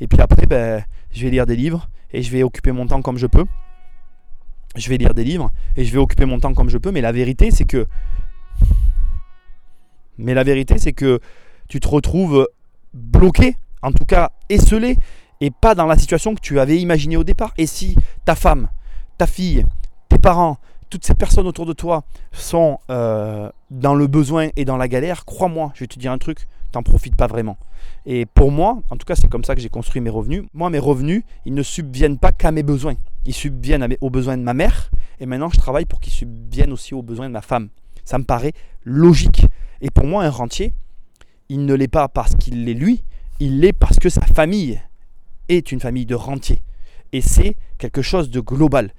Et 0.00 0.06
puis 0.06 0.20
après, 0.20 0.46
ben, 0.46 0.84
je 1.12 1.22
vais 1.22 1.30
lire 1.30 1.46
des 1.46 1.56
livres 1.56 1.88
et 2.12 2.22
je 2.22 2.30
vais 2.30 2.42
occuper 2.42 2.72
mon 2.72 2.86
temps 2.86 3.02
comme 3.02 3.18
je 3.18 3.26
peux. 3.26 3.44
Je 4.74 4.88
vais 4.88 4.96
lire 4.96 5.14
des 5.14 5.24
livres 5.24 5.52
et 5.76 5.84
je 5.84 5.92
vais 5.92 5.98
occuper 5.98 6.24
mon 6.24 6.40
temps 6.40 6.54
comme 6.54 6.70
je 6.70 6.78
peux. 6.78 6.90
Mais 6.90 7.02
la 7.02 7.12
vérité, 7.12 7.50
c'est 7.50 7.64
que. 7.66 7.86
Mais 10.18 10.34
la 10.34 10.44
vérité, 10.44 10.78
c'est 10.78 10.92
que 10.92 11.20
tu 11.68 11.80
te 11.80 11.88
retrouves 11.88 12.48
bloqué, 12.94 13.56
en 13.82 13.92
tout 13.92 14.04
cas 14.04 14.32
esselé, 14.48 14.96
et 15.40 15.50
pas 15.50 15.74
dans 15.74 15.86
la 15.86 15.96
situation 15.96 16.34
que 16.34 16.40
tu 16.40 16.58
avais 16.58 16.78
imaginée 16.78 17.16
au 17.16 17.24
départ. 17.24 17.52
Et 17.58 17.66
si 17.66 17.96
ta 18.24 18.34
femme, 18.34 18.68
ta 19.22 19.26
fille, 19.28 19.64
tes 20.08 20.18
parents, 20.18 20.58
toutes 20.90 21.04
ces 21.04 21.14
personnes 21.14 21.46
autour 21.46 21.64
de 21.64 21.72
toi 21.72 22.02
sont 22.32 22.80
euh, 22.90 23.48
dans 23.70 23.94
le 23.94 24.08
besoin 24.08 24.48
et 24.56 24.64
dans 24.64 24.76
la 24.76 24.88
galère, 24.88 25.24
crois-moi, 25.24 25.70
je 25.74 25.84
vais 25.84 25.86
te 25.86 25.96
dire 25.96 26.10
un 26.10 26.18
truc, 26.18 26.48
t'en 26.72 26.82
profites 26.82 27.14
pas 27.14 27.28
vraiment. 27.28 27.56
Et 28.04 28.26
pour 28.26 28.50
moi, 28.50 28.82
en 28.90 28.96
tout 28.96 29.06
cas, 29.06 29.14
c'est 29.14 29.28
comme 29.28 29.44
ça 29.44 29.54
que 29.54 29.60
j'ai 29.60 29.68
construit 29.68 30.00
mes 30.00 30.10
revenus. 30.10 30.42
Moi, 30.54 30.70
mes 30.70 30.80
revenus, 30.80 31.22
ils 31.46 31.54
ne 31.54 31.62
subviennent 31.62 32.18
pas 32.18 32.32
qu'à 32.32 32.50
mes 32.50 32.64
besoins. 32.64 32.96
Ils 33.24 33.32
subviennent 33.32 33.96
aux 34.00 34.10
besoins 34.10 34.36
de 34.36 34.42
ma 34.42 34.54
mère. 34.54 34.90
Et 35.20 35.26
maintenant, 35.26 35.50
je 35.50 35.58
travaille 35.58 35.84
pour 35.84 36.00
qu'ils 36.00 36.12
subviennent 36.12 36.72
aussi 36.72 36.92
aux 36.92 37.02
besoins 37.02 37.28
de 37.28 37.32
ma 37.32 37.42
femme. 37.42 37.68
Ça 38.04 38.18
me 38.18 38.24
paraît 38.24 38.54
logique. 38.82 39.46
Et 39.82 39.90
pour 39.90 40.04
moi, 40.04 40.24
un 40.24 40.30
rentier, 40.30 40.74
il 41.48 41.64
ne 41.64 41.74
l'est 41.74 41.86
pas 41.86 42.08
parce 42.08 42.34
qu'il 42.34 42.64
l'est 42.64 42.74
lui, 42.74 43.04
il 43.38 43.60
l'est 43.60 43.72
parce 43.72 44.00
que 44.00 44.08
sa 44.08 44.22
famille 44.22 44.82
est 45.48 45.70
une 45.70 45.78
famille 45.78 46.06
de 46.06 46.16
rentiers. 46.16 46.60
Et 47.12 47.20
c'est 47.20 47.56
quelque 47.78 48.02
chose 48.02 48.30
de 48.30 48.40
global. 48.40 48.92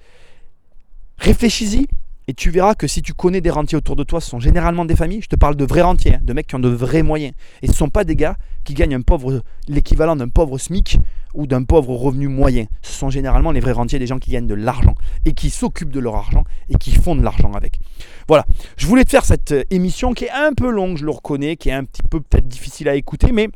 Réfléchis-y 1.18 1.86
et 2.26 2.32
tu 2.32 2.50
verras 2.50 2.74
que 2.74 2.86
si 2.86 3.02
tu 3.02 3.12
connais 3.12 3.42
des 3.42 3.50
rentiers 3.50 3.76
autour 3.76 3.96
de 3.96 4.02
toi, 4.02 4.18
ce 4.20 4.30
sont 4.30 4.40
généralement 4.40 4.86
des 4.86 4.96
familles. 4.96 5.20
Je 5.20 5.28
te 5.28 5.36
parle 5.36 5.56
de 5.56 5.64
vrais 5.64 5.82
rentiers, 5.82 6.14
hein, 6.14 6.20
de 6.22 6.32
mecs 6.32 6.46
qui 6.46 6.54
ont 6.54 6.60
de 6.60 6.70
vrais 6.70 7.02
moyens. 7.02 7.34
Et 7.60 7.66
ce 7.66 7.72
ne 7.72 7.76
sont 7.76 7.90
pas 7.90 8.04
des 8.04 8.16
gars 8.16 8.36
qui 8.64 8.72
gagnent 8.72 8.94
un 8.94 9.02
pauvre, 9.02 9.42
l'équivalent 9.68 10.16
d'un 10.16 10.28
pauvre 10.28 10.56
SMIC 10.56 10.98
ou 11.34 11.46
d'un 11.46 11.64
pauvre 11.64 11.94
revenu 11.94 12.28
moyen. 12.28 12.64
Ce 12.80 12.92
sont 12.92 13.10
généralement 13.10 13.52
les 13.52 13.60
vrais 13.60 13.72
rentiers, 13.72 13.98
des 13.98 14.06
gens 14.06 14.18
qui 14.18 14.30
gagnent 14.30 14.46
de 14.46 14.54
l'argent 14.54 14.94
et 15.26 15.34
qui 15.34 15.50
s'occupent 15.50 15.90
de 15.90 16.00
leur 16.00 16.16
argent 16.16 16.44
et 16.70 16.76
qui 16.76 16.92
font 16.92 17.14
de 17.14 17.22
l'argent 17.22 17.52
avec. 17.52 17.78
Voilà, 18.26 18.46
je 18.78 18.86
voulais 18.86 19.04
te 19.04 19.10
faire 19.10 19.26
cette 19.26 19.52
euh, 19.52 19.64
émission 19.70 20.14
qui 20.14 20.24
est 20.24 20.30
un 20.30 20.54
peu 20.54 20.70
longue, 20.70 20.96
je 20.96 21.04
le 21.04 21.10
reconnais, 21.10 21.56
qui 21.56 21.68
est 21.68 21.72
un 21.72 21.84
petit 21.84 22.02
peu 22.08 22.20
peut-être 22.20 22.48
difficile 22.48 22.88
à 22.88 22.94
écouter, 22.94 23.32
mais 23.32 23.50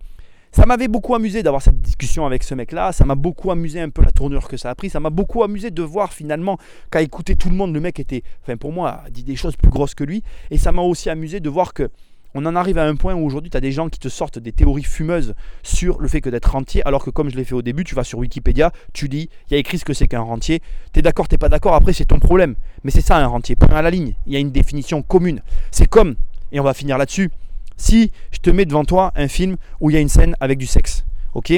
ça 0.53 0.67
m'avait 0.67 0.89
beaucoup 0.89 1.15
amusé 1.15 1.43
d'avoir 1.43 1.63
cette 1.63 1.81
discussion 1.81 2.27
avec 2.27 2.43
ce 2.43 2.55
mec-là. 2.55 2.93
Ça 2.93 3.05
m'a 3.05 3.15
beaucoup 3.15 3.51
amusé 3.51 3.81
un 3.81 3.91
peu 3.91 4.03
la 4.03 4.11
tournure 4.11 4.49
que 4.49 4.57
ça 4.57 4.71
a 4.71 4.75
pris. 4.75 4.91
Ça 4.91 5.01
m'a 5.01 5.11
beaucoup 5.11 5.43
amusé 5.43 5.71
de 5.71 5.83
voir 5.83 6.13
finalement 6.13 6.59
qu'à 6.91 7.03
écouter 7.03 7.37
tout 7.37 7.51
le 7.51 7.57
monde, 7.57 7.73
le 7.75 7.81
mec 7.81 8.01
était, 8.01 8.23
enfin 8.43 8.57
pour 8.57 8.73
moi, 8.73 9.03
dit 9.11 9.25
des 9.25 9.37
choses 9.37 9.57
plus 9.57 9.71
grosses 9.71 9.95
que 9.95 10.05
lui. 10.05 10.23
Et 10.51 10.59
ça 10.59 10.73
m'a 10.73 10.83
aussi 10.83 11.11
amusé 11.11 11.41
de 11.41 11.49
voir 11.49 11.75
que 11.75 11.91
on 12.35 12.45
en 12.45 12.57
arrive 12.57 12.77
à 12.77 12.85
un 12.85 12.95
point 12.95 13.15
où 13.15 13.25
aujourd'hui 13.25 13.51
tu 13.51 13.57
as 13.57 13.61
des 13.61 13.73
gens 13.73 13.89
qui 13.89 13.99
te 13.99 14.09
sortent 14.09 14.39
des 14.39 14.53
théories 14.53 14.83
fumeuses 14.83 15.35
sur 15.63 15.99
le 16.01 16.09
fait 16.09 16.21
que 16.21 16.29
d'être 16.29 16.51
rentier, 16.51 16.87
alors 16.87 17.03
que 17.03 17.11
comme 17.11 17.31
je 17.31 17.37
l'ai 17.37 17.45
fait 17.45 17.55
au 17.55 17.63
début, 17.63 17.85
tu 17.85 17.95
vas 17.95 18.05
sur 18.05 18.19
Wikipédia, 18.19 18.71
tu 18.93 19.09
dis, 19.09 19.31
il 19.49 19.55
y 19.55 19.57
a 19.57 19.59
écrit 19.59 19.79
ce 19.79 19.85
que 19.85 19.95
c'est 19.95 20.09
qu'un 20.09 20.21
rentier. 20.21 20.61
Tu 20.93 20.99
es 20.99 21.03
d'accord, 21.03 21.27
t'es 21.27 21.39
pas 21.39 21.49
d'accord, 21.49 21.75
après 21.75 21.95
c'est 21.95 22.05
ton 22.05 22.19
problème. 22.19 22.55
Mais 22.85 22.91
c'est 22.91 23.01
ça 23.01 23.17
un 23.17 23.27
rentier, 23.27 23.57
point 23.57 23.75
à 23.75 23.81
la 23.81 23.91
ligne. 23.91 24.15
Il 24.27 24.35
y 24.35 24.37
a 24.37 24.41
une 24.41 24.51
définition 24.53 25.01
commune. 25.03 25.41
C'est 25.71 25.89
comme, 25.89 26.17
et 26.53 26.61
on 26.61 26.65
va 26.65 26.75
finir 26.75 26.99
là-dessus, 26.99 27.31
si 27.79 28.11
je 28.31 28.39
te 28.41 28.51
mets 28.51 28.67
devant 28.67 28.85
toi 28.85 29.13
un 29.17 29.29
film 29.29 29.57
où 29.81 29.89
il 29.89 29.95
y 29.95 29.97
a 29.97 30.01
une 30.01 30.11
scène 30.11 30.37
avec 30.41 30.59
du 30.59 30.67
sexe, 30.67 31.07
ok 31.35 31.53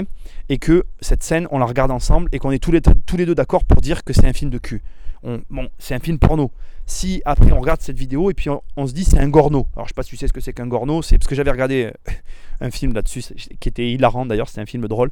Et 0.48 0.58
que 0.58 0.84
cette 1.00 1.24
scène, 1.24 1.48
on 1.50 1.58
la 1.58 1.66
regarde 1.66 1.90
ensemble 1.90 2.28
et 2.32 2.38
qu'on 2.38 2.52
est 2.52 2.62
tous 2.62 2.70
les, 2.70 2.80
tous 2.80 3.16
les 3.16 3.26
deux 3.26 3.34
d'accord 3.34 3.64
pour 3.64 3.80
dire 3.80 4.04
que 4.04 4.12
c'est 4.12 4.26
un 4.26 4.32
film 4.32 4.50
de 4.50 4.58
cul. 4.58 4.82
bon, 5.24 5.68
c'est 5.78 5.94
un 5.94 5.98
film 5.98 6.18
porno. 6.18 6.52
Si 6.86 7.22
après 7.24 7.52
on 7.52 7.60
regarde 7.60 7.80
cette 7.80 7.96
vidéo 7.96 8.30
et 8.30 8.34
puis 8.34 8.50
on, 8.76 8.86
se 8.86 8.92
dit 8.92 9.04
c'est 9.04 9.18
un 9.18 9.28
gorno. 9.28 9.68
Alors 9.76 9.86
je 9.86 9.90
sais 9.90 9.94
pas 9.94 10.02
si 10.02 10.10
tu 10.10 10.16
sais 10.16 10.26
ce 10.26 10.32
que 10.32 10.40
c'est 10.40 10.52
qu'un 10.52 10.66
gorno, 10.66 11.02
c'est 11.02 11.18
parce 11.18 11.28
que 11.28 11.36
j'avais 11.36 11.52
regardé 11.52 11.84
euh, 11.84 12.12
un 12.60 12.70
film 12.70 12.94
là-dessus 12.94 13.22
qui 13.60 13.68
était 13.68 13.92
hilarant 13.92 14.26
d'ailleurs, 14.26 14.48
c'est 14.48 14.60
un 14.60 14.66
film 14.66 14.88
drôle 14.88 15.10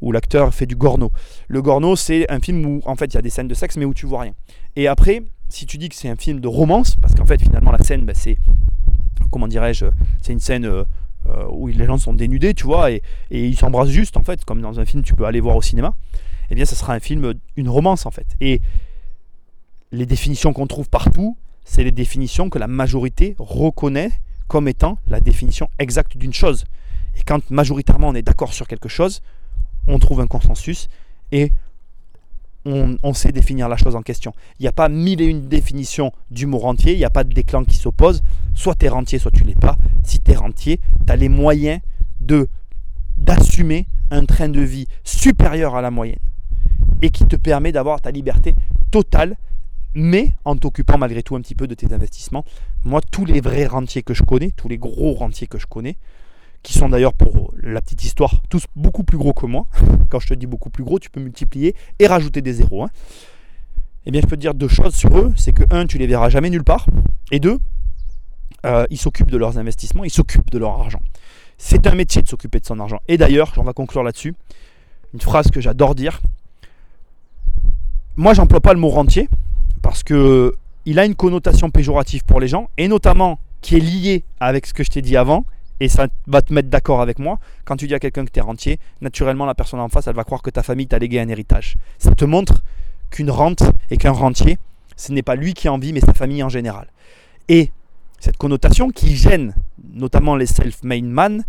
où 0.00 0.10
l'acteur 0.10 0.54
fait 0.54 0.64
du 0.64 0.74
gorno. 0.74 1.12
Le 1.48 1.60
gorno 1.60 1.96
c'est 1.96 2.30
un 2.30 2.40
film 2.40 2.64
où 2.64 2.80
en 2.86 2.96
fait 2.96 3.06
il 3.06 3.14
y 3.14 3.18
a 3.18 3.22
des 3.22 3.30
scènes 3.30 3.48
de 3.48 3.54
sexe 3.54 3.76
mais 3.76 3.84
où 3.84 3.92
tu 3.92 4.06
vois 4.06 4.22
rien. 4.22 4.32
Et 4.74 4.88
après, 4.88 5.22
si 5.50 5.66
tu 5.66 5.76
dis 5.76 5.90
que 5.90 5.96
c'est 5.96 6.08
un 6.08 6.16
film 6.16 6.40
de 6.40 6.48
romance, 6.48 6.96
parce 6.96 7.14
qu'en 7.14 7.26
fait 7.26 7.40
finalement 7.42 7.72
la 7.72 7.84
scène 7.84 8.06
ben, 8.06 8.14
c'est 8.14 8.38
comment 9.30 9.48
dirais-je, 9.48 9.86
c'est 10.22 10.32
une 10.32 10.40
scène 10.40 10.64
euh, 10.64 10.84
euh, 11.26 11.46
où 11.50 11.68
les 11.68 11.84
gens 11.84 11.98
sont 11.98 12.14
dénudés, 12.14 12.54
tu 12.54 12.64
vois, 12.64 12.90
et, 12.90 13.02
ils 13.30 13.56
s'embrassent 13.56 13.90
juste, 13.90 14.16
en 14.16 14.22
fait, 14.22 14.44
comme 14.44 14.60
dans 14.60 14.80
un 14.80 14.84
film 14.84 15.02
tu 15.02 15.14
peux 15.14 15.24
aller 15.24 15.40
voir 15.40 15.56
au 15.56 15.62
cinéma, 15.62 15.94
eh 16.50 16.54
bien, 16.54 16.64
ça 16.64 16.76
sera 16.76 16.94
un 16.94 17.00
film, 17.00 17.34
une 17.56 17.68
romance, 17.68 18.06
en 18.06 18.10
fait. 18.10 18.26
Et 18.40 18.60
les 19.92 20.06
définitions 20.06 20.52
qu'on 20.52 20.66
trouve 20.66 20.88
partout, 20.88 21.36
c'est 21.64 21.84
les 21.84 21.92
définitions 21.92 22.48
que 22.48 22.58
la 22.58 22.66
majorité 22.66 23.36
reconnaît 23.38 24.10
comme 24.46 24.68
étant 24.68 24.98
la 25.06 25.20
définition 25.20 25.68
exacte 25.78 26.16
d'une 26.16 26.32
chose. 26.32 26.64
Et 27.16 27.20
quand 27.26 27.50
majoritairement 27.50 28.08
on 28.08 28.14
est 28.14 28.22
d'accord 28.22 28.54
sur 28.54 28.66
quelque 28.66 28.88
chose, 28.88 29.20
on 29.86 29.98
trouve 29.98 30.20
un 30.20 30.26
consensus 30.26 30.88
et 31.32 31.52
on, 33.02 33.14
sait 33.14 33.32
définir 33.32 33.68
la 33.68 33.76
chose 33.76 33.96
en 33.96 34.02
question. 34.02 34.32
Il 34.58 34.62
n'y 34.62 34.68
a 34.68 34.72
pas 34.72 34.88
mille 34.88 35.20
et 35.20 35.26
une 35.26 35.48
définitions 35.48 36.12
du 36.30 36.46
mot 36.46 36.58
rentier, 36.58 36.92
il 36.92 36.98
n'y 36.98 37.04
a 37.04 37.10
pas 37.10 37.24
de 37.24 37.32
déclan 37.32 37.64
qui 37.64 37.76
s'oppose. 37.76 38.22
Soit 38.54 38.74
tu 38.74 38.86
es 38.86 38.88
rentier, 38.88 39.18
soit 39.18 39.30
tu 39.30 39.44
l'es 39.44 39.54
pas. 39.54 39.76
Si 40.04 40.18
tu 40.18 40.32
es 40.32 40.36
rentier, 40.36 40.80
tu 41.06 41.12
as 41.12 41.16
les 41.16 41.28
moyens 41.28 41.80
de 42.20 42.48
d'assumer 43.16 43.86
un 44.10 44.24
train 44.24 44.48
de 44.48 44.60
vie 44.60 44.86
supérieur 45.02 45.74
à 45.74 45.82
la 45.82 45.90
moyenne 45.90 46.20
et 47.02 47.10
qui 47.10 47.26
te 47.26 47.36
permet 47.36 47.72
d'avoir 47.72 48.00
ta 48.00 48.10
liberté 48.10 48.54
totale, 48.90 49.36
mais 49.94 50.30
en 50.44 50.56
t'occupant 50.56 50.98
malgré 50.98 51.22
tout 51.22 51.34
un 51.36 51.40
petit 51.40 51.54
peu 51.54 51.66
de 51.66 51.74
tes 51.74 51.92
investissements. 51.92 52.44
Moi, 52.84 53.00
tous 53.00 53.24
les 53.24 53.40
vrais 53.40 53.66
rentiers 53.66 54.02
que 54.02 54.14
je 54.14 54.22
connais, 54.22 54.50
tous 54.52 54.68
les 54.68 54.78
gros 54.78 55.14
rentiers 55.14 55.46
que 55.46 55.58
je 55.58 55.66
connais, 55.66 55.96
qui 56.62 56.72
sont 56.72 56.88
d'ailleurs 56.88 57.14
pour 57.14 57.52
la 57.62 57.80
petite 57.80 58.04
histoire 58.04 58.42
tous 58.48 58.64
beaucoup 58.76 59.04
plus 59.04 59.18
gros 59.18 59.32
que 59.32 59.46
moi. 59.46 59.66
Quand 60.10 60.20
je 60.20 60.28
te 60.28 60.34
dis 60.34 60.46
beaucoup 60.46 60.70
plus 60.70 60.84
gros, 60.84 60.98
tu 60.98 61.10
peux 61.10 61.20
multiplier 61.20 61.74
et 61.98 62.06
rajouter 62.06 62.42
des 62.42 62.54
zéros. 62.54 62.84
Hein. 62.84 62.90
Eh 64.06 64.10
bien, 64.10 64.20
je 64.20 64.26
peux 64.26 64.36
te 64.36 64.40
dire 64.40 64.54
deux 64.54 64.68
choses 64.68 64.94
sur 64.94 65.16
eux. 65.18 65.32
C'est 65.36 65.52
que, 65.52 65.62
un, 65.70 65.86
tu 65.86 65.98
les 65.98 66.06
verras 66.06 66.30
jamais 66.30 66.50
nulle 66.50 66.64
part. 66.64 66.86
Et 67.30 67.40
deux, 67.40 67.58
euh, 68.66 68.86
ils 68.90 68.98
s'occupent 68.98 69.30
de 69.30 69.36
leurs 69.36 69.58
investissements, 69.58 70.04
ils 70.04 70.10
s'occupent 70.10 70.50
de 70.50 70.58
leur 70.58 70.80
argent. 70.80 71.00
C'est 71.58 71.86
un 71.86 71.94
métier 71.94 72.22
de 72.22 72.28
s'occuper 72.28 72.60
de 72.60 72.66
son 72.66 72.80
argent. 72.80 73.00
Et 73.08 73.16
d'ailleurs, 73.16 73.52
on 73.56 73.62
va 73.62 73.72
conclure 73.72 74.02
là-dessus, 74.02 74.34
une 75.14 75.20
phrase 75.20 75.50
que 75.50 75.60
j'adore 75.60 75.94
dire. 75.94 76.20
Moi, 78.16 78.34
j'emploie 78.34 78.60
pas 78.60 78.72
le 78.72 78.80
mot 78.80 78.88
rentier 78.88 79.28
parce 79.82 80.02
que 80.02 80.54
il 80.86 80.98
a 80.98 81.04
une 81.04 81.14
connotation 81.14 81.70
péjorative 81.70 82.24
pour 82.24 82.40
les 82.40 82.48
gens 82.48 82.70
et 82.78 82.88
notamment 82.88 83.38
qui 83.60 83.76
est 83.76 83.80
liée 83.80 84.24
avec 84.40 84.66
ce 84.66 84.72
que 84.72 84.82
je 84.82 84.88
t'ai 84.88 85.02
dit 85.02 85.16
avant 85.16 85.44
et 85.80 85.88
ça 85.88 86.08
va 86.26 86.42
te 86.42 86.52
mettre 86.52 86.68
d'accord 86.68 87.00
avec 87.00 87.18
moi. 87.18 87.38
Quand 87.64 87.76
tu 87.76 87.86
dis 87.86 87.94
à 87.94 87.98
quelqu'un 87.98 88.24
que 88.24 88.30
tu 88.30 88.38
es 88.38 88.42
rentier, 88.42 88.78
naturellement, 89.00 89.46
la 89.46 89.54
personne 89.54 89.80
en 89.80 89.88
face, 89.88 90.06
elle 90.06 90.16
va 90.16 90.24
croire 90.24 90.42
que 90.42 90.50
ta 90.50 90.62
famille 90.62 90.86
t'a 90.86 90.98
légué 90.98 91.20
un 91.20 91.28
héritage. 91.28 91.76
Ça 91.98 92.14
te 92.14 92.24
montre 92.24 92.62
qu'une 93.10 93.30
rente 93.30 93.62
et 93.90 93.96
qu'un 93.96 94.12
rentier, 94.12 94.58
ce 94.96 95.12
n'est 95.12 95.22
pas 95.22 95.36
lui 95.36 95.54
qui 95.54 95.68
en 95.68 95.78
vit, 95.78 95.92
mais 95.92 96.00
sa 96.00 96.12
famille 96.12 96.42
en 96.42 96.48
général. 96.48 96.88
Et 97.48 97.70
cette 98.18 98.36
connotation 98.36 98.90
qui 98.90 99.16
gêne 99.16 99.54
notamment 99.94 100.36
les 100.36 100.46
self-made 100.46 101.04
man, 101.04 101.44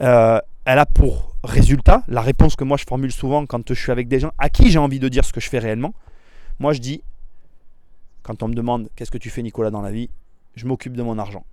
euh, 0.00 0.40
elle 0.64 0.78
a 0.78 0.86
pour 0.86 1.36
résultat 1.44 2.04
la 2.06 2.20
réponse 2.20 2.54
que 2.54 2.64
moi 2.64 2.76
je 2.76 2.84
formule 2.84 3.12
souvent 3.12 3.46
quand 3.46 3.68
je 3.68 3.74
suis 3.74 3.90
avec 3.90 4.06
des 4.06 4.20
gens 4.20 4.32
à 4.38 4.48
qui 4.48 4.70
j'ai 4.70 4.78
envie 4.78 5.00
de 5.00 5.08
dire 5.08 5.24
ce 5.24 5.32
que 5.32 5.40
je 5.40 5.48
fais 5.48 5.58
réellement. 5.58 5.92
Moi 6.60 6.72
je 6.72 6.80
dis, 6.80 7.02
quand 8.22 8.42
on 8.42 8.48
me 8.48 8.54
demande 8.54 8.88
qu'est-ce 8.94 9.10
que 9.10 9.18
tu 9.18 9.30
fais 9.30 9.42
Nicolas 9.42 9.70
dans 9.70 9.82
la 9.82 9.90
vie, 9.90 10.08
je 10.54 10.66
m'occupe 10.66 10.96
de 10.96 11.02
mon 11.02 11.18
argent. 11.18 11.44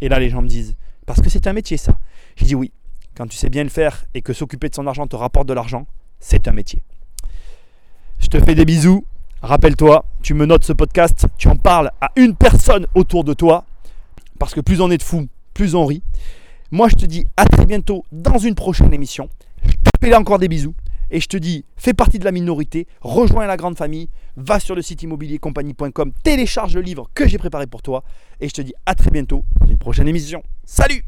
Et 0.00 0.08
là 0.08 0.18
les 0.18 0.30
gens 0.30 0.40
me 0.40 0.48
disent, 0.48 0.76
parce 1.08 1.22
que 1.22 1.30
c'est 1.30 1.46
un 1.46 1.54
métier, 1.54 1.78
ça. 1.78 1.98
J'ai 2.36 2.44
dit 2.44 2.54
oui. 2.54 2.70
Quand 3.16 3.26
tu 3.26 3.36
sais 3.36 3.48
bien 3.48 3.64
le 3.64 3.70
faire 3.70 4.04
et 4.12 4.20
que 4.20 4.34
s'occuper 4.34 4.68
de 4.68 4.74
son 4.74 4.86
argent 4.86 5.06
te 5.06 5.16
rapporte 5.16 5.48
de 5.48 5.54
l'argent, 5.54 5.86
c'est 6.20 6.46
un 6.46 6.52
métier. 6.52 6.82
Je 8.18 8.26
te 8.26 8.38
fais 8.38 8.54
des 8.54 8.66
bisous. 8.66 9.06
Rappelle-toi, 9.40 10.04
tu 10.20 10.34
me 10.34 10.44
notes 10.44 10.64
ce 10.64 10.74
podcast, 10.74 11.26
tu 11.38 11.48
en 11.48 11.56
parles 11.56 11.92
à 12.02 12.10
une 12.16 12.36
personne 12.36 12.86
autour 12.94 13.24
de 13.24 13.32
toi. 13.32 13.64
Parce 14.38 14.52
que 14.54 14.60
plus 14.60 14.82
on 14.82 14.90
est 14.90 14.98
de 14.98 15.02
fous, 15.02 15.26
plus 15.54 15.74
on 15.74 15.86
rit. 15.86 16.02
Moi, 16.70 16.90
je 16.90 16.96
te 16.96 17.06
dis 17.06 17.24
à 17.38 17.46
très 17.46 17.64
bientôt 17.64 18.04
dans 18.12 18.36
une 18.36 18.54
prochaine 18.54 18.92
émission. 18.92 19.30
Je 19.64 19.72
te 19.72 19.90
fais 20.06 20.14
encore 20.14 20.38
des 20.38 20.48
bisous. 20.48 20.74
Et 21.10 21.20
je 21.20 21.26
te 21.26 21.36
dis, 21.36 21.64
fais 21.76 21.94
partie 21.94 22.18
de 22.18 22.24
la 22.24 22.32
minorité, 22.32 22.86
rejoins 23.00 23.46
la 23.46 23.56
grande 23.56 23.76
famille, 23.76 24.08
va 24.36 24.60
sur 24.60 24.74
le 24.74 24.82
site 24.82 25.02
immobiliercompagnie.com, 25.02 26.12
télécharge 26.22 26.74
le 26.74 26.82
livre 26.82 27.08
que 27.14 27.26
j'ai 27.26 27.38
préparé 27.38 27.66
pour 27.66 27.82
toi. 27.82 28.04
Et 28.40 28.48
je 28.48 28.54
te 28.54 28.62
dis 28.62 28.74
à 28.86 28.94
très 28.94 29.10
bientôt 29.10 29.44
dans 29.60 29.66
une 29.66 29.78
prochaine 29.78 30.08
émission. 30.08 30.42
Salut 30.64 31.04